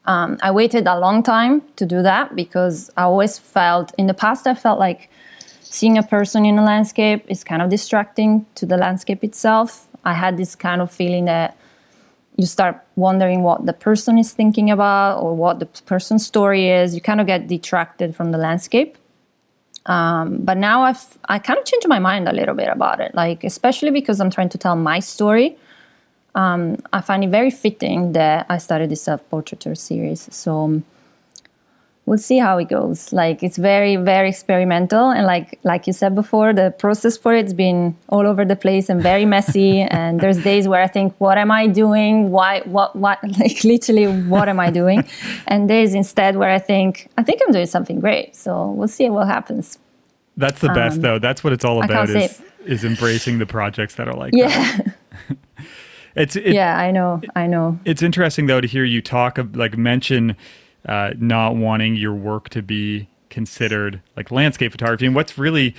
Um, 0.05 0.37
I 0.41 0.51
waited 0.51 0.85
a 0.87 0.99
long 0.99 1.23
time 1.23 1.63
to 1.75 1.85
do 1.85 2.03
that 2.03 2.35
because 2.35 2.91
I 2.97 3.03
always 3.03 3.39
felt 3.39 3.91
in 3.97 4.05
the 4.07 4.13
past 4.13 4.45
I 4.45 4.53
felt 4.53 4.79
like 4.79 5.09
seeing 5.61 5.97
a 5.97 6.03
person 6.03 6.45
in 6.45 6.59
a 6.59 6.63
landscape 6.63 7.25
is 7.27 7.43
kind 7.43 7.61
of 7.61 7.69
distracting 7.69 8.45
to 8.55 8.65
the 8.65 8.77
landscape 8.77 9.23
itself. 9.23 9.87
I 10.03 10.13
had 10.13 10.37
this 10.37 10.55
kind 10.55 10.81
of 10.81 10.91
feeling 10.91 11.25
that 11.25 11.57
you 12.37 12.45
start 12.45 12.81
wondering 12.95 13.43
what 13.43 13.65
the 13.65 13.73
person 13.73 14.17
is 14.17 14.33
thinking 14.33 14.71
about 14.71 15.19
or 15.19 15.35
what 15.35 15.59
the 15.59 15.65
person's 15.85 16.25
story 16.25 16.69
is. 16.69 16.95
You 16.95 17.01
kind 17.01 17.21
of 17.21 17.27
get 17.27 17.47
detracted 17.47 18.15
from 18.15 18.31
the 18.31 18.37
landscape. 18.37 18.97
Um, 19.85 20.37
but 20.43 20.57
now 20.57 20.83
I've 20.83 21.17
I 21.27 21.39
kind 21.39 21.57
of 21.57 21.65
changed 21.65 21.87
my 21.87 21.99
mind 21.99 22.27
a 22.29 22.33
little 22.33 22.53
bit 22.55 22.69
about 22.69 22.99
it, 22.99 23.15
like 23.15 23.43
especially 23.43 23.89
because 23.89 24.21
I'm 24.21 24.29
trying 24.29 24.49
to 24.49 24.57
tell 24.57 24.75
my 24.75 24.99
story. 24.99 25.57
Um, 26.35 26.77
I 26.93 27.01
find 27.01 27.23
it 27.23 27.29
very 27.29 27.51
fitting 27.51 28.13
that 28.13 28.45
I 28.47 28.57
started 28.57 28.89
this 28.89 29.01
self-portraiture 29.01 29.75
series. 29.75 30.29
So 30.31 30.81
we'll 32.11 32.17
see 32.17 32.39
how 32.39 32.57
it 32.57 32.67
goes. 32.67 33.13
Like 33.13 33.41
it's 33.41 33.55
very, 33.55 33.95
very 33.95 34.27
experimental, 34.27 35.09
and 35.11 35.25
like 35.25 35.59
like 35.63 35.87
you 35.87 35.93
said 35.93 36.13
before, 36.13 36.51
the 36.51 36.71
process 36.77 37.15
for 37.15 37.33
it's 37.33 37.53
been 37.53 37.95
all 38.09 38.27
over 38.27 38.43
the 38.43 38.57
place 38.57 38.89
and 38.89 39.01
very 39.01 39.23
messy. 39.23 39.79
and 39.99 40.19
there's 40.19 40.43
days 40.43 40.67
where 40.67 40.83
I 40.83 40.87
think, 40.87 41.15
what 41.19 41.37
am 41.37 41.51
I 41.51 41.67
doing? 41.67 42.29
Why? 42.29 42.61
What? 42.65 42.95
What? 42.95 43.19
Like 43.41 43.63
literally, 43.63 44.07
what 44.33 44.49
am 44.49 44.59
I 44.59 44.69
doing? 44.69 44.99
and 45.47 45.69
days 45.69 45.93
instead 45.93 46.35
where 46.35 46.51
I 46.51 46.59
think, 46.59 47.07
I 47.17 47.23
think 47.23 47.41
I'm 47.43 47.53
doing 47.53 47.65
something 47.65 47.99
great. 48.01 48.35
So 48.35 48.69
we'll 48.71 48.89
see 48.89 49.09
what 49.09 49.25
happens. 49.27 49.79
That's 50.35 50.59
the 50.59 50.67
best, 50.69 50.97
um, 50.97 51.01
though. 51.01 51.17
That's 51.17 51.43
what 51.43 51.53
it's 51.53 51.65
all 51.65 51.81
about. 51.81 52.09
Is 52.09 52.41
is 52.65 52.83
embracing 52.83 53.39
the 53.39 53.45
projects 53.45 53.95
that 53.95 54.07
are 54.09 54.17
like 54.23 54.33
yeah. 54.35 54.47
that. 54.49 55.37
it's 56.15 56.35
it, 56.35 56.53
yeah, 56.53 56.77
I 56.77 56.91
know, 56.91 57.21
I 57.35 57.47
know. 57.47 57.79
It's 57.85 58.03
interesting 58.03 58.47
though 58.47 58.61
to 58.61 58.67
hear 58.67 58.83
you 58.83 59.01
talk 59.01 59.37
of 59.37 59.55
like 59.55 59.77
mention 59.77 60.35
uh, 60.87 61.11
not 61.17 61.55
wanting 61.55 61.95
your 61.95 62.13
work 62.13 62.49
to 62.49 62.61
be 62.61 63.07
considered 63.29 64.01
like 64.15 64.31
landscape 64.31 64.71
photography. 64.71 65.05
And 65.05 65.15
what's 65.15 65.37
really 65.37 65.75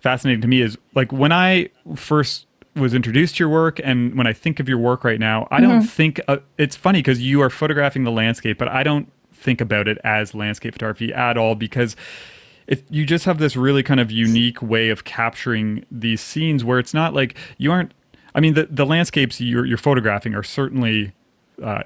fascinating 0.00 0.40
to 0.42 0.48
me 0.48 0.60
is 0.60 0.78
like 0.94 1.12
when 1.12 1.32
I 1.32 1.70
first 1.96 2.46
was 2.76 2.94
introduced 2.94 3.36
to 3.36 3.44
your 3.44 3.48
work 3.48 3.80
and 3.82 4.16
when 4.16 4.26
I 4.26 4.32
think 4.32 4.60
of 4.60 4.68
your 4.68 4.78
work 4.78 5.04
right 5.04 5.20
now, 5.20 5.46
I 5.50 5.60
mm-hmm. 5.60 5.70
don't 5.70 5.82
think 5.82 6.20
uh, 6.28 6.38
it's 6.58 6.76
funny 6.76 6.98
because 7.00 7.22
you 7.22 7.40
are 7.40 7.50
photographing 7.50 8.04
the 8.04 8.10
landscape, 8.10 8.58
but 8.58 8.68
I 8.68 8.82
don't 8.82 9.10
think 9.32 9.60
about 9.60 9.88
it 9.88 9.98
as 10.04 10.34
landscape 10.34 10.72
photography 10.72 11.12
at 11.12 11.36
all 11.36 11.54
because 11.54 11.96
if 12.66 12.82
you 12.88 13.04
just 13.04 13.26
have 13.26 13.38
this 13.38 13.56
really 13.56 13.82
kind 13.82 14.00
of 14.00 14.10
unique 14.10 14.62
way 14.62 14.88
of 14.88 15.04
capturing 15.04 15.84
these 15.90 16.20
scenes 16.20 16.64
where 16.64 16.78
it's 16.78 16.94
not 16.94 17.12
like 17.12 17.36
you 17.58 17.70
aren't 17.70 17.92
I 18.34 18.40
mean 18.40 18.54
the 18.54 18.66
the 18.70 18.86
landscapes 18.86 19.40
you're 19.40 19.66
you're 19.66 19.78
photographing 19.78 20.34
are 20.34 20.42
certainly 20.42 21.12
uh, 21.62 21.82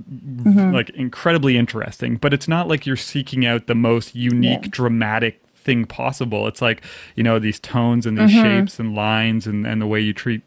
mm-hmm. 0.00 0.72
like 0.72 0.90
incredibly 0.90 1.56
interesting, 1.56 2.16
but 2.16 2.32
it's 2.32 2.48
not 2.48 2.68
like 2.68 2.86
you're 2.86 2.96
seeking 2.96 3.46
out 3.46 3.66
the 3.66 3.74
most 3.74 4.14
unique, 4.14 4.64
yeah. 4.64 4.70
dramatic 4.70 5.42
thing 5.54 5.84
possible. 5.84 6.46
It's 6.46 6.62
like, 6.62 6.82
you 7.16 7.22
know, 7.22 7.38
these 7.38 7.60
tones 7.60 8.06
and 8.06 8.18
these 8.18 8.30
mm-hmm. 8.30 8.42
shapes 8.42 8.78
and 8.78 8.94
lines 8.94 9.46
and, 9.46 9.66
and 9.66 9.80
the 9.80 9.86
way 9.86 10.00
you 10.00 10.12
treat 10.12 10.42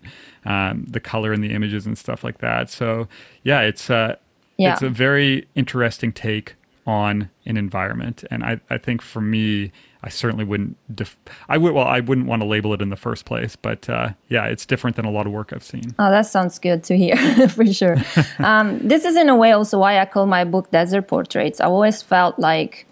um, 0.46 0.86
the 0.89 1.00
color 1.00 1.32
and 1.32 1.44
the 1.44 1.52
images 1.52 1.86
and 1.86 1.98
stuff 1.98 2.24
like 2.24 2.39
that. 2.39 2.70
So 2.70 3.08
yeah, 3.44 3.62
it's 3.62 3.89
uh, 3.89 4.16
yeah. 4.58 4.74
it's 4.74 4.82
a 4.82 4.89
very 4.89 5.48
interesting 5.56 6.12
take 6.12 6.56
on 6.86 7.30
an 7.46 7.58
environment. 7.58 8.24
And 8.30 8.44
I, 8.44 8.60
I 8.70 8.78
think 8.78 9.02
for 9.02 9.22
me, 9.22 9.72
I 10.04 10.10
certainly 10.10 10.44
wouldn't. 10.44 10.76
Def- 10.94 11.18
I 11.48 11.58
would. 11.58 11.74
Well, 11.74 11.88
I 11.88 12.02
wouldn't 12.02 12.28
want 12.28 12.42
to 12.42 12.48
label 12.48 12.74
it 12.74 12.82
in 12.82 12.89
the 12.89 12.98
first 12.98 13.24
place. 13.24 13.56
But 13.56 13.89
uh, 13.89 14.10
yeah, 14.28 14.46
it's 14.48 14.66
different 14.66 14.98
than 14.98 15.06
a 15.06 15.12
lot 15.12 15.26
of 15.26 15.32
work 15.32 15.54
I've 15.54 15.63
seen. 15.63 15.96
Oh, 15.98 16.12
that 16.12 16.26
sounds 16.26 16.60
good 16.60 16.84
to 16.86 16.98
hear 16.98 17.16
for 17.50 17.66
sure. 17.66 17.98
um, 18.39 18.80
this 18.86 19.06
is 19.06 19.16
in 19.16 19.30
a 19.30 19.36
way 19.36 19.54
also 19.54 19.80
why 19.80 20.00
I 20.00 20.06
call 20.06 20.26
my 20.26 20.44
book 20.44 20.70
Desert 20.72 21.08
Portraits. 21.08 21.62
I 21.62 21.66
always 21.66 22.02
felt 22.02 22.38
like 22.38 22.86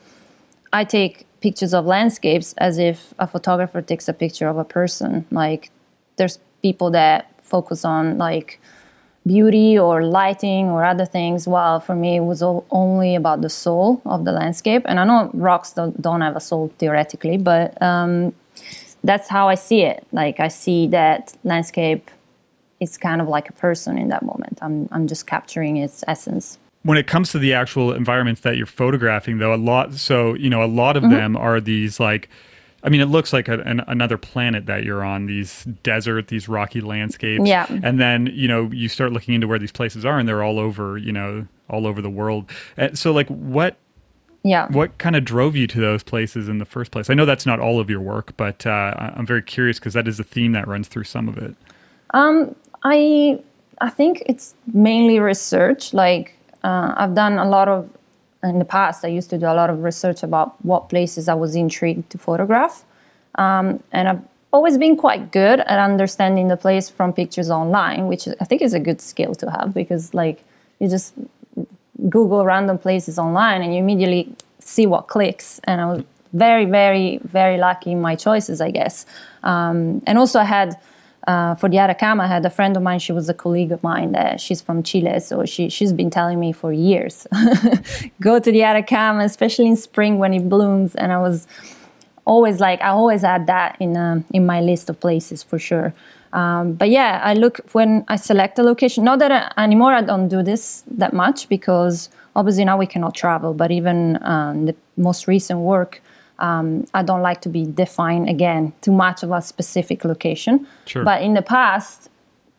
I 0.71 0.86
take 0.86 1.28
pictures 1.41 1.74
of 1.74 1.86
landscapes 1.86 2.54
as 2.58 2.78
if 2.78 3.13
a 3.19 3.28
photographer 3.28 3.82
takes 3.82 4.08
a 4.08 4.13
picture 4.13 4.47
of 4.47 4.58
a 4.58 4.63
person. 4.63 5.26
Like 5.32 5.69
there's 6.15 6.39
people 6.62 6.91
that 6.91 7.28
focus 7.41 7.84
on 7.84 8.17
like 8.17 8.62
beauty 9.25 9.77
or 9.77 10.03
lighting 10.03 10.69
or 10.69 10.84
other 10.84 11.05
things. 11.05 11.47
While 11.47 11.79
for 11.79 11.95
me, 11.95 12.17
it 12.17 12.21
was 12.21 12.41
all, 12.41 12.65
only 12.71 13.15
about 13.15 13.41
the 13.41 13.49
soul 13.49 14.01
of 14.05 14.25
the 14.25 14.31
landscape. 14.31 14.84
And 14.86 14.99
I 14.99 15.03
know 15.05 15.29
rocks 15.34 15.73
don't, 15.73 15.99
don't 16.01 16.21
have 16.21 16.36
a 16.36 16.39
soul 16.39 16.73
theoretically, 16.79 17.38
but 17.38 17.79
um, 17.81 18.34
that's 19.03 19.27
how 19.29 19.47
I 19.47 19.55
see 19.55 19.81
it. 19.84 20.05
Like 20.12 20.39
I 20.39 20.47
see 20.47 20.88
that 20.88 21.36
landscape 21.43 22.10
is 22.79 22.97
kind 22.97 23.21
of 23.21 23.27
like 23.27 23.47
a 23.47 23.53
person 23.53 23.97
in 23.97 24.07
that 24.07 24.23
moment. 24.23 24.57
I'm, 24.62 24.89
I'm 24.91 25.07
just 25.07 25.27
capturing 25.27 25.77
its 25.77 26.03
essence. 26.07 26.57
When 26.84 26.97
it 26.97 27.05
comes 27.05 27.31
to 27.31 27.38
the 27.38 27.53
actual 27.53 27.93
environments 27.93 28.41
that 28.41 28.57
you're 28.57 28.65
photographing, 28.65 29.38
though, 29.38 29.53
a 29.53 29.55
lot, 29.55 29.93
so, 29.93 30.34
you 30.34 30.49
know, 30.49 30.63
a 30.63 30.65
lot 30.65 30.97
of 30.97 31.03
mm-hmm. 31.03 31.13
them 31.13 31.38
are 31.38 31.62
these 31.62 31.99
like, 31.99 32.27
I 32.84 32.89
mean, 32.89 33.02
it 33.02 33.06
looks 33.06 33.32
like 33.32 33.48
a, 33.48 33.60
an, 33.60 33.82
another 33.88 34.17
planet 34.17 34.65
that 34.65 34.84
you're 34.84 35.04
on. 35.04 35.28
These 35.28 35.65
desert, 35.84 36.28
these 36.28 36.50
rocky 36.50 36.82
landscapes. 36.82 37.48
Yeah. 37.48 37.67
And 37.70 38.00
then 38.00 38.30
you 38.34 38.48
know 38.48 38.72
you 38.72 38.89
start 38.89 39.13
looking 39.13 39.34
into 39.34 39.48
where 39.48 39.60
these 39.60 39.72
places 39.72 40.06
are, 40.06 40.17
and 40.17 40.28
they're 40.28 40.44
all 40.44 40.60
over. 40.60 40.98
You 40.98 41.12
know, 41.12 41.48
all 41.72 41.88
over 41.88 42.02
the 42.02 42.10
world. 42.10 42.50
And 42.78 42.98
so, 42.98 43.12
like, 43.12 43.28
what? 43.28 43.78
Yeah. 44.44 44.67
What 44.70 44.98
kind 44.98 45.15
of 45.15 45.24
drove 45.24 45.56
you 45.56 45.67
to 45.67 45.80
those 45.80 46.02
places 46.02 46.50
in 46.50 46.58
the 46.58 46.65
first 46.65 46.91
place? 46.91 47.12
I 47.12 47.13
know 47.13 47.26
that's 47.26 47.46
not 47.46 47.60
all 47.60 47.80
of 47.80 47.91
your 47.91 48.02
work, 48.02 48.36
but 48.38 48.65
uh, 48.65 49.12
I'm 49.15 49.26
very 49.26 49.44
curious 49.44 49.78
because 49.78 49.94
that 49.94 50.08
is 50.08 50.20
a 50.20 50.24
theme 50.24 50.52
that 50.54 50.67
runs 50.67 50.88
through 50.88 51.04
some 51.04 51.30
of 51.30 51.38
it. 51.38 51.56
Um, 52.12 52.56
I 52.84 53.39
I 53.80 53.89
think 53.89 54.24
it's 54.26 54.56
mainly 54.74 55.20
research. 55.20 55.94
Like 55.94 56.36
uh, 56.63 56.94
I've 56.98 57.13
done 57.13 57.38
a 57.38 57.48
lot 57.48 57.67
of 57.67 57.89
in 58.43 58.60
the 58.60 58.65
past, 58.65 59.06
I 59.06 59.08
used 59.08 59.30
to 59.30 59.38
do 59.38 59.45
a 59.45 59.54
lot 59.54 59.69
of 59.69 59.84
research 59.84 60.23
about 60.23 60.63
what 60.65 60.89
places 60.89 61.27
I 61.27 61.34
was 61.34 61.56
intrigued 61.56 62.10
to 62.12 62.17
photograph. 62.17 62.84
Um, 63.36 63.84
and 63.91 64.08
I've 64.08 64.21
always 64.51 64.77
been 64.77 64.97
quite 64.97 65.32
good 65.32 65.60
at 65.60 65.80
understanding 65.80 66.47
the 66.47 66.58
place 66.58 66.89
from 66.89 67.13
pictures 67.13 67.49
online, 67.49 68.08
which 68.08 68.27
I 68.39 68.45
think 68.45 68.62
is 68.62 68.73
a 68.73 68.80
good 68.80 68.99
skill 69.01 69.36
to 69.36 69.51
have 69.51 69.73
because, 69.73 70.13
like, 70.13 70.43
you 70.80 70.89
just 70.89 71.13
Google 72.10 72.43
random 72.45 72.77
places 72.77 73.19
online 73.19 73.62
and 73.62 73.73
you 73.73 73.80
immediately 73.80 74.36
see 74.60 74.86
what 74.86 75.08
clicks. 75.08 75.60
And 75.65 75.80
I 75.80 75.86
was 75.86 76.04
very, 76.34 76.65
very, 76.65 77.19
very 77.23 77.58
lucky 77.58 77.91
in 77.91 78.01
my 78.01 78.15
choices, 78.15 78.60
I 78.62 78.71
guess. 78.71 79.06
Um, 79.43 80.01
and 80.08 80.17
also, 80.17 80.39
I 80.39 80.45
had 80.45 80.80
uh, 81.27 81.55
for 81.55 81.69
the 81.69 81.78
Atacama, 81.78 82.24
I 82.24 82.28
had 82.28 82.45
a 82.45 82.49
friend 82.49 82.76
of 82.76 82.84
mine. 82.84 82.99
She 82.99 83.11
was 83.11 83.30
a 83.30 83.34
colleague 83.34 83.72
of 83.72 83.84
mine. 83.84 84.11
That 84.13 84.41
she's 84.41 84.61
from 84.61 84.82
Chile, 84.82 85.19
so 85.19 85.45
she 85.45 85.69
she's 85.69 85.93
been 85.93 86.09
telling 86.09 86.39
me 86.39 86.51
for 86.51 86.74
years, 86.74 87.28
go 88.22 88.39
to 88.39 88.51
the 88.51 88.63
Atacama, 88.63 89.24
especially 89.24 89.67
in 89.67 89.76
spring 89.76 90.17
when 90.17 90.34
it 90.34 90.49
blooms. 90.49 90.95
And 90.95 91.11
I 91.11 91.19
was 91.19 91.47
always 92.26 92.59
like, 92.59 92.82
I 92.82 92.89
always 92.89 93.24
add 93.24 93.45
that 93.47 93.78
in 93.80 93.95
uh, 93.97 94.24
in 94.32 94.45
my 94.45 94.61
list 94.61 94.89
of 94.89 94.99
places 94.99 95.43
for 95.43 95.59
sure. 95.59 95.93
Um, 96.34 96.74
but 96.74 96.89
yeah, 96.89 97.22
I 97.24 97.34
look 97.34 97.59
when 97.74 98.03
I 98.07 98.15
select 98.15 98.57
a 98.57 98.63
location. 98.63 99.03
Not 99.03 99.19
that 99.19 99.32
I, 99.32 99.63
anymore 99.63 99.93
I 99.93 100.01
don't 100.01 100.28
do 100.28 100.41
this 100.41 100.84
that 100.88 101.13
much 101.13 101.49
because 101.49 102.09
obviously 102.36 102.65
now 102.65 102.78
we 102.78 102.88
cannot 102.88 103.13
travel. 103.13 103.53
But 103.53 103.69
even 103.72 104.17
um, 104.24 104.65
the 104.65 104.76
most 104.97 105.28
recent 105.28 105.59
work 105.59 106.01
um, 106.42 106.86
I 106.94 107.04
don't 107.04 107.22
like 107.22 107.42
to 107.42 107.50
be 107.50 107.66
defined 107.66 108.28
again 108.30 108.74
too 108.82 108.92
much 108.92 109.24
of 109.24 109.32
a 109.32 109.42
specific 109.42 110.04
location. 110.04 110.68
Sure. 110.86 111.04
But 111.04 111.22
in 111.22 111.34
the 111.36 111.42
past, 111.42 112.10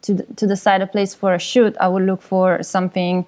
to 0.03 0.23
to 0.37 0.47
decide 0.47 0.81
a 0.83 0.87
place 0.87 1.15
for 1.15 1.35
a 1.35 1.39
shoot, 1.39 1.77
I 1.81 1.89
would 1.89 2.05
look 2.05 2.23
for 2.23 2.63
something 2.63 3.27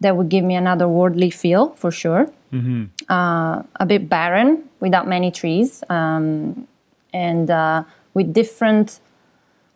that 0.00 0.16
would 0.16 0.28
give 0.28 0.44
me 0.44 0.54
another 0.54 0.86
worldly 0.86 1.30
feel 1.30 1.70
for 1.76 1.90
sure. 1.90 2.30
Mm-hmm. 2.52 2.84
Uh, 3.08 3.62
a 3.80 3.86
bit 3.86 4.08
barren, 4.08 4.68
without 4.80 5.08
many 5.08 5.30
trees, 5.30 5.82
um, 5.88 6.68
and 7.12 7.50
uh, 7.50 7.82
with 8.12 8.32
different 8.32 9.00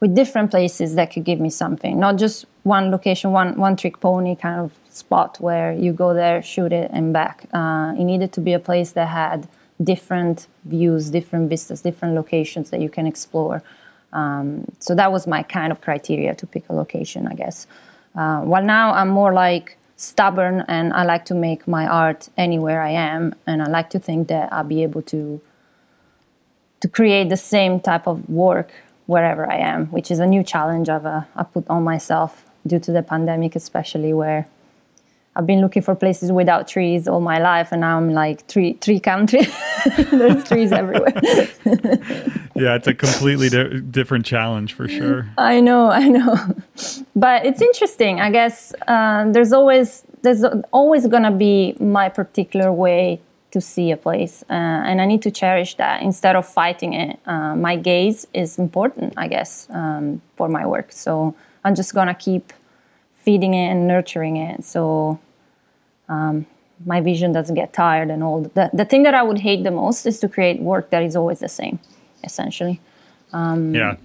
with 0.01 0.14
different 0.14 0.51
places 0.51 0.95
that 0.95 1.12
could 1.12 1.24
give 1.24 1.41
me 1.41 1.51
something, 1.51 1.99
not 1.99 2.16
just 2.16 2.47
one 2.62 2.91
location, 2.91 3.33
one 3.33 3.57
one 3.57 3.74
trick 3.76 3.99
pony 4.01 4.37
kind 4.37 4.61
of 4.61 4.72
spot 4.91 5.39
where 5.41 5.72
you 5.72 5.93
go 5.93 6.14
there, 6.14 6.43
shoot 6.43 6.72
it, 6.72 6.91
and 6.93 7.12
back. 7.12 7.47
Uh, 7.53 7.95
it 7.99 8.05
needed 8.05 8.33
to 8.33 8.41
be 8.41 8.53
a 8.53 8.59
place 8.59 8.93
that 8.93 9.09
had 9.09 9.49
different 9.83 10.49
views, 10.64 11.11
different 11.11 11.49
vistas, 11.49 11.83
different 11.83 12.14
locations 12.14 12.70
that 12.70 12.81
you 12.81 12.89
can 12.89 13.07
explore. 13.07 13.62
Um, 14.12 14.64
so 14.79 14.95
that 14.95 15.12
was 15.12 15.26
my 15.26 15.43
kind 15.43 15.70
of 15.70 15.81
criteria 15.81 16.35
to 16.35 16.47
pick 16.47 16.68
a 16.68 16.74
location, 16.74 17.26
I 17.29 17.35
guess. 17.35 17.66
Uh, 18.16 18.41
while 18.41 18.64
now 18.64 18.93
I'm 18.93 19.09
more 19.09 19.33
like 19.33 19.76
stubborn 19.97 20.64
and 20.68 20.93
I 20.93 21.05
like 21.05 21.24
to 21.26 21.35
make 21.35 21.68
my 21.68 21.87
art 21.87 22.29
anywhere 22.37 22.81
I 22.83 22.91
am, 22.91 23.35
and 23.47 23.62
I 23.62 23.66
like 23.66 23.91
to 23.91 23.99
think 23.99 24.29
that 24.29 24.53
I'll 24.53 24.64
be 24.64 24.83
able 24.83 25.03
to 25.03 25.41
to 26.81 26.89
create 26.89 27.29
the 27.29 27.37
same 27.37 27.81
type 27.81 28.07
of 28.07 28.29
work 28.29 28.70
wherever 29.07 29.51
I 29.51 29.57
am, 29.57 29.87
which 29.87 30.12
is 30.12 30.20
a 30.20 30.26
new 30.26 30.45
challenge 30.45 30.89
I've 30.89 31.07
uh, 31.07 31.22
I 31.37 31.43
put 31.43 31.68
on 31.68 31.83
myself 31.83 32.45
due 32.66 32.79
to 32.79 32.93
the 32.93 33.03
pandemic, 33.03 33.57
especially 33.57 34.12
where 34.12 34.47
I've 35.39 35.47
been 35.47 35.61
looking 35.61 35.82
for 35.82 35.95
places 35.95 36.32
without 36.32 36.66
trees 36.66 37.07
all 37.07 37.20
my 37.20 37.39
life, 37.39 37.70
and 37.70 37.82
now 37.82 37.97
I'm 37.97 38.12
like 38.12 38.49
tree 38.49 38.74
tree 38.74 38.99
country. 38.99 39.47
There's 40.11 40.43
trees 40.43 40.72
everywhere. 40.72 41.14
yeah, 42.57 42.74
it's 42.74 42.89
a 42.89 42.95
completely 42.95 43.49
di- 43.49 43.78
different 43.78 44.26
challenge 44.26 44.72
for 44.72 44.89
sure. 44.89 45.30
I 45.39 45.61
know, 45.61 45.91
I 45.91 46.09
know, 46.09 46.34
but 47.14 47.47
it's 47.47 47.62
interesting. 47.62 48.20
I 48.20 48.32
guess 48.32 48.74
uh, 48.89 49.30
there's 49.30 49.53
always 49.53 50.03
there's 50.22 50.43
always 50.72 51.07
gonna 51.07 51.30
be 51.30 51.76
my 51.78 52.09
particular 52.09 52.72
way 52.72 53.20
to 53.53 53.61
see 53.61 53.93
a 53.93 53.97
place, 53.97 54.43
uh, 54.51 54.89
and 54.89 55.01
I 55.01 55.07
need 55.07 55.22
to 55.22 55.30
cherish 55.30 55.76
that 55.76 56.03
instead 56.03 56.34
of 56.34 56.49
fighting 56.49 56.95
it. 56.95 57.20
Uh, 57.26 57.55
my 57.55 57.76
gaze 57.76 58.26
is 58.34 58.59
important, 58.59 59.14
I 59.16 59.28
guess, 59.28 59.68
um, 59.70 60.20
for 60.34 60.49
my 60.49 60.66
work. 60.66 60.91
So 60.91 61.36
I'm 61.64 61.76
just 61.76 61.95
gonna 61.95 62.16
keep 62.16 62.53
feeding 63.14 63.55
it 63.55 63.68
and 63.68 63.86
nurturing 63.86 64.36
it. 64.36 64.64
So 64.64 65.20
um, 66.09 66.46
my 66.86 67.00
vision 67.00 67.32
doesn't 67.32 67.54
get 67.54 67.72
tired 67.72 68.11
and 68.11 68.22
all. 68.22 68.42
The, 68.42 68.70
the 68.72 68.84
thing 68.84 69.02
that 69.02 69.14
I 69.14 69.22
would 69.22 69.38
hate 69.38 69.64
the 69.64 69.70
most 69.70 70.06
is 70.06 70.20
to 70.20 70.28
create 70.28 70.61
work 70.61 70.90
that 70.90 71.02
is 71.02 71.16
always 71.16 71.40
the 71.40 71.48
same, 71.48 71.78
essentially. 72.24 72.80
Um, 73.32 73.74
yeah. 73.74 73.96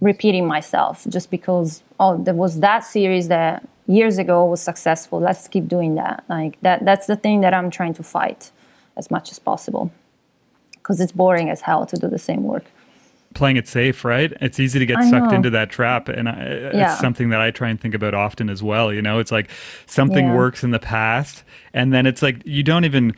Repeating 0.00 0.46
myself 0.46 1.06
just 1.08 1.30
because 1.30 1.82
oh 1.98 2.22
there 2.22 2.34
was 2.34 2.60
that 2.60 2.80
series 2.84 3.28
that 3.28 3.68
years 3.86 4.18
ago 4.18 4.44
was 4.44 4.62
successful. 4.62 5.20
Let's 5.20 5.48
keep 5.48 5.66
doing 5.66 5.96
that. 5.96 6.24
Like 6.28 6.60
that. 6.62 6.84
That's 6.84 7.06
the 7.06 7.16
thing 7.16 7.40
that 7.40 7.52
I'm 7.52 7.70
trying 7.70 7.94
to 7.94 8.02
fight 8.02 8.50
as 8.96 9.10
much 9.10 9.30
as 9.30 9.38
possible 9.38 9.92
because 10.72 11.00
it's 11.00 11.12
boring 11.12 11.50
as 11.50 11.62
hell 11.62 11.84
to 11.86 11.96
do 11.96 12.08
the 12.08 12.18
same 12.18 12.44
work 12.44 12.64
playing 13.34 13.56
it 13.56 13.68
safe, 13.68 14.04
right? 14.04 14.32
It's 14.40 14.58
easy 14.58 14.78
to 14.78 14.86
get 14.86 14.98
I 14.98 15.10
sucked 15.10 15.30
know. 15.30 15.36
into 15.36 15.50
that 15.50 15.70
trap, 15.70 16.08
and 16.08 16.28
I, 16.28 16.70
yeah. 16.72 16.92
it's 16.92 17.00
something 17.00 17.30
that 17.30 17.40
I 17.40 17.50
try 17.50 17.68
and 17.68 17.80
think 17.80 17.94
about 17.94 18.14
often 18.14 18.50
as 18.50 18.62
well. 18.62 18.92
You 18.92 19.02
know, 19.02 19.18
it's 19.18 19.32
like 19.32 19.50
something 19.86 20.26
yeah. 20.26 20.34
works 20.34 20.64
in 20.64 20.70
the 20.70 20.78
past, 20.78 21.44
and 21.72 21.92
then 21.92 22.06
it's 22.06 22.22
like 22.22 22.44
you 22.44 22.62
don't 22.62 22.84
even. 22.84 23.14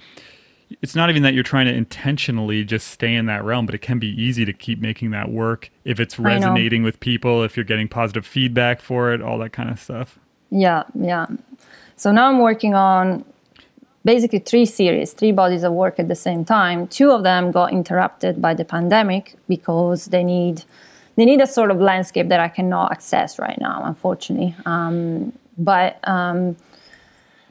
It's 0.83 0.95
not 0.95 1.11
even 1.11 1.25
that 1.25 1.35
you're 1.35 1.43
trying 1.43 1.67
to 1.67 1.75
intentionally 1.75 2.63
just 2.63 2.89
stay 2.89 3.13
in 3.13 3.27
that 3.27 3.43
realm, 3.43 3.67
but 3.67 3.75
it 3.75 3.81
can 3.81 3.99
be 3.99 4.07
easy 4.07 4.45
to 4.45 4.53
keep 4.53 4.81
making 4.81 5.11
that 5.11 5.29
work 5.29 5.69
if 5.85 5.99
it's 5.99 6.17
resonating 6.17 6.85
with 6.85 7.01
people, 7.01 7.43
if 7.43 7.57
you're 7.57 7.65
getting 7.65 7.89
positive 7.89 8.25
feedback 8.25 8.81
for 8.81 9.13
it, 9.13 9.21
all 9.21 9.37
that 9.39 9.51
kind 9.51 9.69
of 9.69 9.81
stuff. 9.81 10.21
Yeah, 10.51 10.85
yeah. 10.95 11.27
So 11.97 12.13
now 12.13 12.29
I'm 12.29 12.39
working 12.39 12.75
on 12.75 13.25
basically 14.05 14.39
three 14.39 14.67
series, 14.67 15.13
three 15.13 15.33
bodies 15.33 15.63
of 15.63 15.73
work 15.73 15.99
at 15.99 16.09
the 16.09 16.15
same 16.15 16.45
time. 16.45 16.87
Two 16.89 17.11
of 17.11 17.23
them 17.23 17.51
got 17.51 17.73
interrupted 17.73 18.41
by 18.41 18.55
the 18.55 18.65
pandemic 18.65 19.37
because 19.49 20.07
they 20.07 20.25
need 20.25 20.65
they 21.17 21.25
need 21.25 21.41
a 21.41 21.47
sort 21.47 21.71
of 21.71 21.79
landscape 21.81 22.29
that 22.29 22.41
I 22.41 22.49
cannot 22.49 22.93
access 22.93 23.39
right 23.39 23.61
now, 23.61 23.83
unfortunately. 23.85 24.55
Um, 24.65 25.33
but 25.59 25.99
um, 26.09 26.57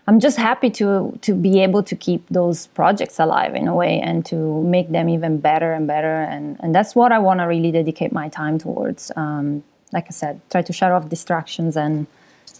I'm 0.07 0.19
just 0.19 0.37
happy 0.37 0.71
to 0.71 1.17
to 1.21 1.35
be 1.35 1.61
able 1.61 1.83
to 1.83 1.95
keep 1.95 2.27
those 2.29 2.67
projects 2.67 3.19
alive 3.19 3.53
in 3.53 3.67
a 3.67 3.75
way 3.75 3.99
and 3.99 4.25
to 4.25 4.63
make 4.63 4.89
them 4.91 5.07
even 5.07 5.39
better 5.39 5.71
and 5.71 5.85
better. 5.85 6.23
And 6.23 6.57
and 6.61 6.73
that's 6.73 6.95
what 6.95 7.11
I 7.11 7.19
want 7.19 7.41
to 7.41 7.43
really 7.43 7.71
dedicate 7.71 8.11
my 8.11 8.27
time 8.27 8.57
towards. 8.57 9.11
Um, 9.15 9.63
like 9.91 10.05
I 10.07 10.11
said, 10.11 10.41
try 10.49 10.61
to 10.63 10.73
shut 10.73 10.91
off 10.91 11.09
distractions 11.09 11.77
and 11.77 12.07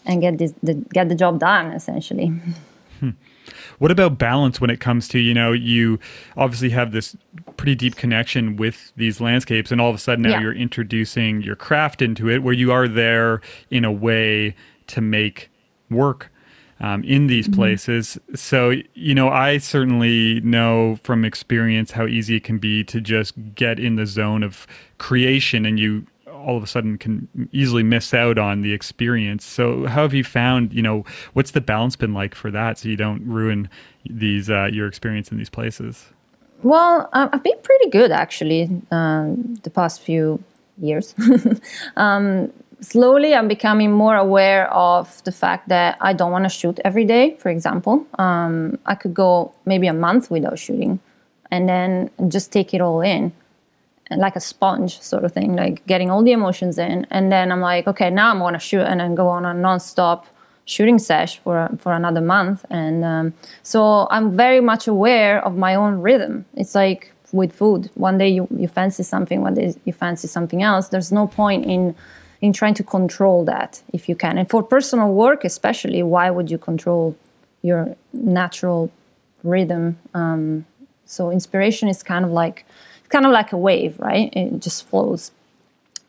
and 0.06 0.22
get 0.22 0.38
this 0.38 0.54
the, 0.62 0.76
get 0.94 1.10
the 1.10 1.16
job 1.16 1.40
done 1.40 1.72
essentially. 1.72 2.28
Hmm. 3.00 3.10
What 3.78 3.92
about 3.92 4.18
balance 4.18 4.60
when 4.60 4.70
it 4.70 4.80
comes 4.80 5.08
to, 5.10 5.20
you 5.20 5.34
know, 5.34 5.52
you 5.52 6.00
obviously 6.38 6.70
have 6.70 6.92
this 6.92 7.16
pretty 7.58 7.76
deep 7.76 7.96
connection 7.96 8.56
with 8.56 8.92
these 8.96 9.20
landscapes, 9.22 9.72
and 9.72 9.80
all 9.82 9.90
of 9.90 9.96
a 9.96 10.00
sudden 10.00 10.24
now 10.24 10.32
yeah. 10.32 10.42
you're 10.42 10.54
introducing 10.54 11.42
your 11.42 11.56
craft 11.56 12.02
into 12.02 12.30
it 12.30 12.44
where 12.44 12.54
you 12.54 12.72
are 12.72 12.88
there 12.88 13.42
in 13.70 13.86
a 13.86 13.92
way 13.92 14.56
to 14.88 15.02
make 15.02 15.50
work. 15.90 16.32
Um, 16.82 17.04
in 17.04 17.28
these 17.28 17.50
mm-hmm. 17.50 17.60
places. 17.60 18.18
So, 18.36 18.74
you 18.94 19.14
know, 19.14 19.28
I 19.28 19.58
certainly 19.58 20.40
know 20.40 20.98
from 21.04 21.26
experience 21.26 21.92
how 21.92 22.08
easy 22.08 22.38
it 22.38 22.46
can 22.46 22.58
be 22.58 22.86
to 22.86 23.02
just 23.02 23.34
get 23.54 23.82
in 23.82 23.98
the 23.98 24.06
zone 24.06 24.44
of 24.44 24.66
creation 24.98 25.66
and 25.66 25.78
you 25.78 26.08
all 26.46 26.58
of 26.58 26.64
a 26.64 26.68
sudden 26.68 26.98
can 26.98 27.28
easily 27.52 27.84
miss 27.84 28.14
out 28.14 28.38
on 28.38 28.62
the 28.62 28.74
experience. 28.74 29.46
So, 29.46 29.86
how 29.86 30.04
have 30.04 30.14
you 30.14 30.24
found? 30.24 30.74
You 30.74 30.82
know, 30.82 31.06
what's 31.34 31.52
the 31.52 31.62
balance 31.62 31.96
been 31.96 32.14
like 32.14 32.36
for 32.36 32.52
that, 32.52 32.78
so 32.78 32.90
you 32.90 32.96
don't 32.96 33.26
ruin 33.26 33.70
these 34.06 34.50
uh, 34.50 34.70
your 34.72 34.88
experience 34.88 35.32
in 35.32 35.38
these 35.38 35.50
places? 35.50 36.06
Well, 36.62 37.10
I've 37.14 37.44
been 37.44 37.60
pretty 37.64 37.90
good 37.90 38.12
actually 38.12 38.70
um, 38.92 39.56
the 39.64 39.70
past 39.70 40.02
few 40.02 40.44
years. 40.78 41.16
um, 41.96 42.52
slowly, 42.82 43.34
I'm 43.34 43.48
becoming 43.48 43.92
more 43.92 44.18
aware 44.18 44.72
of 44.74 45.24
the 45.24 45.32
fact 45.32 45.70
that 45.70 45.98
I 46.02 46.12
don't 46.14 46.32
want 46.32 46.46
to 46.46 46.50
shoot 46.50 46.80
every 46.84 47.06
day. 47.06 47.36
For 47.40 47.50
example, 47.50 48.06
um, 48.18 48.78
I 48.86 48.96
could 48.96 49.14
go 49.14 49.54
maybe 49.66 49.88
a 49.88 49.94
month 49.94 50.30
without 50.30 50.60
shooting, 50.60 51.00
and 51.50 51.70
then 51.70 52.12
just 52.28 52.52
take 52.52 52.74
it 52.74 52.82
all 52.82 53.02
in 53.02 53.32
like 54.18 54.36
a 54.36 54.40
sponge 54.40 55.00
sort 55.02 55.24
of 55.24 55.32
thing, 55.32 55.56
like 55.56 55.86
getting 55.86 56.10
all 56.10 56.24
the 56.24 56.32
emotions 56.32 56.78
in. 56.78 57.06
And 57.12 57.32
then 57.32 57.52
I'm 57.52 57.62
like, 57.62 57.88
okay, 57.88 58.10
now 58.10 58.32
I'm 58.32 58.54
to 58.54 58.60
shoot 58.60 58.82
and 58.82 59.00
then 59.00 59.16
go 59.16 59.28
on 59.28 59.46
a 59.46 59.54
nonstop 59.54 60.26
shooting 60.66 61.00
sesh 61.00 61.40
for 61.40 61.70
for 61.80 61.94
another 61.94 62.22
month. 62.22 62.66
And 62.70 63.04
um, 63.04 63.34
so 63.64 64.08
I'm 64.10 64.36
very 64.36 64.62
much 64.62 64.88
aware 64.88 65.44
of 65.44 65.56
my 65.58 65.76
own 65.76 66.02
rhythm. 66.02 66.46
It's 66.56 66.76
like 66.76 67.12
with 67.32 67.54
food. 67.54 67.90
One 67.96 68.18
day 68.18 68.30
you, 68.30 68.48
you 68.56 68.68
fancy 68.68 69.04
something, 69.04 69.42
one 69.42 69.54
day 69.54 69.76
you 69.86 69.94
fancy 69.94 70.28
something 70.28 70.64
else. 70.64 70.90
There's 70.90 71.12
no 71.12 71.28
point 71.28 71.66
in 71.66 71.96
in 72.42 72.54
trying 72.54 72.74
to 72.74 72.84
control 72.84 73.44
that 73.46 73.82
if 73.92 74.08
you 74.08 74.16
can. 74.16 74.38
And 74.38 74.50
for 74.50 74.64
personal 74.64 75.12
work, 75.14 75.44
especially, 75.44 76.02
why 76.04 76.30
would 76.30 76.50
you 76.50 76.58
control 76.58 77.16
your 77.62 77.96
natural 78.14 78.90
rhythm? 79.44 79.98
Um, 80.14 80.66
so 81.06 81.32
inspiration 81.32 81.90
is 81.90 82.02
kind 82.02 82.24
of 82.24 82.32
like 82.32 82.66
kind 83.10 83.26
of 83.26 83.32
like 83.32 83.52
a 83.52 83.58
wave, 83.58 84.00
right? 84.00 84.34
It 84.36 84.60
just 84.60 84.88
flows. 84.88 85.32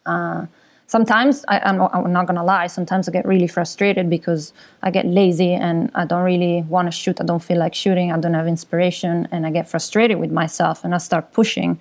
Uh, 0.07 0.47
sometimes 0.87 1.45
I, 1.49 1.69
am 1.69 1.79
not, 1.79 1.95
I'm 1.95 2.13
not 2.13 2.27
gonna 2.27 2.45
lie. 2.45 2.67
Sometimes 2.67 3.09
I 3.09 3.13
get 3.13 3.27
really 3.27 3.47
frustrated 3.47 4.09
because 4.11 4.53
I 4.83 4.91
get 4.91 5.07
lazy 5.07 5.53
and 5.53 5.91
I 5.95 6.05
don't 6.05 6.25
really 6.25 6.63
want 6.63 6.87
to 6.89 6.93
shoot. 6.93 7.21
I 7.21 7.25
don't 7.25 7.43
feel 7.43 7.59
like 7.59 7.75
shooting. 7.75 8.13
I 8.13 8.19
don't 8.19 8.35
have 8.35 8.47
inspiration, 8.47 9.29
and 9.31 9.47
I 9.47 9.51
get 9.51 9.69
frustrated 9.69 10.19
with 10.19 10.31
myself 10.31 10.85
and 10.85 10.95
I 10.95 10.99
start 10.99 11.33
pushing. 11.33 11.79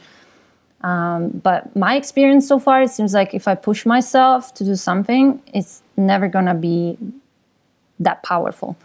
Um, 0.81 1.29
but 1.29 1.75
my 1.75 1.95
experience 1.95 2.47
so 2.47 2.57
far, 2.57 2.83
it 2.83 2.89
seems 2.89 3.13
like 3.13 3.33
if 3.33 3.47
I 3.47 3.55
push 3.55 3.85
myself 3.85 4.53
to 4.53 4.63
do 4.63 4.75
something, 4.75 5.41
it's 5.53 5.81
never 5.97 6.27
gonna 6.29 6.55
be 6.55 6.97
that 7.99 8.23
powerful. 8.23 8.77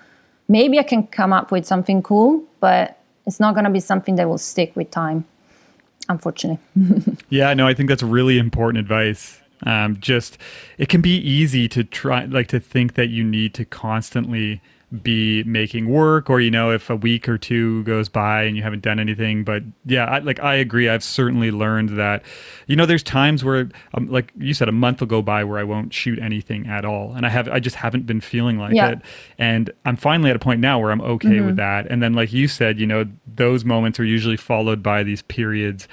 Maybe 0.49 0.79
I 0.79 0.83
can 0.83 1.07
come 1.07 1.33
up 1.33 1.53
with 1.53 1.65
something 1.65 2.03
cool, 2.03 2.43
but 2.59 2.99
it's 3.27 3.39
not 3.39 3.55
gonna 3.55 3.71
be 3.71 3.81
something 3.81 4.17
that 4.17 4.29
will 4.29 4.39
stick 4.39 4.75
with 4.75 4.91
time 4.91 5.25
unfortunately. 6.09 6.59
yeah, 7.29 7.55
no, 7.55 7.67
I 7.67 7.75
think 7.75 7.89
that's 7.89 8.03
really 8.03 8.39
important 8.39 8.81
advice. 8.81 9.41
Um, 9.65 9.99
just 10.01 10.37
it 10.79 10.89
can 10.89 11.01
be 11.01 11.17
easy 11.17 11.69
to 11.69 11.85
try, 11.85 12.25
like, 12.25 12.49
to 12.49 12.61
think 12.61 12.95
that 12.95 13.09
you 13.09 13.25
need 13.25 13.55
to 13.55 13.65
constantly 13.65 14.61
be 15.03 15.43
making 15.45 15.89
work 15.89 16.31
or 16.31 16.41
you 16.41 16.51
know 16.51 16.71
if 16.71 16.91
a 16.91 16.97
week 16.97 17.29
or 17.29 17.37
two 17.37 17.83
goes 17.85 18.09
by 18.09 18.43
and 18.43 18.57
you 18.57 18.63
haven't 18.63 18.83
done 18.83 19.01
anything. 19.01 19.45
But 19.45 19.63
yeah 19.85 20.05
I, 20.05 20.19
like 20.19 20.41
i 20.41 20.55
agree. 20.55 20.89
I've 20.89 21.05
certainly 21.05 21.51
learned 21.51 21.91
that 21.99 22.23
you 22.67 22.77
know 22.77 22.87
there's 22.87 23.03
times 23.03 23.45
where 23.45 23.69
um, 23.95 24.07
like 24.07 24.33
you 24.39 24.55
said 24.55 24.69
a 24.69 24.73
month 24.73 25.01
will 25.01 25.07
go 25.07 25.23
by 25.23 25.45
where 25.45 25.59
i 25.59 25.65
won't 25.65 25.93
shoot 25.93 26.19
anything 26.19 26.67
at 26.67 26.85
all. 26.85 27.13
And 27.15 27.27
i 27.27 27.29
have 27.29 27.49
i 27.49 27.61
just 27.61 27.77
haven't 27.77 28.07
been 28.07 28.21
feeling 28.21 28.59
like 28.59 28.75
yeah. 28.75 28.91
it. 28.91 28.99
And 29.39 29.71
i'm 29.85 29.97
finally 29.97 30.31
at 30.31 30.37
a 30.37 30.41
point 30.41 30.61
now 30.61 30.79
where 30.79 30.91
i'm 30.91 31.01
okay 31.01 31.29
mm-hmm. 31.29 31.47
with 31.47 31.57
that. 31.57 31.87
And 31.91 32.03
then 32.03 32.15
like 32.15 32.33
you 32.33 32.49
said 32.49 32.79
you 32.79 32.87
know 32.87 33.07
those 33.27 33.65
moments 33.65 33.99
are 33.99 34.05
usually 34.05 34.37
followed 34.37 34.83
by 34.83 35.03
these 35.03 35.23
periods 35.23 35.89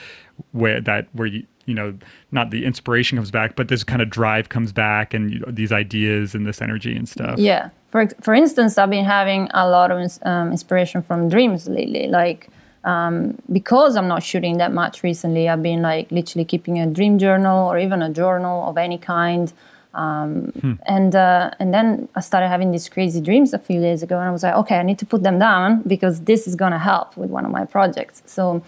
where 0.52 0.82
that 0.82 1.08
where 1.14 1.28
you 1.28 1.46
you 1.66 1.74
know 1.74 1.94
not 2.32 2.50
the 2.52 2.66
inspiration 2.66 3.18
comes 3.18 3.32
back 3.32 3.56
but 3.56 3.68
this 3.68 3.84
kind 3.84 4.02
of 4.02 4.10
drive 4.10 4.50
comes 4.50 4.72
back 4.72 5.14
and 5.14 5.32
you 5.32 5.40
know, 5.40 5.48
these 5.50 5.72
ideas 5.72 6.34
and 6.36 6.46
this 6.46 6.62
energy 6.62 6.96
and 6.96 7.08
stuff 7.08 7.38
yeah 7.38 7.70
for, 7.90 8.08
for 8.22 8.34
instance 8.34 8.78
i've 8.78 8.90
been 8.90 9.06
having 9.06 9.48
a 9.54 9.70
lot 9.70 9.92
of 9.92 10.20
um, 10.24 10.52
inspiration 10.52 11.02
from 11.02 11.30
dreams 11.30 11.68
lately 11.68 12.08
like 12.08 12.50
um, 12.84 13.38
because 13.52 13.96
I'm 13.96 14.08
not 14.08 14.24
shooting 14.24 14.58
that 14.58 14.74
much 14.74 15.04
recently, 15.04 15.48
I've 15.48 15.62
been 15.62 15.82
like 15.82 16.12
literally 16.12 16.46
keeping 16.46 16.80
a 16.80 16.88
dream 16.88 17.20
journal 17.20 17.70
or 17.70 17.78
even 17.78 18.02
a 18.02 18.10
journal 18.10 18.68
of 18.68 18.78
any 18.78 18.98
kind. 18.98 19.54
Um, 19.94 20.52
hmm. 20.60 20.74
And 20.86 21.16
uh, 21.16 21.52
and 21.60 21.74
then 21.74 22.08
I 22.16 22.22
started 22.22 22.48
having 22.48 22.72
these 22.72 22.88
crazy 22.88 23.20
dreams 23.22 23.54
a 23.54 23.60
few 23.60 23.82
days 23.82 24.02
ago, 24.02 24.18
and 24.18 24.28
I 24.28 24.32
was 24.32 24.42
like, 24.42 24.56
okay, 24.56 24.78
I 24.78 24.84
need 24.84 24.98
to 25.00 25.06
put 25.06 25.22
them 25.22 25.38
down 25.38 25.82
because 25.82 26.22
this 26.22 26.48
is 26.48 26.56
gonna 26.56 26.80
help 26.80 27.18
with 27.18 27.30
one 27.30 27.46
of 27.46 27.52
my 27.52 27.66
projects. 27.66 28.24
So 28.26 28.64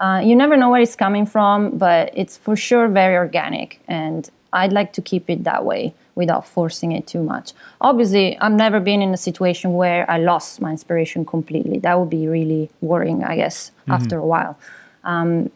uh, 0.00 0.20
you 0.24 0.34
never 0.34 0.56
know 0.56 0.70
where 0.70 0.80
it's 0.80 0.96
coming 0.96 1.26
from, 1.26 1.76
but 1.76 2.10
it's 2.14 2.36
for 2.36 2.56
sure 2.56 2.88
very 2.88 3.16
organic, 3.16 3.80
and 3.86 4.28
I'd 4.52 4.72
like 4.72 4.92
to 4.94 5.02
keep 5.02 5.28
it 5.28 5.44
that 5.44 5.64
way 5.64 5.94
without 6.14 6.46
forcing 6.46 6.92
it 6.92 7.06
too 7.06 7.22
much. 7.22 7.52
Obviously, 7.80 8.38
I've 8.38 8.52
never 8.52 8.80
been 8.80 9.02
in 9.02 9.12
a 9.14 9.16
situation 9.16 9.74
where 9.74 10.10
I 10.10 10.18
lost 10.18 10.60
my 10.60 10.70
inspiration 10.70 11.24
completely. 11.24 11.78
That 11.78 11.98
would 11.98 12.10
be 12.10 12.26
really 12.26 12.70
worrying, 12.80 13.22
I 13.22 13.36
guess, 13.36 13.70
mm-hmm. 13.70 13.92
after 13.92 14.18
a 14.18 14.26
while. 14.26 14.58
Um, 15.04 15.50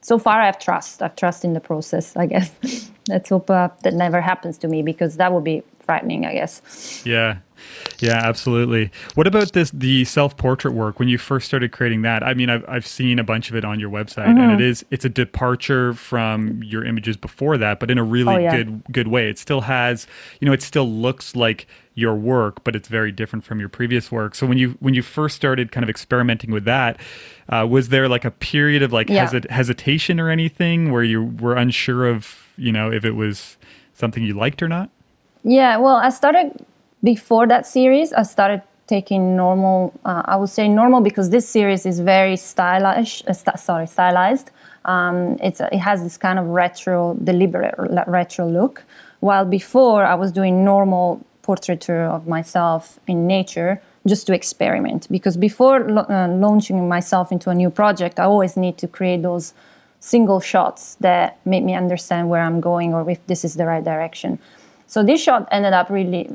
so 0.00 0.18
far, 0.18 0.40
I 0.40 0.46
have 0.46 0.58
trust. 0.58 1.02
I 1.02 1.06
have 1.06 1.16
trust 1.16 1.44
in 1.44 1.52
the 1.54 1.60
process, 1.60 2.16
I 2.16 2.26
guess. 2.26 2.50
Let's 3.08 3.30
hope 3.30 3.50
uh, 3.50 3.68
that 3.82 3.94
never 3.94 4.20
happens 4.20 4.58
to 4.58 4.68
me 4.68 4.82
because 4.82 5.16
that 5.16 5.32
would 5.32 5.44
be 5.44 5.62
frightening, 5.80 6.26
I 6.26 6.34
guess. 6.34 7.02
Yeah. 7.04 7.38
Yeah, 8.00 8.20
absolutely. 8.24 8.90
What 9.14 9.26
about 9.26 9.52
this 9.52 9.70
the 9.70 10.04
self-portrait 10.04 10.72
work 10.72 10.98
when 10.98 11.08
you 11.08 11.18
first 11.18 11.46
started 11.46 11.72
creating 11.72 12.02
that? 12.02 12.22
I 12.22 12.34
mean, 12.34 12.50
I've 12.50 12.64
I've 12.68 12.86
seen 12.86 13.18
a 13.18 13.24
bunch 13.24 13.50
of 13.50 13.56
it 13.56 13.64
on 13.64 13.80
your 13.80 13.90
website 13.90 14.26
mm-hmm. 14.26 14.38
and 14.38 14.52
it 14.52 14.60
is 14.60 14.84
it's 14.90 15.04
a 15.04 15.08
departure 15.08 15.92
from 15.94 16.62
your 16.62 16.84
images 16.84 17.16
before 17.16 17.58
that, 17.58 17.80
but 17.80 17.90
in 17.90 17.98
a 17.98 18.04
really 18.04 18.34
oh, 18.34 18.38
yeah. 18.38 18.56
good 18.56 18.82
good 18.90 19.08
way. 19.08 19.28
It 19.28 19.38
still 19.38 19.62
has, 19.62 20.06
you 20.40 20.46
know, 20.46 20.52
it 20.52 20.62
still 20.62 20.88
looks 20.88 21.34
like 21.34 21.66
your 21.98 22.14
work, 22.14 22.62
but 22.62 22.76
it's 22.76 22.86
very 22.86 23.10
different 23.10 23.44
from 23.44 23.58
your 23.58 23.68
previous 23.68 24.12
work. 24.12 24.36
So 24.36 24.46
when 24.46 24.56
you 24.56 24.76
when 24.78 24.94
you 24.94 25.02
first 25.02 25.34
started 25.34 25.72
kind 25.72 25.82
of 25.82 25.90
experimenting 25.90 26.52
with 26.52 26.64
that, 26.64 27.00
uh, 27.48 27.66
was 27.68 27.88
there 27.88 28.08
like 28.08 28.24
a 28.24 28.30
period 28.30 28.82
of 28.84 28.92
like 28.92 29.08
yeah. 29.08 29.26
hesit- 29.26 29.50
hesitation 29.50 30.20
or 30.20 30.30
anything 30.30 30.92
where 30.92 31.02
you 31.02 31.24
were 31.24 31.56
unsure 31.56 32.06
of, 32.06 32.52
you 32.56 32.70
know, 32.70 32.92
if 32.92 33.04
it 33.04 33.12
was 33.12 33.56
something 33.94 34.22
you 34.22 34.34
liked 34.34 34.62
or 34.62 34.68
not? 34.68 34.90
Yeah, 35.42 35.76
well, 35.78 35.96
I 35.96 36.10
started 36.10 36.64
before 37.02 37.46
that 37.46 37.66
series. 37.66 38.12
I 38.12 38.22
started 38.22 38.62
taking 38.86 39.36
normal. 39.36 39.92
Uh, 40.04 40.22
I 40.24 40.36
would 40.36 40.48
say 40.48 40.68
normal 40.68 41.00
because 41.00 41.30
this 41.30 41.48
series 41.48 41.86
is 41.86 42.00
very 42.00 42.36
stylish. 42.36 43.22
Uh, 43.26 43.32
st- 43.32 43.58
sorry, 43.58 43.86
stylized. 43.86 44.50
Um, 44.84 45.36
it's 45.42 45.60
it 45.60 45.78
has 45.78 46.02
this 46.02 46.16
kind 46.16 46.38
of 46.38 46.46
retro, 46.46 47.14
deliberate 47.22 47.74
retro 48.06 48.48
look. 48.48 48.84
While 49.20 49.44
before 49.44 50.04
I 50.04 50.14
was 50.14 50.32
doing 50.32 50.64
normal 50.64 51.24
portraiture 51.42 52.04
of 52.04 52.26
myself 52.26 53.00
in 53.06 53.26
nature 53.26 53.80
just 54.06 54.26
to 54.26 54.34
experiment. 54.34 55.08
Because 55.10 55.36
before 55.36 55.80
lo- 55.80 56.06
uh, 56.08 56.28
launching 56.28 56.88
myself 56.88 57.32
into 57.32 57.50
a 57.50 57.54
new 57.54 57.70
project, 57.70 58.18
I 58.18 58.24
always 58.24 58.56
need 58.56 58.76
to 58.78 58.88
create 58.88 59.22
those 59.22 59.54
single 60.00 60.40
shots 60.40 60.96
that 61.00 61.38
make 61.44 61.64
me 61.64 61.74
understand 61.74 62.28
where 62.30 62.42
I'm 62.42 62.60
going 62.60 62.94
or 62.94 63.08
if 63.10 63.26
this 63.26 63.44
is 63.44 63.54
the 63.54 63.66
right 63.66 63.82
direction. 63.82 64.38
So 64.86 65.02
this 65.02 65.22
shot 65.22 65.48
ended 65.50 65.72
up 65.72 65.90
really 65.90 66.30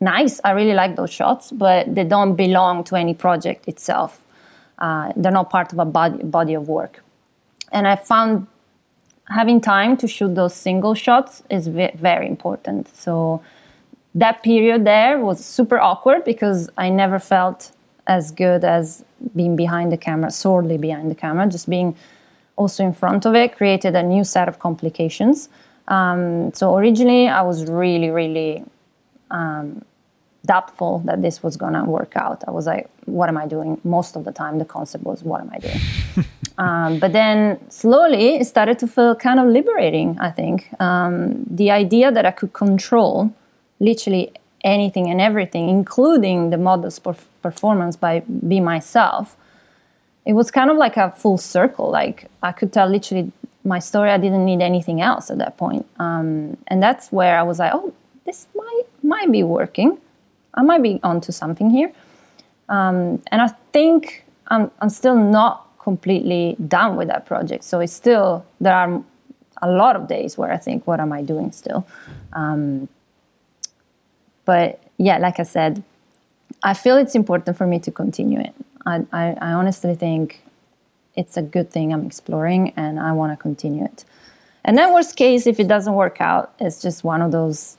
nice. 0.00 0.40
I 0.44 0.52
really 0.52 0.74
like 0.74 0.96
those 0.96 1.10
shots, 1.10 1.50
but 1.50 1.94
they 1.94 2.04
don't 2.04 2.34
belong 2.34 2.84
to 2.84 2.96
any 2.96 3.14
project 3.14 3.68
itself. 3.68 4.20
Uh, 4.78 5.12
they're 5.16 5.32
not 5.32 5.50
part 5.50 5.72
of 5.72 5.78
a 5.78 5.84
body, 5.84 6.22
body 6.22 6.54
of 6.54 6.68
work. 6.68 7.02
And 7.72 7.86
I 7.86 7.96
found 7.96 8.46
having 9.28 9.60
time 9.60 9.96
to 9.98 10.08
shoot 10.08 10.34
those 10.34 10.54
single 10.54 10.94
shots 10.94 11.42
is 11.50 11.68
v- 11.68 11.90
very 11.94 12.26
important. 12.26 12.94
So 12.96 13.42
that 14.14 14.42
period 14.42 14.84
there 14.84 15.18
was 15.18 15.44
super 15.44 15.78
awkward 15.78 16.24
because 16.24 16.70
I 16.78 16.88
never 16.88 17.18
felt 17.18 17.72
as 18.06 18.30
good 18.30 18.64
as 18.64 19.04
being 19.36 19.54
behind 19.54 19.92
the 19.92 19.98
camera, 19.98 20.30
sorely 20.30 20.78
behind 20.78 21.10
the 21.10 21.14
camera, 21.14 21.46
just 21.46 21.68
being 21.68 21.94
also 22.56 22.84
in 22.84 22.92
front 22.92 23.26
of 23.26 23.34
it 23.34 23.56
created 23.56 23.94
a 23.94 24.02
new 24.02 24.24
set 24.24 24.48
of 24.48 24.58
complications. 24.58 25.48
Um, 25.88 26.52
so 26.54 26.76
originally, 26.76 27.28
I 27.28 27.42
was 27.42 27.66
really, 27.66 28.10
really 28.10 28.64
um, 29.30 29.84
doubtful 30.44 31.00
that 31.00 31.22
this 31.22 31.42
was 31.42 31.56
going 31.56 31.74
to 31.74 31.84
work 31.84 32.16
out. 32.16 32.44
I 32.46 32.50
was 32.50 32.66
like, 32.66 32.88
what 33.04 33.28
am 33.28 33.36
I 33.36 33.46
doing? 33.46 33.80
Most 33.84 34.16
of 34.16 34.24
the 34.24 34.32
time, 34.32 34.58
the 34.58 34.64
concept 34.64 35.04
was, 35.04 35.22
what 35.22 35.40
am 35.40 35.50
I 35.52 35.58
doing? 35.58 35.80
um, 36.58 36.98
but 36.98 37.12
then 37.12 37.58
slowly, 37.70 38.36
it 38.36 38.46
started 38.46 38.78
to 38.80 38.86
feel 38.86 39.14
kind 39.14 39.40
of 39.40 39.46
liberating, 39.48 40.18
I 40.18 40.30
think. 40.30 40.68
Um, 40.80 41.44
the 41.50 41.70
idea 41.70 42.12
that 42.12 42.24
I 42.24 42.30
could 42.30 42.52
control 42.52 43.32
literally 43.80 44.32
anything 44.64 45.10
and 45.10 45.20
everything, 45.20 45.68
including 45.68 46.50
the 46.50 46.58
model's 46.58 46.98
performance 47.42 47.96
by 47.96 48.20
be 48.20 48.60
myself, 48.60 49.36
it 50.24 50.34
was 50.34 50.50
kind 50.50 50.70
of 50.70 50.76
like 50.76 50.96
a 50.96 51.10
full 51.12 51.38
circle. 51.38 51.90
Like 51.90 52.30
I 52.42 52.52
could 52.52 52.72
tell 52.72 52.88
literally 52.88 53.32
my 53.64 53.78
story. 53.78 54.10
I 54.10 54.18
didn't 54.18 54.44
need 54.44 54.60
anything 54.60 55.00
else 55.00 55.30
at 55.30 55.38
that 55.38 55.56
point. 55.56 55.86
Um, 55.98 56.56
and 56.66 56.82
that's 56.82 57.10
where 57.12 57.38
I 57.38 57.42
was 57.42 57.58
like, 57.58 57.72
oh, 57.74 57.92
this 58.24 58.46
might 58.54 58.82
might 59.02 59.32
be 59.32 59.42
working. 59.42 59.98
I 60.58 60.62
might 60.62 60.82
be 60.82 60.98
onto 61.04 61.30
something 61.30 61.70
here. 61.70 61.92
Um, 62.68 63.22
and 63.28 63.40
I 63.40 63.48
think 63.72 64.24
I'm, 64.48 64.70
I'm 64.80 64.90
still 64.90 65.16
not 65.16 65.66
completely 65.78 66.56
done 66.66 66.96
with 66.96 67.08
that 67.08 67.24
project. 67.24 67.64
So 67.64 67.80
it's 67.80 67.92
still 67.92 68.44
there 68.60 68.74
are 68.74 69.02
a 69.62 69.70
lot 69.70 69.96
of 69.96 70.08
days 70.08 70.36
where 70.36 70.52
I 70.52 70.56
think, 70.56 70.86
what 70.86 71.00
am 71.00 71.12
I 71.12 71.22
doing 71.22 71.52
still? 71.52 71.86
Um, 72.32 72.88
but 74.44 74.82
yeah, 74.98 75.18
like 75.18 75.38
I 75.38 75.44
said, 75.44 75.82
I 76.62 76.74
feel 76.74 76.96
it's 76.96 77.14
important 77.14 77.56
for 77.56 77.66
me 77.66 77.78
to 77.80 77.90
continue 77.90 78.40
it. 78.40 78.54
I, 78.84 79.04
I, 79.12 79.36
I 79.40 79.52
honestly 79.52 79.94
think 79.94 80.42
it's 81.14 81.36
a 81.36 81.42
good 81.42 81.70
thing 81.70 81.92
I'm 81.92 82.04
exploring 82.04 82.72
and 82.76 82.98
I 82.98 83.12
want 83.12 83.32
to 83.32 83.36
continue 83.36 83.84
it. 83.84 84.04
And 84.64 84.76
then, 84.76 84.92
worst 84.92 85.16
case, 85.16 85.46
if 85.46 85.60
it 85.60 85.68
doesn't 85.68 85.94
work 85.94 86.20
out, 86.20 86.52
it's 86.58 86.82
just 86.82 87.04
one 87.04 87.22
of 87.22 87.32
those 87.32 87.77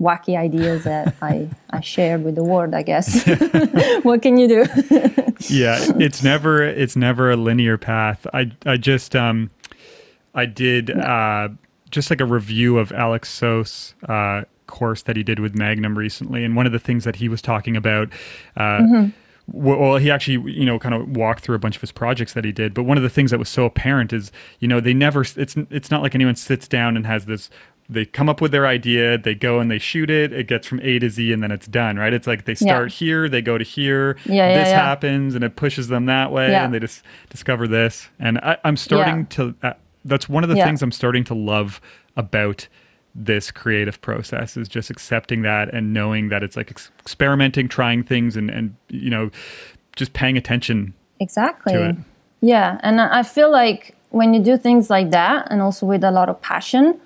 wacky 0.00 0.36
ideas 0.36 0.84
that 0.84 1.14
I, 1.22 1.48
I 1.70 1.80
shared 1.80 2.24
with 2.24 2.34
the 2.34 2.44
world, 2.44 2.74
I 2.74 2.82
guess. 2.82 3.24
what 4.02 4.22
can 4.22 4.36
you 4.36 4.48
do? 4.48 4.60
yeah, 5.48 5.78
it's 5.98 6.22
never 6.22 6.62
it's 6.62 6.96
never 6.96 7.30
a 7.30 7.36
linear 7.36 7.78
path. 7.78 8.26
I 8.32 8.52
I 8.64 8.76
just 8.76 9.14
um 9.16 9.50
I 10.34 10.46
did 10.46 10.90
uh 10.90 11.48
just 11.90 12.10
like 12.10 12.20
a 12.20 12.26
review 12.26 12.78
of 12.78 12.92
Alec 12.92 13.24
Soth's 13.24 13.94
uh 14.08 14.42
course 14.66 15.02
that 15.02 15.16
he 15.16 15.22
did 15.22 15.38
with 15.38 15.54
Magnum 15.54 15.96
recently, 15.96 16.44
and 16.44 16.56
one 16.56 16.66
of 16.66 16.72
the 16.72 16.80
things 16.80 17.04
that 17.04 17.16
he 17.16 17.28
was 17.28 17.40
talking 17.40 17.76
about 17.76 18.08
uh 18.56 18.78
mm-hmm 18.78 19.06
well 19.48 19.96
he 19.96 20.10
actually 20.10 20.52
you 20.52 20.64
know 20.64 20.78
kind 20.78 20.94
of 20.94 21.16
walked 21.16 21.40
through 21.44 21.54
a 21.54 21.58
bunch 21.58 21.76
of 21.76 21.80
his 21.80 21.92
projects 21.92 22.32
that 22.32 22.44
he 22.44 22.50
did 22.50 22.74
but 22.74 22.82
one 22.82 22.96
of 22.96 23.02
the 23.02 23.08
things 23.08 23.30
that 23.30 23.38
was 23.38 23.48
so 23.48 23.64
apparent 23.64 24.12
is 24.12 24.32
you 24.58 24.66
know 24.66 24.80
they 24.80 24.92
never 24.92 25.24
it's 25.36 25.56
it's 25.70 25.90
not 25.90 26.02
like 26.02 26.14
anyone 26.14 26.34
sits 26.34 26.66
down 26.66 26.96
and 26.96 27.06
has 27.06 27.26
this 27.26 27.48
they 27.88 28.04
come 28.04 28.28
up 28.28 28.40
with 28.40 28.52
their 28.52 28.66
idea 28.66 29.16
they 29.16 29.34
go 29.34 29.60
and 29.60 29.70
they 29.70 29.78
shoot 29.78 30.10
it 30.10 30.32
it 30.32 30.46
gets 30.46 30.66
from 30.66 30.80
a 30.80 30.98
to 30.98 31.08
z 31.08 31.32
and 31.32 31.42
then 31.42 31.50
it's 31.50 31.66
done 31.66 31.96
right 31.96 32.12
it's 32.12 32.26
like 32.26 32.44
they 32.44 32.54
start 32.54 32.90
yeah. 32.90 32.96
here 32.96 33.28
they 33.28 33.40
go 33.40 33.56
to 33.58 33.64
here 33.64 34.16
yeah, 34.24 34.58
this 34.58 34.68
yeah, 34.68 34.80
happens 34.80 35.34
and 35.34 35.44
it 35.44 35.56
pushes 35.56 35.88
them 35.88 36.06
that 36.06 36.32
way 36.32 36.54
and 36.54 36.74
they 36.74 36.78
just 36.78 37.02
discover 37.30 37.68
this 37.68 38.08
and 38.18 38.38
I, 38.38 38.58
am 38.64 38.76
starting 38.76 39.26
to 39.26 39.54
uh, 39.62 39.72
that's 40.04 40.28
one 40.28 40.42
of 40.42 40.48
the 40.48 40.56
things 40.56 40.82
i'm 40.82 40.92
starting 40.92 41.24
to 41.24 41.34
love 41.34 41.80
about 42.16 42.68
this 43.16 43.50
creative 43.50 44.00
process 44.02 44.56
is 44.56 44.68
just 44.68 44.90
accepting 44.90 45.42
that 45.42 45.72
and 45.72 45.92
knowing 45.92 46.28
that 46.28 46.42
it's 46.42 46.56
like 46.56 46.70
ex- 46.70 46.90
experimenting, 47.00 47.66
trying 47.66 48.02
things, 48.02 48.36
and 48.36 48.50
and 48.50 48.76
you 48.88 49.10
know, 49.10 49.30
just 49.96 50.12
paying 50.12 50.36
attention. 50.36 50.92
Exactly. 51.18 51.96
Yeah, 52.42 52.78
and 52.82 53.00
I 53.00 53.22
feel 53.22 53.50
like 53.50 53.96
when 54.10 54.34
you 54.34 54.40
do 54.40 54.58
things 54.58 54.90
like 54.90 55.10
that, 55.10 55.48
and 55.50 55.62
also 55.62 55.86
with 55.86 56.04
a 56.04 56.10
lot 56.10 56.28
of 56.28 56.40
passion, 56.42 57.00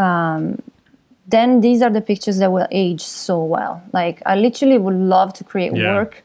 um, 0.00 0.62
then 1.26 1.60
these 1.60 1.80
are 1.82 1.90
the 1.90 2.00
pictures 2.00 2.38
that 2.38 2.50
will 2.50 2.66
age 2.70 3.02
so 3.02 3.36
well. 3.54 3.82
Like 3.92 4.22
I 4.26 4.34
literally 4.34 4.78
would 4.78 4.94
love 5.16 5.32
to 5.34 5.44
create 5.44 5.74
yeah. 5.76 5.94
work 5.94 6.24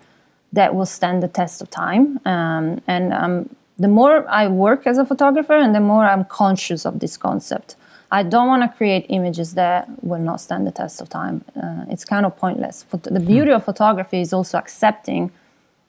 that 0.53 0.73
will 0.75 0.85
stand 0.85 1.21
the 1.21 1.27
test 1.27 1.61
of 1.61 1.69
time. 1.69 2.19
Um, 2.25 2.81
and 2.87 3.13
um, 3.13 3.55
the 3.77 3.87
more 3.87 4.27
I 4.27 4.47
work 4.47 4.87
as 4.87 4.97
a 4.97 5.05
photographer, 5.05 5.53
and 5.53 5.75
the 5.75 5.81
more 5.81 6.05
I'm 6.05 6.25
conscious 6.25 6.85
of 6.85 6.99
this 6.99 7.17
concept. 7.17 7.75
I 8.11 8.23
don't 8.23 8.47
want 8.47 8.61
to 8.63 8.77
create 8.77 9.05
images 9.09 9.55
that 9.55 9.89
will 10.01 10.21
not 10.21 10.39
stand 10.39 10.65
the 10.65 10.71
test 10.71 11.01
of 11.01 11.09
time. 11.09 11.43
Uh, 11.61 11.85
it's 11.89 12.05
kind 12.05 12.25
of 12.25 12.37
pointless. 12.37 12.85
The 12.91 13.19
beauty 13.19 13.51
of 13.51 13.65
photography 13.65 14.21
is 14.21 14.31
also 14.31 14.57
accepting 14.57 15.31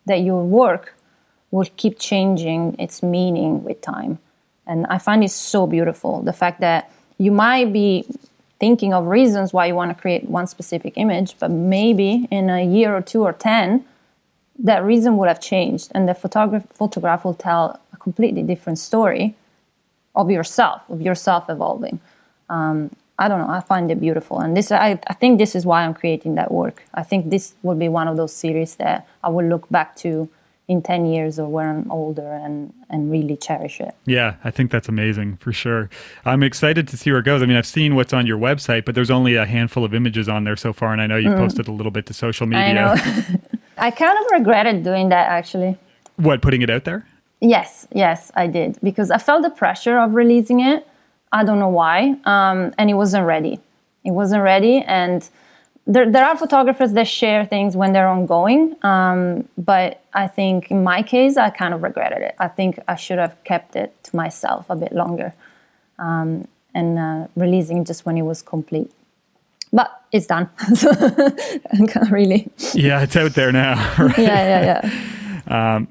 that 0.06 0.20
your 0.22 0.42
work 0.42 0.94
will 1.50 1.68
keep 1.76 1.98
changing 1.98 2.74
its 2.78 3.02
meaning 3.02 3.62
with 3.62 3.80
time. 3.80 4.18
And 4.66 4.86
I 4.86 4.98
find 4.98 5.22
it 5.22 5.30
so 5.30 5.66
beautiful. 5.66 6.22
The 6.22 6.32
fact 6.32 6.60
that 6.60 6.90
you 7.18 7.32
might 7.32 7.72
be 7.72 8.04
thinking 8.58 8.94
of 8.94 9.06
reasons 9.06 9.52
why 9.52 9.66
you 9.66 9.74
want 9.74 9.94
to 9.94 10.00
create 10.00 10.24
one 10.28 10.46
specific 10.46 10.94
image, 10.96 11.36
but 11.38 11.50
maybe 11.50 12.26
in 12.30 12.48
a 12.48 12.64
year 12.64 12.96
or 12.96 13.02
two 13.02 13.22
or 13.22 13.32
10, 13.32 13.84
that 14.58 14.82
reason 14.82 15.16
would 15.16 15.28
have 15.28 15.40
changed 15.40 15.92
and 15.94 16.08
the 16.08 16.14
photograph, 16.14 16.66
photograph 16.72 17.24
will 17.24 17.34
tell 17.34 17.78
a 17.92 17.96
completely 17.96 18.42
different 18.42 18.78
story 18.78 19.34
of 20.14 20.30
yourself, 20.30 20.82
of 20.88 21.02
yourself 21.02 21.50
evolving. 21.50 22.00
Um, 22.48 22.90
I 23.18 23.28
don't 23.28 23.40
know. 23.40 23.48
I 23.48 23.60
find 23.60 23.90
it 23.90 23.98
beautiful, 23.98 24.40
and 24.40 24.54
this 24.56 24.70
I, 24.70 24.98
I 25.06 25.14
think 25.14 25.38
this 25.38 25.54
is 25.54 25.64
why 25.64 25.84
I'm 25.84 25.94
creating 25.94 26.34
that 26.34 26.52
work. 26.52 26.84
I 26.92 27.02
think 27.02 27.30
this 27.30 27.54
will 27.62 27.74
be 27.74 27.88
one 27.88 28.08
of 28.08 28.18
those 28.18 28.34
series 28.34 28.76
that 28.76 29.08
I 29.24 29.30
will 29.30 29.46
look 29.46 29.68
back 29.70 29.96
to 29.96 30.28
in 30.68 30.82
10 30.82 31.06
years 31.06 31.38
or 31.38 31.48
when 31.48 31.66
I'm 31.66 31.90
older 31.92 32.32
and, 32.32 32.72
and 32.90 33.10
really 33.10 33.36
cherish 33.36 33.80
it. 33.80 33.94
Yeah, 34.04 34.34
I 34.42 34.50
think 34.50 34.72
that's 34.72 34.88
amazing 34.88 35.36
for 35.36 35.52
sure. 35.52 35.88
I'm 36.24 36.42
excited 36.42 36.88
to 36.88 36.96
see 36.96 37.10
where 37.10 37.20
it 37.20 37.24
goes. 37.24 37.40
I 37.40 37.46
mean, 37.46 37.56
I've 37.56 37.66
seen 37.66 37.94
what's 37.94 38.12
on 38.12 38.26
your 38.26 38.38
website, 38.38 38.84
but 38.84 38.94
there's 38.96 39.10
only 39.10 39.36
a 39.36 39.46
handful 39.46 39.84
of 39.84 39.94
images 39.94 40.28
on 40.28 40.44
there 40.44 40.56
so 40.56 40.72
far. 40.72 40.92
And 40.92 41.00
I 41.00 41.06
know 41.06 41.16
you've 41.16 41.34
mm. 41.34 41.38
posted 41.38 41.68
a 41.68 41.72
little 41.72 41.92
bit 41.92 42.06
to 42.06 42.14
social 42.14 42.46
media. 42.46 42.64
I 42.66 42.72
know. 42.72 42.94
I 43.78 43.90
kind 43.90 44.18
of 44.18 44.24
regretted 44.32 44.82
doing 44.82 45.10
that 45.10 45.28
actually. 45.28 45.78
What, 46.16 46.42
putting 46.42 46.62
it 46.62 46.70
out 46.70 46.84
there? 46.84 47.06
Yes, 47.40 47.86
yes, 47.92 48.32
I 48.34 48.48
did. 48.48 48.78
Because 48.82 49.10
I 49.10 49.18
felt 49.18 49.42
the 49.42 49.50
pressure 49.50 49.98
of 49.98 50.14
releasing 50.14 50.60
it. 50.60 50.86
I 51.30 51.44
don't 51.44 51.58
know 51.58 51.68
why. 51.68 52.16
Um, 52.24 52.72
and 52.78 52.90
it 52.90 52.94
wasn't 52.94 53.26
ready. 53.26 53.60
It 54.04 54.12
wasn't 54.12 54.42
ready. 54.42 54.78
And 54.78 55.28
there, 55.86 56.10
there 56.10 56.24
are 56.24 56.36
photographers 56.36 56.92
that 56.92 57.06
share 57.06 57.44
things 57.44 57.76
when 57.76 57.92
they're 57.92 58.08
ongoing, 58.08 58.74
um, 58.82 59.48
but 59.56 60.02
I 60.12 60.26
think 60.26 60.70
in 60.70 60.82
my 60.82 61.02
case, 61.02 61.36
I 61.36 61.50
kind 61.50 61.72
of 61.72 61.82
regretted 61.82 62.22
it. 62.22 62.34
I 62.38 62.48
think 62.48 62.80
I 62.88 62.96
should 62.96 63.18
have 63.18 63.42
kept 63.44 63.76
it 63.76 63.94
to 64.04 64.16
myself 64.16 64.66
a 64.68 64.74
bit 64.74 64.92
longer 64.92 65.32
um, 65.98 66.48
and 66.74 66.98
uh, 66.98 67.28
releasing 67.36 67.84
just 67.84 68.04
when 68.04 68.16
it 68.16 68.22
was 68.22 68.42
complete. 68.42 68.90
But 69.72 69.90
it's 70.10 70.26
done, 70.26 70.48
so 70.74 70.90
really. 72.10 72.50
Yeah, 72.74 73.02
it's 73.02 73.16
out 73.16 73.34
there 73.34 73.52
now. 73.52 73.94
Right? 73.98 74.18
Yeah, 74.18 74.62
yeah, 74.62 74.90
yeah. 75.46 75.76
Um, 75.76 75.88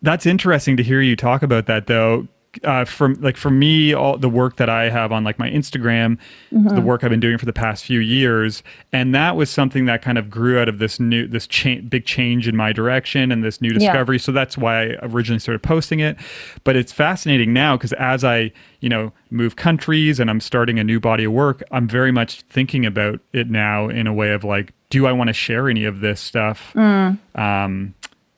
that's 0.00 0.26
interesting 0.26 0.76
to 0.78 0.82
hear 0.82 1.00
you 1.00 1.16
talk 1.16 1.42
about 1.42 1.66
that, 1.66 1.86
though, 1.86 2.28
uh, 2.64 2.84
from 2.84 3.14
like 3.20 3.36
for 3.36 3.50
me, 3.50 3.94
all 3.94 4.18
the 4.18 4.28
work 4.28 4.56
that 4.56 4.68
I 4.68 4.90
have 4.90 5.10
on 5.10 5.24
like 5.24 5.38
my 5.38 5.48
Instagram, 5.48 6.18
mm-hmm. 6.52 6.68
the 6.68 6.80
work 6.80 7.02
I've 7.02 7.10
been 7.10 7.20
doing 7.20 7.38
for 7.38 7.46
the 7.46 7.52
past 7.52 7.84
few 7.84 8.00
years, 8.00 8.62
and 8.92 9.14
that 9.14 9.36
was 9.36 9.48
something 9.48 9.86
that 9.86 10.02
kind 10.02 10.18
of 10.18 10.28
grew 10.28 10.58
out 10.58 10.68
of 10.68 10.78
this 10.78 11.00
new 11.00 11.26
this 11.26 11.46
cha- 11.46 11.80
big 11.88 12.04
change 12.04 12.46
in 12.46 12.56
my 12.56 12.72
direction 12.72 13.32
and 13.32 13.42
this 13.42 13.60
new 13.60 13.72
discovery. 13.72 14.16
Yeah. 14.16 14.22
So 14.22 14.32
that's 14.32 14.58
why 14.58 14.82
I 14.82 14.96
originally 15.02 15.38
started 15.38 15.62
posting 15.62 16.00
it. 16.00 16.16
But 16.64 16.76
it's 16.76 16.92
fascinating 16.92 17.52
now 17.52 17.76
because 17.76 17.94
as 17.94 18.22
I 18.22 18.52
you 18.80 18.88
know 18.88 19.12
move 19.30 19.56
countries 19.56 20.20
and 20.20 20.28
I'm 20.28 20.40
starting 20.40 20.78
a 20.78 20.84
new 20.84 21.00
body 21.00 21.24
of 21.24 21.32
work, 21.32 21.62
I'm 21.70 21.88
very 21.88 22.12
much 22.12 22.42
thinking 22.42 22.84
about 22.84 23.20
it 23.32 23.48
now 23.48 23.88
in 23.88 24.06
a 24.06 24.12
way 24.12 24.32
of 24.32 24.44
like, 24.44 24.74
do 24.90 25.06
I 25.06 25.12
want 25.12 25.28
to 25.28 25.34
share 25.34 25.70
any 25.70 25.84
of 25.84 26.00
this 26.00 26.20
stuff 26.20 26.72
mm. 26.74 27.18
um, 27.34 27.94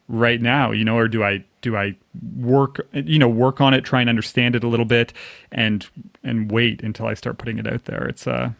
right 0.08 0.40
now? 0.40 0.70
You 0.70 0.84
know, 0.84 0.96
or 0.96 1.08
do 1.08 1.24
I 1.24 1.44
do 1.64 1.76
I 1.76 1.96
work 2.36 2.86
you 2.92 3.18
know 3.18 3.28
work 3.28 3.60
on 3.60 3.72
it 3.72 3.80
try 3.80 4.00
and 4.00 4.10
understand 4.10 4.54
it 4.54 4.62
a 4.62 4.68
little 4.68 4.84
bit 4.84 5.12
and 5.50 5.86
and 6.22 6.52
wait 6.52 6.82
until 6.82 7.06
I 7.06 7.14
start 7.14 7.38
putting 7.38 7.58
it 7.58 7.66
out 7.66 7.86
there? 7.86 8.04
It's 8.06 8.26
uh 8.26 8.50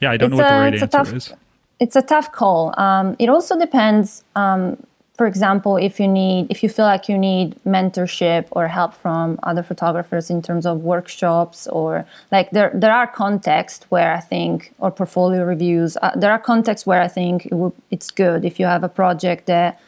yeah 0.00 0.12
I 0.12 0.16
don't 0.16 0.32
it's 0.32 0.38
know 0.38 0.44
what 0.44 0.52
a, 0.52 0.54
the 0.54 0.60
right 0.60 0.74
answer 0.74 0.86
tough, 0.86 1.12
is. 1.12 1.32
It's 1.80 1.96
a 1.96 2.02
tough 2.02 2.30
call. 2.30 2.72
Um, 2.78 3.16
it 3.18 3.28
also 3.28 3.58
depends 3.58 4.22
um, 4.36 4.76
for 5.18 5.26
example 5.26 5.76
if 5.76 5.98
you 5.98 6.06
need 6.06 6.46
if 6.50 6.62
you 6.62 6.68
feel 6.68 6.84
like 6.84 7.08
you 7.08 7.18
need 7.18 7.56
mentorship 7.66 8.46
or 8.52 8.68
help 8.68 8.94
from 8.94 9.38
other 9.42 9.64
photographers 9.64 10.30
in 10.30 10.40
terms 10.40 10.64
of 10.64 10.74
workshops 10.82 11.66
or 11.66 12.06
like 12.30 12.48
there 12.52 12.70
there 12.74 12.94
are 12.94 13.08
contexts 13.08 13.84
where 13.90 14.12
I 14.14 14.20
think 14.20 14.72
or 14.78 14.92
portfolio 14.92 15.42
reviews 15.42 15.96
uh, 16.00 16.12
there 16.14 16.30
are 16.30 16.38
contexts 16.38 16.86
where 16.86 17.02
I 17.02 17.08
think 17.08 17.46
it 17.46 17.72
it's 17.90 18.10
good 18.12 18.44
if 18.44 18.60
you 18.60 18.66
have 18.66 18.84
a 18.84 18.88
project 18.88 19.46
that 19.46 19.80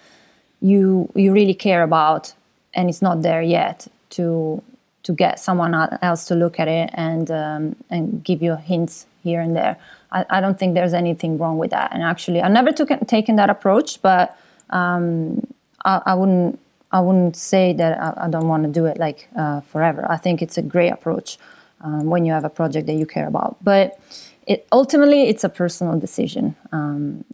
you 0.61 1.09
you 1.14 1.33
really 1.33 1.55
care 1.55 1.83
about 1.83 2.33
and 2.75 2.89
it's 2.89 3.03
not 3.03 3.22
there 3.22 3.43
yet 3.43 3.87
to 4.11 4.62
to 5.05 5.12
get 5.12 5.39
someone 5.39 5.75
else 6.03 6.25
to 6.27 6.35
look 6.35 6.59
at 6.59 6.68
it 6.68 6.91
and 6.95 7.31
um, 7.31 7.77
and 7.91 8.25
give 8.25 8.43
you 8.43 8.57
hints 8.57 9.07
here 9.22 9.41
and 9.41 9.55
there. 9.55 9.77
I, 10.12 10.25
I, 10.31 10.41
don't 10.41 10.59
think 10.59 10.75
there's 10.75 10.93
anything 10.95 11.39
wrong 11.39 11.59
with 11.59 11.70
that. 11.70 11.93
And 11.93 12.03
actually, 12.03 12.41
I 12.43 12.49
never 12.49 12.72
took 12.72 12.91
taken 13.07 13.37
that 13.37 13.51
approach, 13.51 14.01
but 14.03 14.39
um, 14.70 15.47
I, 15.85 16.03
I, 16.07 16.14
wouldn't 16.14 16.59
I 16.93 17.01
wouldn't 17.01 17.37
say 17.37 17.72
that 17.75 18.01
I, 18.01 18.27
I 18.27 18.29
don't 18.29 18.49
want 18.49 18.64
to 18.64 18.70
do 18.70 18.87
it 18.87 18.99
like 18.99 19.29
uh, 19.37 19.61
forever. 19.61 20.07
I 20.09 20.16
think 20.16 20.43
it's 20.43 20.59
a 20.59 20.62
great 20.62 20.91
approach 20.91 21.39
um, 21.81 22.07
when 22.07 22.25
you 22.25 22.33
have 22.33 22.45
a 22.45 22.51
project 22.51 22.87
that 22.87 22.95
you 22.95 23.07
care 23.07 23.27
about. 23.27 23.57
But 23.62 23.99
it, 24.47 24.66
ultimately, 24.72 25.29
it's 25.29 25.45
a 25.45 25.49
personal 25.49 25.99
decision. 25.99 26.55
Um, 26.72 27.25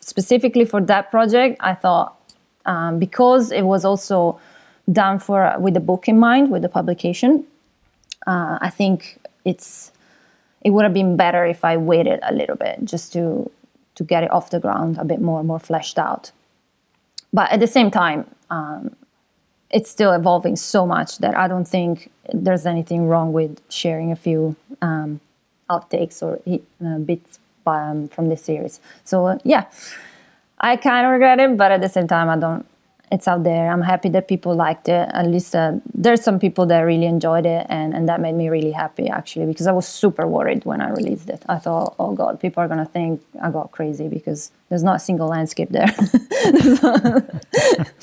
specifically 0.00 0.64
for 0.64 0.80
that 0.82 1.10
project, 1.10 1.56
I 1.60 1.74
thought 1.74 2.16
um, 2.66 2.98
because 2.98 3.52
it 3.52 3.62
was 3.62 3.84
also 3.84 4.40
done 4.90 5.18
for 5.18 5.54
with 5.58 5.74
the 5.74 5.80
book 5.80 6.08
in 6.08 6.18
mind, 6.18 6.50
with 6.50 6.62
the 6.62 6.68
publication. 6.68 7.44
Uh, 8.26 8.58
I 8.60 8.70
think 8.70 9.18
it's 9.44 9.92
it 10.62 10.70
would 10.70 10.84
have 10.84 10.94
been 10.94 11.16
better 11.16 11.44
if 11.46 11.64
I 11.64 11.76
waited 11.76 12.20
a 12.22 12.34
little 12.34 12.56
bit 12.56 12.84
just 12.84 13.12
to 13.14 13.50
to 13.94 14.04
get 14.04 14.24
it 14.24 14.30
off 14.30 14.50
the 14.50 14.60
ground 14.60 14.98
a 14.98 15.04
bit 15.04 15.20
more, 15.20 15.42
more 15.44 15.58
fleshed 15.58 15.98
out. 15.98 16.32
But 17.32 17.52
at 17.52 17.60
the 17.60 17.66
same 17.66 17.90
time, 17.90 18.24
um, 18.48 18.96
it's 19.70 19.90
still 19.90 20.12
evolving 20.12 20.56
so 20.56 20.86
much 20.86 21.18
that 21.18 21.36
I 21.36 21.46
don't 21.48 21.68
think 21.68 22.10
there's 22.32 22.66
anything 22.66 23.06
wrong 23.06 23.32
with 23.32 23.60
sharing 23.68 24.10
a 24.10 24.16
few 24.16 24.56
um, 24.82 25.20
outtakes 25.68 26.22
or 26.22 26.40
uh, 26.84 26.98
bits 26.98 27.38
um, 27.66 28.08
from 28.08 28.28
this 28.28 28.42
series. 28.42 28.80
So 29.04 29.26
uh, 29.26 29.38
yeah, 29.44 29.66
I 30.58 30.76
kind 30.76 31.06
of 31.06 31.12
regret 31.12 31.38
it, 31.38 31.56
but 31.56 31.70
at 31.70 31.80
the 31.80 31.88
same 31.88 32.08
time, 32.08 32.28
I 32.28 32.36
don't 32.36 32.66
it's 33.10 33.26
out 33.26 33.42
there. 33.42 33.70
I'm 33.70 33.82
happy 33.82 34.08
that 34.10 34.28
people 34.28 34.54
liked 34.54 34.88
it. 34.88 35.08
At 35.12 35.26
least 35.26 35.54
uh, 35.54 35.72
there's 35.92 36.22
some 36.22 36.38
people 36.38 36.66
that 36.66 36.80
really 36.80 37.06
enjoyed 37.06 37.44
it, 37.44 37.66
and, 37.68 37.92
and 37.94 38.08
that 38.08 38.20
made 38.20 38.34
me 38.34 38.48
really 38.48 38.70
happy 38.70 39.08
actually 39.08 39.46
because 39.46 39.66
I 39.66 39.72
was 39.72 39.86
super 39.86 40.26
worried 40.26 40.64
when 40.64 40.80
I 40.80 40.90
released 40.90 41.28
it. 41.28 41.42
I 41.48 41.58
thought, 41.58 41.94
oh 41.98 42.14
god, 42.14 42.40
people 42.40 42.62
are 42.62 42.68
gonna 42.68 42.86
think 42.86 43.22
I 43.42 43.50
got 43.50 43.72
crazy 43.72 44.08
because 44.08 44.52
there's 44.68 44.84
not 44.84 44.96
a 44.96 45.00
single 45.00 45.28
landscape 45.28 45.70
there. 45.70 45.92
it's, 45.98 46.80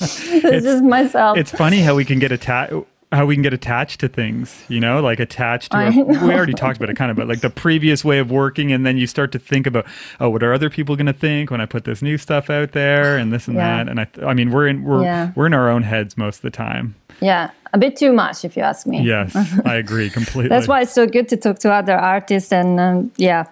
it's 0.44 0.64
just 0.64 0.84
myself. 0.84 1.38
It's 1.38 1.50
funny 1.50 1.78
how 1.80 1.94
we 1.94 2.04
can 2.04 2.18
get 2.18 2.32
attached 2.32 2.74
how 3.10 3.24
we 3.24 3.34
can 3.34 3.42
get 3.42 3.54
attached 3.54 4.00
to 4.00 4.08
things, 4.08 4.64
you 4.68 4.80
know, 4.80 5.00
like 5.00 5.18
attached 5.18 5.72
to. 5.72 5.78
Our, 5.78 5.92
we 5.92 6.34
already 6.34 6.52
talked 6.52 6.76
about 6.76 6.90
it 6.90 6.96
kind 6.96 7.10
of, 7.10 7.16
but 7.16 7.26
like 7.26 7.40
the 7.40 7.50
previous 7.50 8.04
way 8.04 8.18
of 8.18 8.30
working, 8.30 8.70
and 8.70 8.84
then 8.84 8.98
you 8.98 9.06
start 9.06 9.32
to 9.32 9.38
think 9.38 9.66
about, 9.66 9.86
oh, 10.20 10.28
what 10.28 10.42
are 10.42 10.52
other 10.52 10.68
people 10.68 10.94
going 10.94 11.06
to 11.06 11.12
think 11.12 11.50
when 11.50 11.60
I 11.60 11.66
put 11.66 11.84
this 11.84 12.02
new 12.02 12.18
stuff 12.18 12.50
out 12.50 12.72
there, 12.72 13.16
and 13.16 13.32
this 13.32 13.48
and 13.48 13.56
yeah. 13.56 13.84
that, 13.84 13.88
and 13.88 14.00
I, 14.00 14.08
I 14.30 14.34
mean, 14.34 14.50
we're 14.50 14.68
in 14.68 14.84
we're 14.84 15.02
yeah. 15.02 15.32
we're 15.34 15.46
in 15.46 15.54
our 15.54 15.70
own 15.70 15.84
heads 15.84 16.18
most 16.18 16.36
of 16.36 16.42
the 16.42 16.50
time. 16.50 16.96
Yeah, 17.20 17.50
a 17.72 17.78
bit 17.78 17.96
too 17.96 18.12
much, 18.12 18.44
if 18.44 18.56
you 18.56 18.62
ask 18.62 18.86
me. 18.86 19.02
Yes, 19.02 19.34
I 19.64 19.76
agree 19.76 20.10
completely. 20.18 20.48
That's 20.48 20.68
why 20.68 20.82
it's 20.82 20.92
so 20.92 21.06
good 21.06 21.28
to 21.30 21.36
talk 21.36 21.58
to 21.60 21.72
other 21.72 21.96
artists, 21.96 22.52
and 22.52 22.78
um, 22.78 23.12
yeah, 23.16 23.46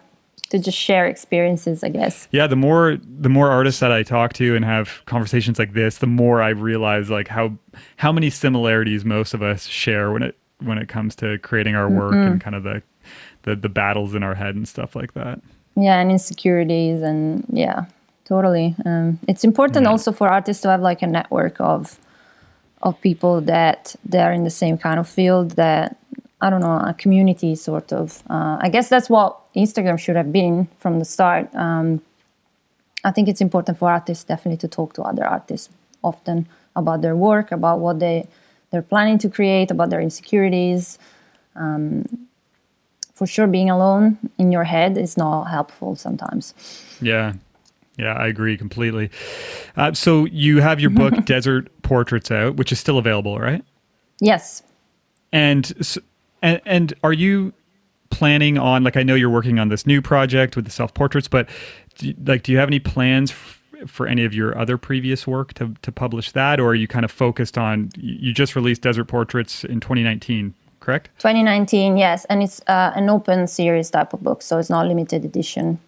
to 0.50 0.58
just 0.58 0.76
share 0.76 1.06
experiences 1.06 1.82
i 1.82 1.88
guess 1.88 2.28
yeah 2.30 2.46
the 2.46 2.56
more 2.56 2.96
the 3.02 3.28
more 3.28 3.50
artists 3.50 3.80
that 3.80 3.92
i 3.92 4.02
talk 4.02 4.32
to 4.32 4.54
and 4.54 4.64
have 4.64 5.02
conversations 5.06 5.58
like 5.58 5.72
this 5.72 5.98
the 5.98 6.06
more 6.06 6.42
i 6.42 6.48
realize 6.48 7.10
like 7.10 7.28
how 7.28 7.52
how 7.96 8.12
many 8.12 8.30
similarities 8.30 9.04
most 9.04 9.34
of 9.34 9.42
us 9.42 9.66
share 9.66 10.12
when 10.12 10.22
it 10.22 10.36
when 10.60 10.78
it 10.78 10.88
comes 10.88 11.14
to 11.14 11.38
creating 11.38 11.74
our 11.74 11.88
work 11.88 12.12
mm-hmm. 12.12 12.32
and 12.32 12.40
kind 12.40 12.56
of 12.56 12.62
the, 12.62 12.82
the 13.42 13.56
the 13.56 13.68
battles 13.68 14.14
in 14.14 14.22
our 14.22 14.34
head 14.34 14.54
and 14.54 14.68
stuff 14.68 14.96
like 14.96 15.14
that 15.14 15.40
yeah 15.76 16.00
and 16.00 16.10
insecurities 16.10 17.02
and 17.02 17.44
yeah 17.50 17.86
totally 18.24 18.74
um, 18.84 19.18
it's 19.28 19.44
important 19.44 19.84
yeah. 19.84 19.90
also 19.90 20.12
for 20.12 20.28
artists 20.28 20.62
to 20.62 20.68
have 20.68 20.80
like 20.80 21.02
a 21.02 21.06
network 21.06 21.60
of 21.60 21.98
of 22.82 23.00
people 23.00 23.40
that 23.40 23.96
they're 24.04 24.32
in 24.32 24.44
the 24.44 24.50
same 24.50 24.76
kind 24.78 24.98
of 25.00 25.08
field 25.08 25.52
that 25.52 25.96
I 26.40 26.50
don't 26.50 26.60
know, 26.60 26.78
a 26.78 26.94
community 26.94 27.54
sort 27.54 27.92
of. 27.92 28.22
Uh, 28.28 28.58
I 28.60 28.68
guess 28.68 28.88
that's 28.88 29.08
what 29.08 29.40
Instagram 29.54 29.98
should 29.98 30.16
have 30.16 30.32
been 30.32 30.68
from 30.78 30.98
the 30.98 31.04
start. 31.04 31.54
Um, 31.54 32.02
I 33.04 33.10
think 33.10 33.28
it's 33.28 33.40
important 33.40 33.78
for 33.78 33.90
artists 33.90 34.24
definitely 34.24 34.58
to 34.58 34.68
talk 34.68 34.92
to 34.94 35.02
other 35.02 35.24
artists 35.24 35.70
often 36.02 36.48
about 36.74 37.02
their 37.02 37.16
work, 37.16 37.52
about 37.52 37.80
what 37.80 38.00
they 38.00 38.26
they're 38.70 38.82
planning 38.82 39.18
to 39.18 39.28
create, 39.28 39.70
about 39.70 39.90
their 39.90 40.00
insecurities. 40.00 40.98
Um, 41.54 42.26
for 43.14 43.26
sure, 43.26 43.46
being 43.46 43.70
alone 43.70 44.18
in 44.36 44.52
your 44.52 44.64
head 44.64 44.98
is 44.98 45.16
not 45.16 45.44
helpful 45.44 45.96
sometimes. 45.96 46.52
Yeah, 47.00 47.34
yeah, 47.96 48.12
I 48.12 48.26
agree 48.26 48.58
completely. 48.58 49.10
Uh, 49.76 49.94
so 49.94 50.26
you 50.26 50.60
have 50.60 50.80
your 50.80 50.90
book 50.90 51.24
Desert 51.24 51.70
Portraits 51.82 52.30
out, 52.30 52.56
which 52.56 52.72
is 52.72 52.78
still 52.78 52.98
available, 52.98 53.38
right? 53.38 53.64
Yes. 54.20 54.62
And 55.32 55.72
so, 55.84 56.00
and, 56.46 56.60
and 56.64 56.94
are 57.02 57.12
you 57.12 57.52
planning 58.10 58.56
on 58.56 58.84
like 58.84 58.96
I 58.96 59.02
know 59.02 59.14
you're 59.14 59.30
working 59.30 59.58
on 59.58 59.68
this 59.68 59.86
new 59.86 60.00
project 60.00 60.56
with 60.56 60.64
the 60.64 60.70
self 60.70 60.94
portraits, 60.94 61.28
but 61.28 61.48
do, 61.98 62.14
like 62.24 62.44
do 62.44 62.52
you 62.52 62.58
have 62.58 62.68
any 62.68 62.78
plans 62.78 63.32
f- 63.32 63.62
for 63.86 64.06
any 64.06 64.24
of 64.24 64.32
your 64.32 64.56
other 64.56 64.78
previous 64.78 65.26
work 65.26 65.54
to 65.54 65.74
to 65.82 65.90
publish 65.90 66.32
that, 66.32 66.60
or 66.60 66.68
are 66.68 66.74
you 66.74 66.86
kind 66.86 67.04
of 67.04 67.10
focused 67.10 67.58
on 67.58 67.90
you 67.96 68.32
just 68.32 68.54
released 68.54 68.82
Desert 68.82 69.06
Portraits 69.06 69.64
in 69.64 69.80
2019? 69.80 70.54
Correct. 70.78 71.10
2019, 71.18 71.96
yes, 71.96 72.24
and 72.26 72.44
it's 72.44 72.60
uh, 72.68 72.92
an 72.94 73.10
open 73.10 73.48
series 73.48 73.90
type 73.90 74.12
of 74.12 74.22
book, 74.22 74.40
so 74.40 74.58
it's 74.58 74.70
not 74.70 74.86
limited 74.86 75.24
edition. 75.24 75.80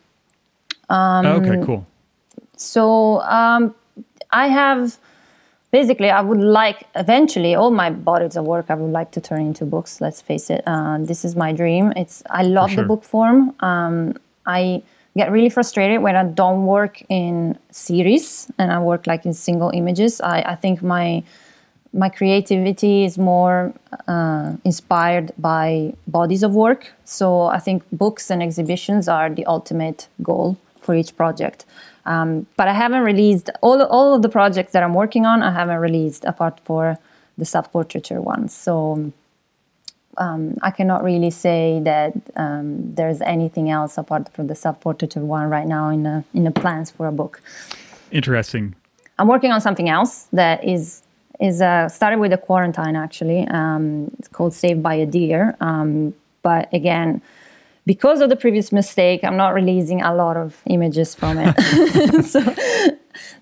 Um, 0.89 1.25
okay, 1.25 1.65
cool. 1.65 1.87
So 2.57 3.21
um, 3.21 3.77
I 4.33 4.49
have 4.49 4.99
basically 5.71 6.11
i 6.11 6.21
would 6.21 6.41
like 6.41 6.87
eventually 6.97 7.55
all 7.55 7.71
my 7.71 7.91
bodies 7.91 8.37
of 8.37 8.45
work 8.45 8.67
i 8.69 8.75
would 8.75 8.93
like 8.93 9.11
to 9.11 9.21
turn 9.21 9.43
into 9.43 9.65
books 9.65 10.01
let's 10.01 10.21
face 10.21 10.51
it 10.51 10.63
uh, 10.67 10.99
this 10.99 11.25
is 11.25 11.37
my 11.37 11.53
dream 11.53 11.93
it's 11.97 12.23
i 12.31 12.43
love 12.43 12.71
sure. 12.71 12.83
the 12.83 12.89
book 12.89 13.05
form 13.05 13.55
um, 13.61 14.15
i 14.47 14.83
get 15.19 15.33
really 15.33 15.51
frustrated 15.51 16.01
when 16.01 16.17
I 16.17 16.25
don't 16.25 16.65
work 16.65 17.03
in 17.09 17.59
series 17.71 18.51
and 18.57 18.71
I 18.73 18.79
work 18.79 19.07
like 19.07 19.27
in 19.27 19.35
single 19.35 19.71
images. 19.71 20.21
I, 20.21 20.43
I 20.53 20.55
think 20.55 20.83
my 20.83 21.23
my 21.93 22.11
creativity 22.11 23.05
is 23.05 23.17
more 23.17 23.73
uh, 24.07 24.53
inspired 24.63 25.33
by 25.39 25.95
bodies 26.07 26.43
of 26.43 26.53
work. 26.55 26.93
So 27.05 27.45
I 27.47 27.59
think 27.59 27.83
books 27.91 28.31
and 28.31 28.43
exhibitions 28.43 29.09
are 29.09 29.31
the 29.31 29.47
ultimate 29.47 30.09
goal 30.23 30.59
for 30.83 30.95
each 30.95 31.17
project. 31.17 31.65
Um, 32.13 32.47
but 32.57 32.67
I 32.69 32.73
haven't 32.73 33.05
released 33.13 33.51
all 33.61 33.83
all 33.97 34.15
of 34.17 34.23
the 34.23 34.33
projects 34.39 34.73
that 34.73 34.83
I'm 34.83 34.95
working 35.03 35.25
on. 35.27 35.43
I 35.43 35.53
haven't 35.61 35.81
released 35.89 36.25
apart 36.25 36.57
for 36.65 36.99
the 37.37 37.45
self 37.45 37.67
portraiture 37.71 38.21
ones. 38.21 38.53
So 38.67 39.13
um, 40.19 40.57
I 40.63 40.71
cannot 40.71 41.03
really 41.03 41.31
say 41.31 41.81
that 41.85 42.13
um, 42.37 42.95
there's 42.95 43.21
anything 43.23 43.71
else 43.71 43.97
apart 43.97 44.33
from 44.35 44.49
the 44.49 44.55
self-portraiture 44.55 45.21
one 45.21 45.49
right 45.49 45.67
now 45.67 45.89
in 45.89 46.03
the 46.03 46.25
in 46.35 46.45
the 46.45 46.51
plans 46.51 46.91
for 46.91 47.07
a 47.07 47.13
book. 47.13 47.41
Interesting. 48.11 48.75
I'm 49.19 49.29
working 49.29 49.53
on 49.53 49.61
something 49.61 49.89
else 49.89 50.27
that 50.33 50.65
is 50.65 51.03
is 51.41 51.63
uh, 51.63 51.89
started 51.89 52.19
with 52.19 52.33
a 52.33 52.39
quarantine 52.39 52.97
actually. 52.97 53.47
Um, 53.49 54.11
it's 54.19 54.29
called 54.29 54.55
Saved 54.55 54.83
by 54.83 54.95
a 54.95 55.07
Deer, 55.07 55.57
um, 55.61 56.15
but 56.43 56.69
again. 56.73 57.23
Because 57.89 58.21
of 58.21 58.29
the 58.29 58.37
previous 58.37 58.71
mistake, 58.71 59.25
I'm 59.25 59.39
not 59.39 59.55
releasing 59.55 60.03
a 60.03 60.15
lot 60.15 60.37
of 60.37 60.61
images 60.67 61.15
from 61.15 61.39
it. 61.39 61.55
so 62.33 62.41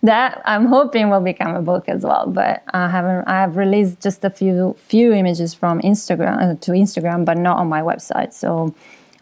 that 0.05 0.41
I'm 0.45 0.67
hoping 0.67 1.11
will 1.11 1.27
become 1.33 1.57
a 1.57 1.63
book 1.63 1.89
as 1.89 2.05
well. 2.05 2.29
But 2.29 2.63
I 2.73 2.89
haven't. 2.89 3.27
I 3.27 3.41
have 3.41 3.57
released 3.57 4.01
just 4.01 4.25
a 4.25 4.31
few 4.31 4.77
few 4.79 5.13
images 5.13 5.53
from 5.53 5.81
Instagram 5.81 6.37
uh, 6.41 6.55
to 6.65 6.71
Instagram, 6.85 7.25
but 7.25 7.37
not 7.39 7.57
on 7.59 7.69
my 7.69 7.83
website. 7.83 8.33
So 8.33 8.73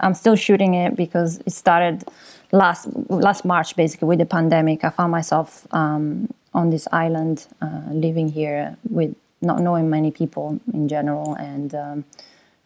I'm 0.01 0.13
still 0.13 0.37
shooting 0.37 0.75
it 0.75 0.95
because 0.95 1.39
it 1.47 1.53
started 1.53 2.05
last 2.53 2.89
last 3.09 3.47
March, 3.47 3.77
basically 3.77 4.09
with 4.09 4.19
the 4.19 4.27
pandemic. 4.27 4.85
I 4.85 4.91
found 4.91 5.11
myself 5.11 5.67
um, 5.71 6.29
on 6.53 6.69
this 6.69 6.87
island, 6.93 7.47
uh, 7.63 7.89
living 7.91 8.29
here 8.29 8.77
with 8.91 9.17
not 9.41 9.61
knowing 9.61 9.89
many 9.89 10.11
people 10.11 10.61
in 10.75 10.87
general, 10.87 11.33
and 11.35 11.75
um, 11.75 12.05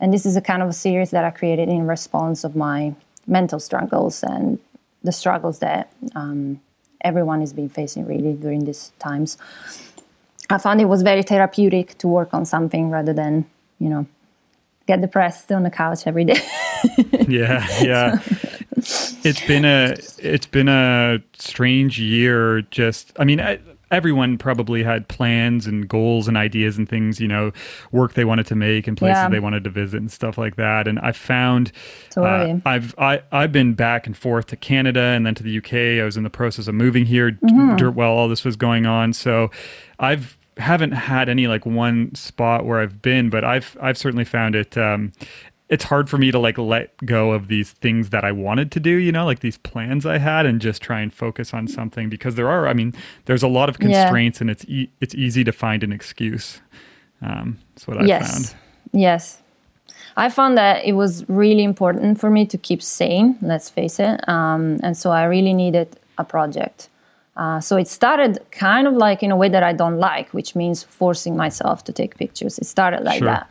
and 0.01 0.12
this 0.12 0.24
is 0.24 0.36
a 0.36 0.40
kind 0.40 0.62
of 0.62 0.68
a 0.68 0.72
series 0.72 1.11
that 1.11 1.24
I 1.24 1.30
created 1.30 1.68
in 1.68 1.86
response 1.86 2.44
of 2.44 2.55
my 2.55 2.94
mental 3.26 3.61
struggles 3.61 4.22
and 4.22 4.59
the 5.03 5.12
struggles 5.12 5.59
that 5.61 5.92
um, 6.14 6.61
everyone 7.03 7.40
has 7.40 7.53
been 7.53 7.68
facing 7.68 8.07
really 8.07 8.32
during 8.32 8.64
these 8.64 8.92
times. 8.99 9.36
I 10.51 10.59
found 10.59 10.80
it 10.80 10.86
was 10.86 11.03
very 11.03 11.22
therapeutic 11.22 11.99
to 11.99 12.09
work 12.09 12.32
on 12.32 12.44
something 12.44 12.90
rather 12.90 13.12
than, 13.12 13.46
you 13.78 13.88
know, 13.88 14.07
get 14.86 15.01
depressed 15.01 15.53
on 15.53 15.62
the 15.62 15.70
couch 15.70 16.07
every 16.07 16.24
day. 16.24 16.40
yeah, 17.28 17.66
yeah. 17.82 18.18
it's 19.24 19.44
been 19.46 19.64
a 19.64 19.96
it's 20.18 20.46
been 20.46 20.68
a 20.68 21.20
strange 21.36 21.99
year 21.99 22.62
just 22.70 23.12
I 23.18 23.24
mean 23.24 23.40
I, 23.40 23.59
everyone 23.91 24.39
probably 24.39 24.82
had 24.82 25.09
plans 25.09 25.66
and 25.66 25.89
goals 25.89 26.28
and 26.28 26.36
ideas 26.36 26.78
and 26.78 26.89
things, 26.89 27.20
you 27.20 27.28
know, 27.28 27.53
work 27.93 28.14
they 28.14 28.24
wanted 28.24 28.47
to 28.47 28.55
make 28.55 28.86
and 28.86 28.97
places 28.97 29.16
yeah. 29.16 29.28
they 29.28 29.41
wanted 29.41 29.64
to 29.64 29.70
visit 29.70 30.01
and 30.01 30.11
stuff 30.11 30.39
like 30.39 30.57
that. 30.57 30.86
And 30.86 30.99
I 31.01 31.12
found 31.12 31.72
totally. 32.11 32.53
uh, 32.53 32.59
I've 32.64 32.95
I, 32.99 33.22
I've 33.32 33.53
been 33.53 33.74
back 33.74 34.07
and 34.07 34.16
forth 34.16 34.47
to 34.47 34.57
Canada 34.57 35.01
and 35.01 35.24
then 35.26 35.34
to 35.34 35.43
the 35.43 35.59
UK. 35.59 36.01
I 36.01 36.05
was 36.05 36.16
in 36.16 36.22
the 36.22 36.30
process 36.30 36.68
of 36.68 36.74
moving 36.74 37.07
here 37.07 37.32
mm-hmm. 37.32 37.89
while 37.95 38.11
all 38.11 38.28
this 38.28 38.45
was 38.45 38.57
going 38.57 38.86
on. 38.86 39.12
So 39.12 39.51
I've 39.99 40.39
haven't 40.59 40.91
had 40.93 41.28
any 41.28 41.47
like 41.47 41.64
one 41.64 42.14
spot 42.14 42.66
where 42.66 42.80
I've 42.80 43.01
been, 43.01 43.30
but 43.30 43.45
I've 43.45 43.76
I've 43.80 43.97
certainly 43.97 44.24
found 44.24 44.55
it 44.55 44.76
um, 44.76 45.12
it's 45.68 45.84
hard 45.84 46.08
for 46.08 46.16
me 46.16 46.30
to 46.30 46.38
like 46.38 46.56
let 46.56 46.96
go 47.04 47.32
of 47.32 47.48
these 47.48 47.72
things 47.72 48.10
that 48.10 48.24
I 48.24 48.32
wanted 48.32 48.72
to 48.72 48.80
do, 48.80 48.90
you 48.90 49.12
know, 49.12 49.26
like 49.26 49.40
these 49.40 49.58
plans 49.58 50.06
I 50.06 50.18
had 50.18 50.46
and 50.46 50.60
just 50.60 50.80
try 50.80 51.00
and 51.00 51.12
focus 51.12 51.52
on 51.52 51.68
something 51.68 52.08
because 52.08 52.36
there 52.36 52.48
are, 52.48 52.66
I 52.66 52.72
mean, 52.72 52.94
there's 53.26 53.42
a 53.42 53.48
lot 53.48 53.68
of 53.68 53.78
constraints 53.78 54.38
yeah. 54.38 54.42
and 54.42 54.50
it's 54.50 54.64
e- 54.66 54.90
it's 55.00 55.14
easy 55.14 55.44
to 55.44 55.52
find 55.52 55.82
an 55.82 55.92
excuse. 55.92 56.60
Um, 57.20 57.58
that's 57.74 57.86
what 57.86 57.98
I 57.98 58.04
yes. 58.04 58.32
found. 58.32 58.60
Yes. 58.92 59.42
I 60.16 60.30
found 60.30 60.56
that 60.56 60.84
it 60.84 60.94
was 60.94 61.28
really 61.28 61.62
important 61.62 62.18
for 62.18 62.30
me 62.30 62.46
to 62.46 62.58
keep 62.58 62.82
sane, 62.82 63.38
let's 63.42 63.68
face 63.68 64.00
it. 64.00 64.26
Um, 64.28 64.80
and 64.82 64.96
so 64.96 65.10
I 65.10 65.24
really 65.24 65.52
needed 65.52 65.98
a 66.16 66.24
project. 66.24 66.88
Uh, 67.36 67.60
so 67.60 67.76
it 67.76 67.86
started 67.86 68.38
kind 68.50 68.88
of 68.88 68.94
like 68.94 69.22
in 69.22 69.30
a 69.30 69.36
way 69.36 69.48
that 69.48 69.62
I 69.62 69.72
don't 69.72 69.98
like, 69.98 70.32
which 70.34 70.56
means 70.56 70.82
forcing 70.82 71.36
myself 71.36 71.84
to 71.84 71.92
take 71.92 72.16
pictures. 72.16 72.58
It 72.58 72.64
started 72.66 73.04
like 73.04 73.18
sure. 73.18 73.28
that 73.28 73.48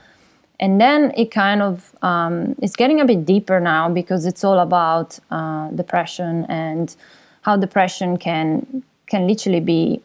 and 0.60 0.82
then 0.82 1.12
it 1.16 1.32
kind 1.32 1.62
of 1.62 1.94
um, 2.02 2.56
it's 2.62 2.76
getting 2.76 3.00
a 3.00 3.06
bit 3.06 3.26
deeper 3.26 3.60
now 3.60 3.90
because 3.90 4.26
it's 4.26 4.44
all 4.44 4.60
about 4.60 5.20
uh, 5.30 5.70
depression 5.70 6.46
and 6.46 6.96
how 7.42 7.56
depression 7.58 8.18
can 8.18 8.84
can 9.06 9.28
literally 9.28 9.60
be 9.60 10.02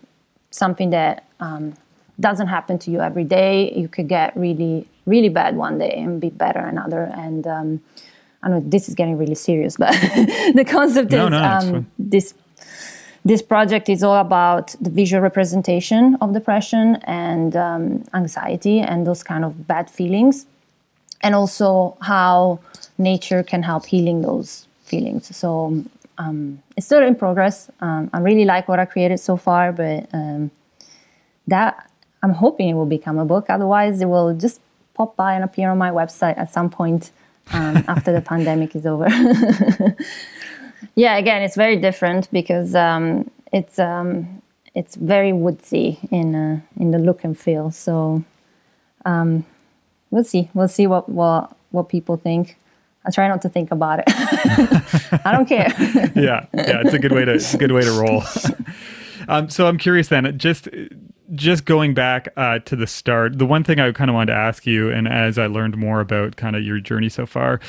something 0.50 0.90
that 0.90 1.24
um, 1.40 1.74
doesn't 2.20 2.48
happen 2.48 2.78
to 2.78 2.90
you 2.90 3.00
every 3.00 3.24
day. 3.24 3.72
You 3.74 3.88
could 3.88 4.08
get 4.08 4.36
really 4.36 4.86
really 5.06 5.30
bad 5.30 5.56
one 5.56 5.78
day 5.78 5.92
and 5.96 6.20
be 6.20 6.30
better 6.30 6.60
another. 6.60 7.10
And 7.14 7.46
um, 7.46 7.80
I 8.42 8.48
know 8.48 8.60
this 8.60 8.88
is 8.88 8.94
getting 8.94 9.16
really 9.16 9.34
serious, 9.34 9.76
but 9.76 9.90
the 10.54 10.64
concept 10.68 11.10
no, 11.12 11.26
is 11.26 11.30
no, 11.30 11.42
um, 11.42 11.90
this 11.98 12.34
this 13.24 13.42
project 13.42 13.88
is 13.88 14.02
all 14.02 14.16
about 14.16 14.74
the 14.80 14.90
visual 14.90 15.22
representation 15.22 16.16
of 16.20 16.32
depression 16.32 16.96
and 17.04 17.54
um, 17.54 18.04
anxiety 18.14 18.80
and 18.80 19.06
those 19.06 19.22
kind 19.22 19.44
of 19.44 19.66
bad 19.66 19.88
feelings, 19.88 20.46
and 21.20 21.34
also 21.34 21.96
how 22.00 22.58
nature 22.98 23.42
can 23.42 23.62
help 23.62 23.86
healing 23.86 24.22
those 24.22 24.66
feelings. 24.84 25.34
So 25.36 25.84
um, 26.18 26.62
it's 26.76 26.86
still 26.86 27.02
in 27.02 27.14
progress. 27.14 27.70
Um, 27.80 28.10
I 28.12 28.18
really 28.18 28.44
like 28.44 28.68
what 28.68 28.80
I 28.80 28.86
created 28.86 29.20
so 29.20 29.36
far, 29.36 29.72
but 29.72 30.08
um, 30.12 30.50
that 31.46 31.88
I'm 32.22 32.32
hoping 32.32 32.68
it 32.70 32.74
will 32.74 32.86
become 32.86 33.18
a 33.18 33.24
book. 33.24 33.46
Otherwise, 33.48 34.00
it 34.00 34.06
will 34.06 34.34
just 34.34 34.60
pop 34.94 35.16
by 35.16 35.34
and 35.34 35.44
appear 35.44 35.70
on 35.70 35.78
my 35.78 35.90
website 35.90 36.36
at 36.38 36.52
some 36.52 36.70
point 36.70 37.12
um, 37.52 37.84
after 37.88 38.12
the 38.12 38.20
pandemic 38.32 38.74
is 38.74 38.84
over. 38.84 39.06
yeah, 40.94 41.16
again, 41.16 41.42
it's 41.42 41.56
very 41.56 41.76
different 41.76 42.30
because 42.30 42.74
um, 42.74 43.30
it's 43.52 43.78
um, 43.78 44.42
it's 44.74 44.96
very 44.96 45.32
woodsy 45.32 45.98
in 46.10 46.34
uh, 46.34 46.60
in 46.76 46.90
the 46.90 46.98
look 46.98 47.24
and 47.24 47.38
feel. 47.38 47.70
So 47.70 48.24
um, 49.04 49.44
we'll 50.10 50.24
see. 50.24 50.50
We'll 50.54 50.68
see 50.68 50.86
what 50.86 51.08
what 51.08 51.56
what 51.70 51.88
people 51.88 52.16
think. 52.16 52.56
I 53.04 53.10
try 53.10 53.26
not 53.26 53.42
to 53.42 53.48
think 53.48 53.72
about 53.72 53.98
it. 53.98 54.04
I 55.24 55.32
don't 55.32 55.46
care. 55.46 55.72
yeah, 56.14 56.46
yeah, 56.54 56.82
it's 56.84 56.94
a 56.94 56.98
good 56.98 57.12
way 57.12 57.24
to 57.24 57.56
good 57.58 57.72
way 57.72 57.82
to 57.82 57.90
roll. 57.90 58.22
um, 59.28 59.48
so 59.48 59.66
I'm 59.66 59.78
curious 59.78 60.08
then, 60.08 60.38
just 60.38 60.68
just 61.34 61.64
going 61.64 61.94
back 61.94 62.28
uh, 62.36 62.58
to 62.60 62.76
the 62.76 62.86
start, 62.86 63.38
the 63.38 63.46
one 63.46 63.64
thing 63.64 63.80
I 63.80 63.90
kind 63.92 64.10
of 64.10 64.14
wanted 64.14 64.32
to 64.32 64.38
ask 64.38 64.66
you, 64.66 64.90
and 64.90 65.08
as 65.08 65.38
I 65.38 65.46
learned 65.46 65.76
more 65.76 66.00
about 66.00 66.36
kind 66.36 66.56
of 66.56 66.62
your 66.62 66.78
journey 66.80 67.08
so 67.08 67.26
far 67.26 67.60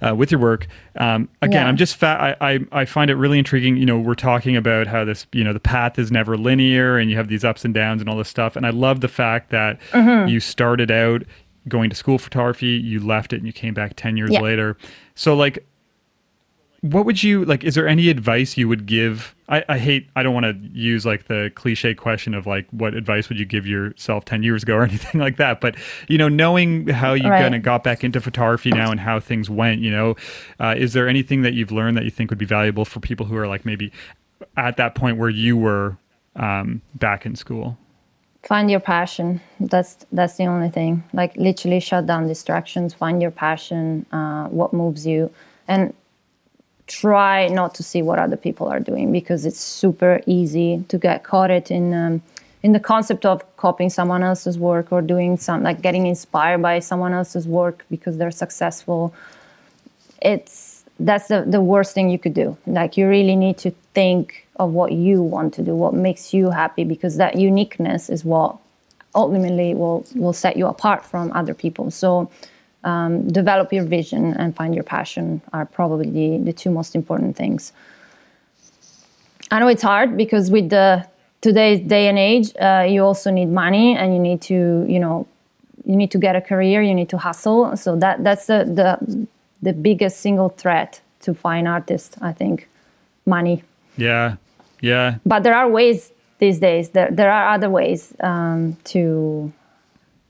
uh, 0.00 0.14
with 0.14 0.30
your 0.30 0.40
work, 0.40 0.66
um, 0.96 1.28
again, 1.42 1.62
yeah. 1.62 1.68
I'm 1.68 1.76
just 1.76 1.96
fa- 1.96 2.36
I, 2.40 2.52
I, 2.52 2.58
I 2.72 2.84
find 2.84 3.10
it 3.10 3.16
really 3.16 3.38
intriguing. 3.38 3.76
You 3.76 3.86
know, 3.86 3.98
we're 3.98 4.14
talking 4.14 4.56
about 4.56 4.86
how 4.86 5.04
this, 5.04 5.26
you 5.32 5.44
know, 5.44 5.52
the 5.52 5.60
path 5.60 5.98
is 5.98 6.10
never 6.10 6.36
linear, 6.36 6.98
and 6.98 7.10
you 7.10 7.16
have 7.16 7.28
these 7.28 7.44
ups 7.44 7.64
and 7.64 7.74
downs 7.74 8.00
and 8.00 8.08
all 8.08 8.16
this 8.16 8.28
stuff. 8.28 8.56
And 8.56 8.64
I 8.64 8.70
love 8.70 9.00
the 9.00 9.08
fact 9.08 9.50
that 9.50 9.80
mm-hmm. 9.90 10.28
you 10.28 10.40
started 10.40 10.90
out 10.90 11.22
going 11.68 11.90
to 11.90 11.96
school 11.96 12.18
photography, 12.18 12.68
you 12.68 13.00
left 13.00 13.32
it, 13.32 13.36
and 13.36 13.46
you 13.46 13.52
came 13.52 13.74
back 13.74 13.94
ten 13.96 14.16
years 14.16 14.30
yeah. 14.30 14.40
later. 14.40 14.76
So, 15.14 15.34
like, 15.34 15.66
what 16.82 17.04
would 17.04 17.22
you 17.22 17.44
like 17.44 17.62
is 17.62 17.74
there 17.74 17.86
any 17.86 18.08
advice 18.08 18.56
you 18.56 18.66
would 18.66 18.86
give 18.86 19.34
i, 19.48 19.62
I 19.68 19.78
hate 19.78 20.08
i 20.16 20.22
don't 20.22 20.32
want 20.32 20.44
to 20.44 20.56
use 20.72 21.04
like 21.04 21.26
the 21.26 21.52
cliche 21.54 21.94
question 21.94 22.32
of 22.34 22.46
like 22.46 22.66
what 22.70 22.94
advice 22.94 23.28
would 23.28 23.38
you 23.38 23.44
give 23.44 23.66
yourself 23.66 24.24
10 24.24 24.42
years 24.42 24.62
ago 24.62 24.76
or 24.76 24.82
anything 24.84 25.20
like 25.20 25.36
that 25.36 25.60
but 25.60 25.76
you 26.08 26.16
know 26.16 26.28
knowing 26.28 26.88
how 26.88 27.12
you 27.12 27.28
right. 27.28 27.42
kind 27.42 27.54
of 27.54 27.62
got 27.62 27.84
back 27.84 28.02
into 28.02 28.20
photography 28.20 28.70
now 28.70 28.90
and 28.90 29.00
how 29.00 29.20
things 29.20 29.50
went 29.50 29.80
you 29.80 29.90
know 29.90 30.16
uh, 30.58 30.74
is 30.76 30.94
there 30.94 31.06
anything 31.06 31.42
that 31.42 31.52
you've 31.52 31.72
learned 31.72 31.96
that 31.96 32.04
you 32.04 32.10
think 32.10 32.30
would 32.30 32.38
be 32.38 32.46
valuable 32.46 32.84
for 32.84 33.00
people 33.00 33.26
who 33.26 33.36
are 33.36 33.46
like 33.46 33.66
maybe 33.66 33.92
at 34.56 34.76
that 34.76 34.94
point 34.94 35.16
where 35.16 35.30
you 35.30 35.56
were 35.56 35.96
um, 36.36 36.82
back 36.94 37.26
in 37.26 37.36
school? 37.36 37.78
Find 38.42 38.70
your 38.70 38.80
passion. 38.80 39.40
That's 39.58 40.06
that's 40.12 40.36
the 40.36 40.46
only 40.46 40.70
thing. 40.70 41.04
Like 41.12 41.36
literally 41.36 41.80
shut 41.80 42.06
down 42.06 42.26
distractions. 42.26 42.94
Find 42.94 43.20
your 43.20 43.30
passion 43.30 44.06
uh, 44.12 44.46
what 44.48 44.72
moves 44.72 45.06
you. 45.06 45.30
And 45.68 45.92
try 46.90 47.46
not 47.46 47.74
to 47.76 47.82
see 47.84 48.02
what 48.02 48.18
other 48.18 48.36
people 48.36 48.66
are 48.66 48.80
doing 48.80 49.12
because 49.12 49.46
it's 49.46 49.60
super 49.60 50.20
easy 50.26 50.84
to 50.88 50.98
get 50.98 51.22
caught 51.22 51.50
in 51.50 51.94
um, 51.94 52.20
in 52.62 52.72
the 52.72 52.80
concept 52.80 53.24
of 53.24 53.56
copying 53.56 53.88
someone 53.88 54.22
else's 54.22 54.58
work 54.58 54.92
or 54.92 55.00
doing 55.00 55.38
some 55.38 55.62
like 55.62 55.80
getting 55.80 56.06
inspired 56.06 56.60
by 56.60 56.80
someone 56.80 57.12
else's 57.12 57.46
work 57.46 57.84
because 57.90 58.18
they're 58.18 58.32
successful. 58.32 59.14
It's 60.20 60.84
that's 60.98 61.28
the, 61.28 61.44
the 61.46 61.60
worst 61.60 61.94
thing 61.94 62.10
you 62.10 62.18
could 62.18 62.34
do. 62.34 62.58
Like 62.66 62.96
you 62.96 63.08
really 63.08 63.36
need 63.36 63.56
to 63.58 63.70
think 63.94 64.46
of 64.56 64.72
what 64.72 64.92
you 64.92 65.22
want 65.22 65.54
to 65.54 65.62
do 65.62 65.74
what 65.74 65.94
makes 65.94 66.34
you 66.34 66.50
happy 66.50 66.84
because 66.84 67.16
that 67.16 67.36
uniqueness 67.36 68.10
is 68.10 68.24
what 68.24 68.56
ultimately 69.14 69.74
will 69.74 70.04
will 70.16 70.32
set 70.32 70.56
you 70.56 70.66
apart 70.66 71.04
from 71.04 71.32
other 71.32 71.54
people. 71.54 71.90
So 71.90 72.30
um, 72.84 73.28
develop 73.28 73.72
your 73.72 73.84
vision 73.84 74.34
and 74.34 74.54
find 74.54 74.74
your 74.74 74.84
passion 74.84 75.42
are 75.52 75.66
probably 75.66 76.10
the, 76.10 76.44
the 76.44 76.52
two 76.52 76.70
most 76.70 76.94
important 76.94 77.36
things. 77.36 77.72
I 79.50 79.58
know 79.58 79.68
it's 79.68 79.82
hard 79.82 80.16
because 80.16 80.50
with 80.50 80.70
the 80.70 81.06
today's 81.40 81.80
day 81.80 82.08
and 82.08 82.18
age, 82.18 82.54
uh, 82.56 82.86
you 82.88 83.04
also 83.04 83.30
need 83.30 83.46
money 83.46 83.96
and 83.96 84.14
you 84.14 84.20
need 84.20 84.40
to, 84.42 84.86
you 84.88 84.98
know, 84.98 85.26
you 85.84 85.96
need 85.96 86.10
to 86.12 86.18
get 86.18 86.36
a 86.36 86.40
career, 86.40 86.82
you 86.82 86.94
need 86.94 87.08
to 87.08 87.18
hustle. 87.18 87.76
So 87.76 87.96
that 87.96 88.22
that's 88.22 88.46
the 88.46 88.64
the, 88.64 89.26
the 89.62 89.72
biggest 89.72 90.20
single 90.20 90.50
threat 90.50 91.00
to 91.20 91.34
fine 91.34 91.66
artists, 91.66 92.16
I 92.20 92.32
think, 92.32 92.68
money. 93.26 93.64
Yeah, 93.96 94.36
yeah. 94.80 95.16
But 95.26 95.42
there 95.42 95.54
are 95.54 95.68
ways 95.68 96.12
these 96.38 96.60
days. 96.60 96.90
There 96.90 97.10
there 97.10 97.30
are 97.32 97.54
other 97.54 97.70
ways 97.70 98.14
um, 98.20 98.76
to 98.84 99.52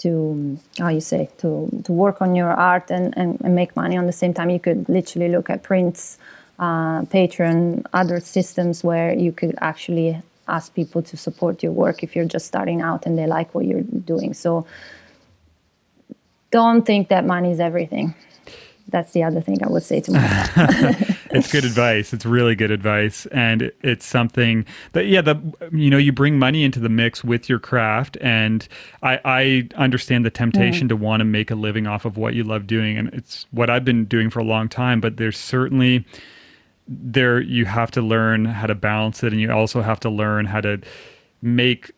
to 0.01 0.59
how 0.79 0.89
you 0.89 1.01
say 1.01 1.29
to 1.39 1.69
to 1.85 1.93
work 1.93 2.21
on 2.23 2.35
your 2.35 2.53
art 2.53 2.91
and, 2.91 3.17
and, 3.17 3.41
and 3.45 3.55
make 3.55 3.77
money 3.77 3.97
on 3.97 4.07
the 4.07 4.13
same 4.13 4.35
time. 4.35 4.51
You 4.51 4.61
could 4.61 4.89
literally 4.89 5.29
look 5.29 5.51
at 5.51 5.63
prints, 5.63 6.19
uh, 6.59 7.03
Patreon, 7.03 7.85
other 7.93 8.21
systems 8.21 8.83
where 8.83 9.13
you 9.15 9.33
could 9.33 9.55
actually 9.61 10.23
ask 10.49 10.75
people 10.75 11.03
to 11.03 11.17
support 11.17 11.63
your 11.63 11.73
work 11.73 12.03
if 12.03 12.17
you're 12.17 12.25
just 12.37 12.47
starting 12.47 12.81
out 12.81 13.07
and 13.07 13.17
they 13.17 13.27
like 13.27 13.55
what 13.55 13.65
you're 13.67 13.83
doing. 13.83 14.35
So 14.35 14.67
don't 16.51 16.85
think 16.85 17.09
that 17.09 17.25
money 17.25 17.53
is 17.53 17.61
everything. 17.61 18.15
That's 18.91 19.13
the 19.13 19.23
other 19.23 19.41
thing 19.41 19.59
I 19.65 19.69
would 19.69 19.83
say 19.83 20.01
to 20.01 20.13
myself. 20.13 20.51
it's 21.31 21.51
good 21.51 21.65
advice. 21.65 22.13
It's 22.13 22.27
really 22.27 22.55
good 22.55 22.71
advice, 22.71 23.27
and 23.27 23.73
it's 23.83 24.05
something 24.05 24.65
that 24.93 25.07
yeah, 25.07 25.21
the 25.21 25.41
you 25.73 25.91
know 25.91 25.99
you 25.99 26.13
bring 26.13 26.39
money 26.39 26.65
into 26.65 26.81
the 26.81 26.89
mix 26.89 27.25
with 27.25 27.49
your 27.49 27.59
craft, 27.59 28.17
and 28.21 28.67
I, 29.03 29.21
I 29.25 29.69
understand 29.77 30.25
the 30.25 30.31
temptation 30.31 30.87
mm. 30.87 30.91
to 30.91 30.97
want 30.97 31.21
to 31.21 31.25
make 31.25 31.51
a 31.51 31.55
living 31.55 31.87
off 31.87 32.05
of 32.05 32.17
what 32.17 32.35
you 32.35 32.45
love 32.45 32.67
doing, 32.67 32.99
and 32.99 33.09
it's 33.15 33.47
what 33.51 33.71
I've 33.71 33.85
been 33.85 34.05
doing 34.05 34.31
for 34.31 34.41
a 34.41 34.45
long 34.45 34.69
time. 34.69 35.01
But 35.01 35.17
there's 35.17 35.39
certainly 35.39 36.05
there 36.91 37.41
you 37.41 37.67
have 37.67 37.91
to 37.93 38.03
learn 38.03 38.45
how 38.45 38.67
to 38.67 38.75
balance 38.75 39.23
it 39.23 39.33
and 39.33 39.41
you 39.41 39.51
also 39.53 39.81
have 39.81 40.01
to 40.01 40.11
learn 40.11 40.45
how 40.45 40.61
to 40.61 40.81
make 41.41 41.93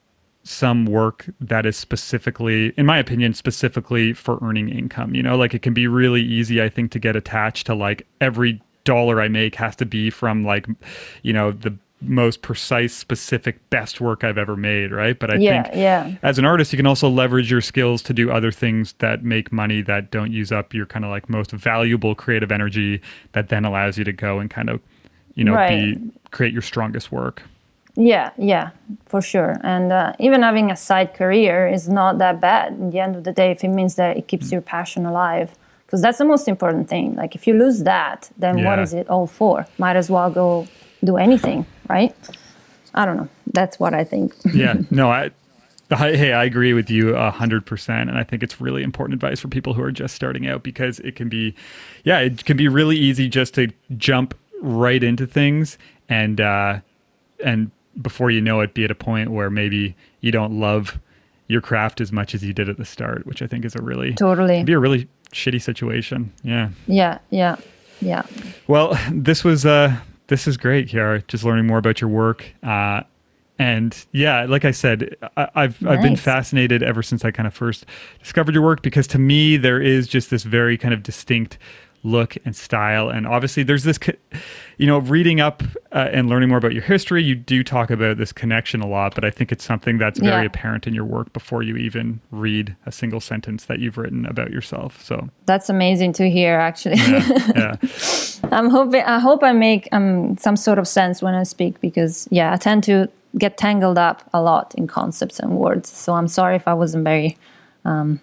some 0.45 0.87
work 0.87 1.27
that 1.41 1.65
is 1.65 1.77
specifically 1.77 2.73
in 2.77 2.85
my 2.85 2.99
opinion 2.99 3.33
specifically 3.33 4.13
for 4.13 4.39
earning 4.43 4.69
income 4.69 5.15
you 5.15 5.23
know 5.23 5.37
like 5.37 5.55
it 5.55 5.63
can 5.63 5.73
be 5.73 5.87
really 5.87 6.23
easy 6.23 6.61
i 6.61 6.69
think 6.69 6.91
to 6.91 6.99
get 6.99 7.15
attached 7.15 7.67
to 7.67 7.75
like 7.75 8.07
every 8.21 8.61
dollar 8.85 9.21
i 9.21 9.29
make 9.29 9.55
has 9.55 9.77
to 9.77 9.87
be 9.87 10.11
from 10.11 10.43
like 10.43 10.67
you 11.23 11.33
know 11.33 11.53
the 11.53 11.77
most 12.05 12.43
precise, 12.43 12.93
specific, 12.95 13.71
best 13.71 14.01
work 14.01 14.25
I've 14.25 14.39
ever 14.39 14.57
made, 14.57 14.93
right? 14.93 15.19
But 15.19 15.33
I 15.33 15.37
yeah, 15.37 15.63
think 15.63 15.77
yeah. 15.77 16.15
as 16.23 16.39
an 16.39 16.45
artist, 16.45 16.73
you 16.73 16.77
can 16.77 16.87
also 16.87 17.09
leverage 17.09 17.51
your 17.51 17.61
skills 17.61 18.03
to 18.03 18.13
do 18.13 18.31
other 18.31 18.51
things 18.51 18.95
that 18.99 19.25
make 19.25 19.53
money 19.53 19.83
that 19.83 20.11
don't 20.11 20.33
use 20.33 20.53
up 20.53 20.75
your 20.75 20.87
kind 20.87 21.05
of 21.05 21.11
like 21.11 21.29
most 21.29 21.53
valuable 21.53 22.15
creative 22.15 22.53
energy 22.53 23.01
that 23.33 23.49
then 23.49 23.65
allows 23.65 23.99
you 23.99 24.05
to 24.05 24.13
go 24.13 24.39
and 24.39 24.51
kind 24.51 24.69
of, 24.69 24.81
you 25.35 25.45
know, 25.45 25.55
right. 25.55 25.97
be 25.97 26.11
create 26.31 26.53
your 26.53 26.63
strongest 26.63 27.13
work. 27.13 27.43
Yeah, 27.95 28.31
yeah, 28.39 28.71
for 29.07 29.21
sure. 29.21 29.59
And 29.63 29.93
uh, 29.93 30.15
even 30.19 30.43
having 30.43 30.71
a 30.71 30.77
side 30.77 31.15
career 31.15 31.69
is 31.69 31.89
not 31.89 32.19
that 32.19 32.41
bad. 32.41 32.73
In 32.73 32.91
the 32.91 33.01
end 33.01 33.17
of 33.17 33.25
the 33.25 33.33
day, 33.33 33.51
if 33.51 33.63
it 33.63 33.69
means 33.69 33.97
that 33.97 34.17
it 34.17 34.29
keeps 34.29 34.51
your 34.51 34.63
passion 34.63 35.05
alive, 35.05 35.55
because 35.87 36.01
that's 36.01 36.17
the 36.17 36.25
most 36.25 36.49
important 36.49 36.89
thing. 36.89 37.15
Like 37.17 37.35
if 37.35 37.47
you 37.47 37.53
lose 37.53 37.83
that, 37.83 38.31
then 38.39 38.59
yeah. 38.59 38.65
what 38.65 38.79
is 38.79 38.95
it 38.95 39.11
all 39.11 39.27
for? 39.27 39.67
Might 39.77 39.97
as 39.97 40.09
well 40.09 40.31
go 40.31 40.67
do 41.05 41.19
anything, 41.19 41.67
right? 41.89 42.17
I 42.95 43.05
don't 43.05 43.19
know. 43.19 43.29
That's 43.53 43.79
what 43.79 43.93
I 43.93 44.05
think. 44.05 44.35
yeah. 44.55 44.77
No, 44.91 45.11
I, 45.11 45.31
hey, 45.91 46.33
I 46.33 46.45
agree 46.45 46.73
with 46.73 46.89
you 46.89 47.15
a 47.15 47.31
hundred 47.31 47.67
percent, 47.67 48.09
and 48.09 48.19
I 48.19 48.25
think 48.25 48.43
it's 48.43 48.59
really 48.59 48.83
important 48.83 49.15
advice 49.15 49.41
for 49.41 49.49
people 49.49 49.75
who 49.75 49.83
are 49.83 49.93
just 49.93 50.15
starting 50.15 50.47
out 50.47 50.63
because 50.63 50.99
it 51.01 51.15
can 51.15 51.29
be, 51.29 51.55
yeah, 52.05 52.21
it 52.21 52.47
can 52.47 52.57
be 52.57 52.69
really 52.69 52.97
easy 52.97 53.29
just 53.29 53.53
to 53.55 53.69
jump 53.99 54.35
right 54.63 55.03
into 55.03 55.27
things 55.27 55.77
and 56.09 56.41
uh, 56.41 56.81
and 57.45 57.71
before 58.01 58.31
you 58.31 58.41
know 58.41 58.61
it, 58.61 58.75
be 58.75 58.85
at 58.85 58.91
a 58.91 58.95
point 58.95 59.31
where 59.31 59.51
maybe 59.51 59.95
you 60.21 60.31
don't 60.31 60.59
love 60.59 60.99
your 61.49 61.61
craft 61.61 62.01
as 62.01 62.13
much 62.13 62.35
as 62.35 62.43
you 62.43 62.53
did 62.53 62.69
at 62.69 62.79
the 62.79 62.85
start, 62.85 63.27
which 63.27 63.43
I 63.43 63.47
think 63.47 63.65
is 63.65 63.75
a 63.75 63.83
really 63.83 64.15
totally 64.15 64.65
be 64.65 64.73
a 64.73 64.79
really 64.79 65.09
shitty 65.33 65.61
situation. 65.61 66.33
Yeah. 66.43 66.71
Yeah. 66.87 67.19
Yeah. 67.31 67.57
Yeah. 68.01 68.23
Well, 68.67 68.99
this 69.13 69.45
was 69.45 69.67
uh 69.67 69.97
this 70.29 70.47
is 70.47 70.57
great, 70.57 70.89
Chiara. 70.89 71.23
Just 71.29 71.45
learning 71.45 71.67
more 71.67 71.79
about 71.79 72.01
your 72.01 72.09
work. 72.09 72.45
Uh, 72.63 73.03
and 73.59 74.05
yeah, 74.13 74.45
like 74.45 74.65
I 74.65 74.71
said, 74.71 75.15
I, 75.37 75.63
have 75.63 75.81
nice. 75.83 75.93
I've 75.93 76.03
been 76.03 76.17
fascinated 76.17 76.83
ever 76.83 77.03
since 77.03 77.25
I 77.25 77.31
kind 77.31 77.47
of 77.47 77.55
first 77.55 77.85
discovered 78.19 78.55
your 78.55 78.65
work 78.65 78.83
because 78.83 79.07
to 79.09 79.19
me 79.19 79.57
there 79.57 79.81
is 79.81 80.09
just 80.09 80.31
this 80.31 80.43
very 80.43 80.79
kind 80.79 80.95
of 80.95 81.03
distinct 81.03 81.59
look 82.05 82.37
and 82.45 82.55
style. 82.57 83.09
And 83.09 83.27
obviously, 83.27 83.63
there's 83.63 83.85
this, 83.85 83.99
you 84.77 84.87
know, 84.87 84.99
reading 84.99 85.41
up 85.41 85.63
uh, 85.93 86.09
and 86.13 86.29
learning 86.29 86.49
more 86.49 86.59
about 86.59 86.73
your 86.73 86.83
history, 86.83 87.23
you 87.23 87.35
do 87.35 87.63
talk 87.63 87.91
about 87.91 88.17
this 88.17 88.33
connection 88.33 88.81
a 88.81 88.87
lot, 88.87 89.15
but 89.15 89.25
I 89.25 89.31
think 89.31 89.53
it's 89.53 89.65
something 89.65 89.99
that's 89.99 90.19
very 90.19 90.43
yeah. 90.43 90.47
apparent 90.47 90.87
in 90.87 90.95
your 90.95 91.05
work 91.05 91.33
before 91.33 91.63
you 91.63 91.77
even 91.77 92.21
read 92.31 92.75
a 92.87 92.93
single 92.93 93.21
sentence 93.21 93.67
that 93.67 93.79
you've 93.79 93.99
written 93.99 94.27
about 94.27 94.51
yourself. 94.51 95.03
So 95.03 95.29
that's 95.47 95.69
amazing 95.69 96.13
to 96.15 96.29
hear, 96.29 96.59
actually. 96.59 96.97
Yeah. 96.97 97.47
yeah. 97.55 97.77
I'm 98.51 98.69
hoping, 98.71 99.03
I 99.03 99.19
hope 99.19 99.43
I 99.43 99.53
make 99.53 99.89
um, 99.93 100.37
some 100.39 100.57
sort 100.57 100.79
of 100.79 100.89
sense 100.89 101.23
when 101.23 101.35
I 101.35 101.45
speak 101.45 101.81
because, 101.81 102.27
yeah, 102.31 102.53
I 102.53 102.57
tend 102.57 102.85
to 102.85 103.09
get 103.39 103.57
tangled 103.57 103.97
up 103.97 104.29
a 104.35 104.43
lot 104.43 104.75
in 104.75 104.87
concepts 104.87 105.39
and 105.39 105.57
words. 105.57 105.89
So 105.89 106.15
I'm 106.15 106.29
sorry 106.29 106.57
if 106.57 106.67
I 106.67 106.75
wasn't 106.75 107.05
very. 107.05 107.37
Um, 107.85 108.21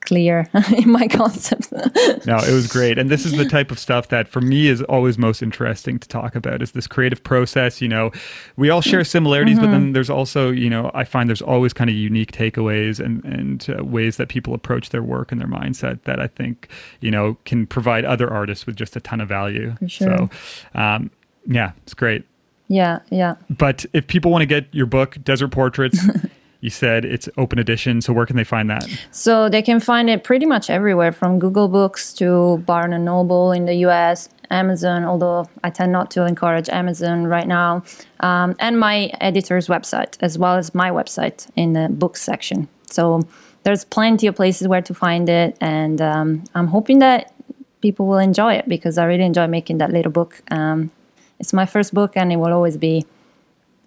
clear 0.00 0.48
in 0.76 0.90
my 0.90 1.06
concepts. 1.08 1.70
no, 1.72 2.38
it 2.38 2.52
was 2.52 2.66
great. 2.66 2.98
And 2.98 3.10
this 3.10 3.24
is 3.24 3.32
the 3.32 3.44
type 3.44 3.70
of 3.70 3.78
stuff 3.78 4.08
that 4.08 4.28
for 4.28 4.40
me 4.40 4.68
is 4.68 4.82
always 4.82 5.18
most 5.18 5.42
interesting 5.42 5.98
to 5.98 6.08
talk 6.08 6.34
about 6.34 6.62
is 6.62 6.72
this 6.72 6.86
creative 6.86 7.22
process. 7.22 7.80
You 7.80 7.88
know, 7.88 8.10
we 8.56 8.70
all 8.70 8.80
share 8.80 9.04
similarities, 9.04 9.56
mm-hmm. 9.56 9.66
but 9.66 9.72
then 9.72 9.92
there's 9.92 10.10
also, 10.10 10.50
you 10.50 10.70
know, 10.70 10.90
I 10.94 11.04
find 11.04 11.28
there's 11.28 11.42
always 11.42 11.72
kind 11.72 11.90
of 11.90 11.96
unique 11.96 12.32
takeaways 12.32 12.98
and, 12.98 13.24
and 13.24 13.66
uh, 13.78 13.84
ways 13.84 14.16
that 14.16 14.28
people 14.28 14.54
approach 14.54 14.90
their 14.90 15.02
work 15.02 15.32
and 15.32 15.40
their 15.40 15.48
mindset 15.48 16.02
that 16.04 16.20
I 16.20 16.26
think, 16.26 16.68
you 17.00 17.10
know, 17.10 17.36
can 17.44 17.66
provide 17.66 18.04
other 18.04 18.30
artists 18.30 18.66
with 18.66 18.76
just 18.76 18.96
a 18.96 19.00
ton 19.00 19.20
of 19.20 19.28
value. 19.28 19.76
Sure. 19.86 20.28
So, 20.28 20.30
um, 20.78 21.10
yeah, 21.46 21.72
it's 21.82 21.94
great. 21.94 22.24
Yeah, 22.68 23.00
yeah. 23.10 23.34
But 23.48 23.84
if 23.92 24.06
people 24.06 24.30
want 24.30 24.42
to 24.42 24.46
get 24.46 24.72
your 24.72 24.86
book, 24.86 25.18
Desert 25.24 25.48
Portraits, 25.48 25.98
you 26.60 26.70
said 26.70 27.04
it's 27.04 27.28
open 27.36 27.58
edition 27.58 28.00
so 28.00 28.12
where 28.12 28.26
can 28.26 28.36
they 28.36 28.44
find 28.44 28.68
that? 28.70 28.86
So 29.10 29.48
they 29.48 29.62
can 29.62 29.80
find 29.80 30.10
it 30.10 30.24
pretty 30.24 30.46
much 30.46 30.70
everywhere 30.70 31.12
from 31.12 31.38
google 31.38 31.68
books 31.68 32.12
to 32.14 32.58
barnes 32.58 32.94
and 32.94 33.04
noble 33.04 33.52
in 33.52 33.66
the 33.66 33.74
us 33.74 34.28
amazon 34.50 35.04
although 35.04 35.48
i 35.64 35.70
tend 35.70 35.92
not 35.92 36.10
to 36.10 36.26
encourage 36.26 36.68
amazon 36.68 37.26
right 37.26 37.46
now 37.46 37.82
um, 38.20 38.56
and 38.58 38.78
my 38.78 39.10
editor's 39.20 39.68
website 39.68 40.16
as 40.20 40.38
well 40.38 40.56
as 40.56 40.74
my 40.74 40.90
website 40.90 41.48
in 41.56 41.72
the 41.72 41.88
books 41.88 42.20
section. 42.22 42.68
So 42.86 43.26
there's 43.62 43.84
plenty 43.84 44.26
of 44.26 44.34
places 44.34 44.66
where 44.66 44.82
to 44.82 44.94
find 44.94 45.28
it 45.28 45.56
and 45.60 46.00
um, 46.00 46.44
i'm 46.54 46.68
hoping 46.68 46.98
that 46.98 47.32
people 47.80 48.06
will 48.06 48.18
enjoy 48.18 48.54
it 48.54 48.68
because 48.68 48.98
i 48.98 49.04
really 49.04 49.24
enjoy 49.24 49.46
making 49.46 49.78
that 49.78 49.90
little 49.90 50.12
book. 50.12 50.42
Um, 50.50 50.90
it's 51.38 51.52
my 51.54 51.64
first 51.64 51.94
book 51.94 52.16
and 52.16 52.30
it 52.32 52.36
will 52.36 52.52
always 52.52 52.76
be 52.76 53.06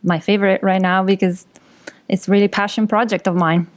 my 0.04 0.20
favorite 0.20 0.62
right 0.64 0.82
now 0.82 1.04
because 1.04 1.46
it's 2.10 2.28
really 2.28 2.48
passion 2.48 2.88
project 2.88 3.28
of 3.28 3.36
mine. 3.36 3.68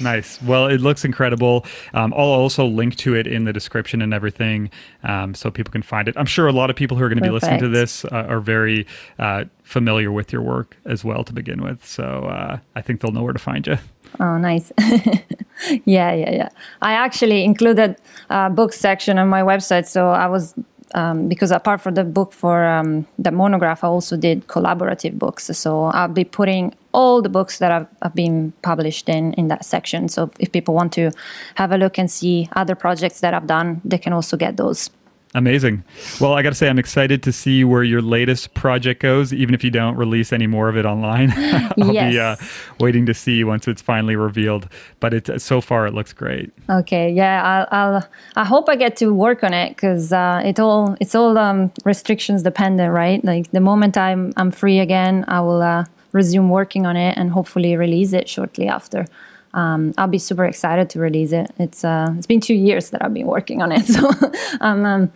Nice. 0.00 0.40
Well, 0.42 0.66
it 0.66 0.80
looks 0.80 1.04
incredible. 1.04 1.64
Um, 1.94 2.12
I'll 2.14 2.20
also 2.20 2.64
link 2.66 2.96
to 2.96 3.14
it 3.14 3.26
in 3.26 3.44
the 3.44 3.52
description 3.52 4.02
and 4.02 4.14
everything, 4.14 4.70
um, 5.04 5.34
so 5.34 5.50
people 5.50 5.70
can 5.70 5.82
find 5.82 6.08
it. 6.08 6.16
I'm 6.16 6.26
sure 6.26 6.48
a 6.48 6.52
lot 6.52 6.70
of 6.70 6.76
people 6.76 6.96
who 6.96 7.04
are 7.04 7.08
going 7.08 7.18
to 7.18 7.24
be 7.24 7.30
listening 7.30 7.60
to 7.60 7.68
this 7.68 8.04
uh, 8.06 8.26
are 8.28 8.40
very 8.40 8.86
uh, 9.18 9.44
familiar 9.62 10.10
with 10.10 10.32
your 10.32 10.42
work 10.42 10.76
as 10.86 11.04
well 11.04 11.22
to 11.24 11.32
begin 11.32 11.62
with. 11.62 11.84
So 11.86 12.04
uh, 12.04 12.58
I 12.74 12.80
think 12.80 13.00
they'll 13.00 13.12
know 13.12 13.22
where 13.22 13.32
to 13.32 13.38
find 13.38 13.66
you. 13.66 13.76
Oh, 14.18 14.38
nice. 14.38 14.72
yeah, 15.84 16.12
yeah, 16.12 16.30
yeah. 16.32 16.48
I 16.82 16.92
actually 16.92 17.44
included 17.44 17.96
a 18.28 18.50
book 18.50 18.72
section 18.72 19.18
on 19.18 19.28
my 19.28 19.42
website, 19.42 19.86
so 19.86 20.10
I 20.10 20.26
was 20.26 20.54
um, 20.94 21.28
because 21.28 21.52
apart 21.52 21.80
from 21.80 21.94
the 21.94 22.04
book 22.04 22.32
for 22.32 22.66
um, 22.66 23.06
the 23.18 23.30
monograph, 23.30 23.84
I 23.84 23.88
also 23.88 24.16
did 24.16 24.48
collaborative 24.48 25.18
books. 25.18 25.44
So 25.56 25.84
I'll 25.84 26.08
be 26.08 26.24
putting 26.24 26.74
all 26.92 27.22
the 27.22 27.28
books 27.28 27.58
that 27.58 27.70
have, 27.70 27.88
have, 28.02 28.14
been 28.14 28.52
published 28.62 29.08
in 29.08 29.32
in 29.34 29.48
that 29.48 29.64
section. 29.64 30.08
So 30.08 30.30
if 30.38 30.50
people 30.50 30.74
want 30.74 30.92
to 30.94 31.10
have 31.54 31.72
a 31.72 31.76
look 31.76 31.98
and 31.98 32.10
see 32.10 32.48
other 32.52 32.74
projects 32.74 33.20
that 33.20 33.34
I've 33.34 33.46
done, 33.46 33.80
they 33.84 33.98
can 33.98 34.12
also 34.12 34.36
get 34.36 34.56
those. 34.56 34.90
Amazing. 35.32 35.84
Well, 36.20 36.32
I 36.32 36.42
got 36.42 36.48
to 36.48 36.56
say, 36.56 36.68
I'm 36.68 36.78
excited 36.78 37.22
to 37.22 37.30
see 37.30 37.62
where 37.62 37.84
your 37.84 38.02
latest 38.02 38.52
project 38.54 39.00
goes, 39.00 39.32
even 39.32 39.54
if 39.54 39.62
you 39.62 39.70
don't 39.70 39.94
release 39.94 40.32
any 40.32 40.48
more 40.48 40.68
of 40.68 40.76
it 40.76 40.84
online. 40.84 41.30
I'll 41.80 41.94
yes. 41.94 42.12
be 42.12 42.18
uh, 42.18 42.36
waiting 42.80 43.06
to 43.06 43.14
see 43.14 43.44
once 43.44 43.68
it's 43.68 43.80
finally 43.80 44.16
revealed. 44.16 44.68
But 44.98 45.14
it 45.14 45.40
so 45.40 45.60
far 45.60 45.86
it 45.86 45.94
looks 45.94 46.12
great. 46.12 46.52
Okay, 46.68 47.12
yeah, 47.12 47.66
I'll, 47.70 47.94
I'll 47.94 48.08
i 48.34 48.44
hope 48.44 48.68
I 48.68 48.74
get 48.74 48.96
to 48.96 49.14
work 49.14 49.44
on 49.44 49.54
it 49.54 49.76
because 49.76 50.12
uh, 50.12 50.42
it 50.44 50.58
all 50.58 50.96
it's 51.00 51.14
all 51.14 51.38
um, 51.38 51.70
restrictions 51.84 52.42
dependent, 52.42 52.92
right? 52.92 53.24
Like 53.24 53.52
the 53.52 53.60
moment 53.60 53.96
I'm 53.96 54.32
I'm 54.36 54.50
free 54.50 54.80
again, 54.80 55.24
I 55.28 55.40
will 55.42 55.62
uh, 55.62 55.84
resume 56.12 56.48
working 56.48 56.86
on 56.86 56.96
it 56.96 57.16
and 57.16 57.30
hopefully 57.30 57.76
release 57.76 58.12
it 58.12 58.28
shortly 58.28 58.68
after 58.68 59.06
um, 59.54 59.92
I'll 59.98 60.08
be 60.08 60.18
super 60.18 60.44
excited 60.44 60.90
to 60.90 61.00
release 61.00 61.32
it. 61.32 61.50
It's 61.58 61.84
uh, 61.84 62.14
it's 62.16 62.26
been 62.26 62.40
two 62.40 62.54
years 62.54 62.90
that 62.90 63.04
I've 63.04 63.14
been 63.14 63.26
working 63.26 63.62
on 63.62 63.72
it, 63.72 63.86
so 63.86 64.10
um, 64.60 64.84
um, 64.84 65.12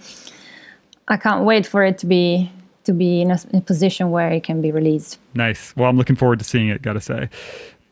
I 1.09 1.17
can't 1.17 1.45
wait 1.45 1.67
for 1.67 1.85
it 1.85 1.99
to 1.99 2.07
be 2.07 2.51
to 2.85 2.93
be 2.93 3.23
in 3.23 3.31
a, 3.31 3.39
in 3.51 3.59
a 3.59 3.63
position 3.63 4.11
where 4.11 4.31
it 4.31 4.43
can 4.43 4.61
be 4.61 4.73
released. 4.73 5.19
Nice. 5.35 5.75
Well, 5.77 5.89
I'm 5.89 5.97
looking 5.97 6.17
forward 6.17 6.39
to 6.41 6.45
seeing 6.45 6.69
it. 6.69 6.83
Got 6.83 6.95
to 6.95 7.01
say. 7.01 7.29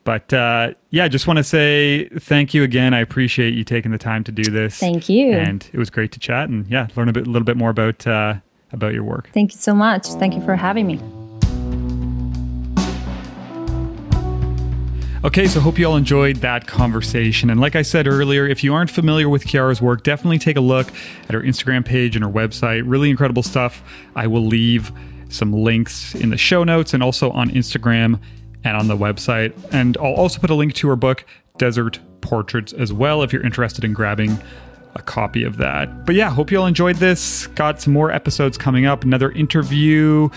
But 0.03 0.33
uh, 0.33 0.73
yeah, 0.89 1.07
just 1.07 1.27
want 1.27 1.37
to 1.37 1.45
say 1.45 2.09
thank 2.09 2.53
you 2.53 2.63
again. 2.63 2.93
I 2.93 2.99
appreciate 2.99 3.53
you 3.53 3.63
taking 3.63 3.91
the 3.91 3.97
time 3.97 4.25
to 4.25 4.33
do 4.33 4.43
this. 4.43 4.77
Thank 4.77 5.07
you. 5.07 5.31
And 5.31 5.67
it 5.71 5.77
was 5.77 5.89
great 5.89 6.11
to 6.11 6.19
chat 6.19 6.49
and 6.49 6.67
yeah, 6.67 6.87
learn 6.97 7.07
a 7.07 7.13
bit, 7.13 7.25
a 7.25 7.29
little 7.29 7.45
bit 7.45 7.55
more 7.55 7.69
about 7.69 8.05
uh, 8.05 8.35
about 8.73 8.93
your 8.93 9.03
work. 9.03 9.29
Thank 9.33 9.53
you 9.53 9.59
so 9.59 9.73
much. 9.73 10.07
Thank 10.07 10.33
you 10.33 10.41
for 10.41 10.57
having 10.57 10.87
me. 10.87 11.22
Okay, 15.25 15.47
so 15.47 15.61
hope 15.61 15.79
you 15.79 15.85
all 15.87 15.95
enjoyed 15.95 16.35
that 16.37 16.67
conversation. 16.67 17.49
And 17.49 17.57
like 17.57 17.77
I 17.77 17.81
said 17.81 18.09
earlier, 18.09 18.45
if 18.45 18.61
you 18.61 18.73
aren't 18.73 18.91
familiar 18.91 19.29
with 19.29 19.45
Chiara's 19.45 19.81
work, 19.81 20.03
definitely 20.03 20.37
take 20.37 20.57
a 20.57 20.61
look 20.61 20.89
at 21.23 21.33
her 21.33 21.41
Instagram 21.41 21.85
page 21.85 22.17
and 22.17 22.25
her 22.25 22.29
website. 22.29 22.83
Really 22.85 23.09
incredible 23.09 23.41
stuff. 23.41 23.81
I 24.17 24.27
will 24.27 24.45
leave 24.45 24.91
some 25.29 25.53
links 25.53 26.13
in 26.13 26.29
the 26.29 26.37
show 26.37 26.65
notes 26.65 26.93
and 26.93 27.01
also 27.01 27.31
on 27.31 27.49
Instagram 27.51 28.19
and 28.65 28.75
on 28.75 28.89
the 28.89 28.97
website. 28.97 29.53
And 29.71 29.95
I'll 29.95 30.13
also 30.13 30.41
put 30.41 30.49
a 30.49 30.55
link 30.55 30.73
to 30.73 30.89
her 30.89 30.97
book, 30.97 31.23
Desert 31.57 31.99
Portraits, 32.19 32.73
as 32.73 32.91
well, 32.91 33.23
if 33.23 33.31
you're 33.31 33.45
interested 33.45 33.85
in 33.85 33.93
grabbing 33.93 34.37
a 34.95 35.01
copy 35.01 35.45
of 35.45 35.55
that. 35.55 36.05
But 36.05 36.15
yeah, 36.15 36.31
hope 36.31 36.51
you 36.51 36.59
all 36.59 36.67
enjoyed 36.67 36.97
this. 36.97 37.47
Got 37.47 37.79
some 37.79 37.93
more 37.93 38.11
episodes 38.11 38.57
coming 38.57 38.85
up, 38.85 39.05
another 39.05 39.31
interview 39.31 40.27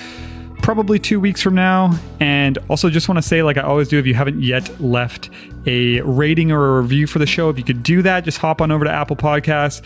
probably 0.62 0.98
two 0.98 1.20
weeks 1.20 1.40
from 1.40 1.54
now. 1.54 1.98
And 2.20 2.58
also, 2.68 2.90
just 2.90 3.08
want 3.08 3.18
to 3.18 3.22
say, 3.22 3.42
like 3.42 3.56
I 3.56 3.62
always 3.62 3.88
do, 3.88 3.98
if 3.98 4.06
you 4.06 4.14
haven't 4.14 4.42
yet 4.42 4.80
left 4.80 5.30
a 5.66 6.00
rating 6.02 6.52
or 6.52 6.78
a 6.78 6.80
review 6.82 7.06
for 7.06 7.18
the 7.18 7.26
show, 7.26 7.48
if 7.48 7.58
you 7.58 7.64
could 7.64 7.82
do 7.82 8.02
that, 8.02 8.24
just 8.24 8.38
hop 8.38 8.60
on 8.60 8.70
over 8.70 8.84
to 8.84 8.90
Apple 8.90 9.16
Podcasts, 9.16 9.82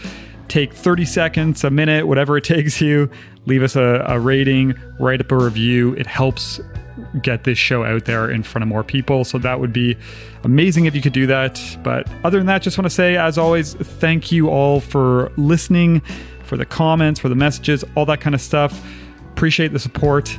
take 0.49 0.73
30 0.73 1.05
seconds, 1.05 1.65
a 1.65 1.71
minute, 1.71 2.07
whatever 2.07 2.37
it 2.37 2.45
takes 2.45 2.81
you, 2.81 3.11
leave 3.47 3.63
us 3.63 3.77
a, 3.77 4.05
a 4.07 4.19
rating, 4.19 4.75
write 4.99 5.21
up 5.21 5.33
a 5.33 5.37
review. 5.37 5.95
It 5.95 6.07
helps 6.07 6.61
get 7.23 7.45
this 7.45 7.59
show 7.59 7.85
out 7.85 8.05
there 8.05 8.31
in 8.31 8.43
front 8.43 8.63
of 8.63 8.69
more 8.69 8.85
people. 8.85 9.25
So 9.25 9.39
that 9.39 9.59
would 9.59 9.73
be 9.73 9.97
amazing 10.45 10.85
if 10.85 10.95
you 10.95 11.03
could 11.03 11.13
do 11.13 11.27
that. 11.27 11.61
But 11.83 12.09
other 12.25 12.39
than 12.39 12.47
that, 12.47 12.63
just 12.63 12.79
want 12.79 12.87
to 12.87 12.95
say, 12.95 13.17
as 13.17 13.39
always, 13.39 13.75
thank 13.75 14.31
you 14.31 14.49
all 14.49 14.81
for 14.81 15.33
listening, 15.37 16.01
for 16.45 16.57
the 16.57 16.67
comments, 16.67 17.21
for 17.21 17.29
the 17.29 17.35
messages, 17.35 17.85
all 17.97 18.07
that 18.07 18.21
kind 18.21 18.35
of 18.35 18.41
stuff. 18.41 18.87
Appreciate 19.33 19.73
the 19.73 19.79
support 19.79 20.39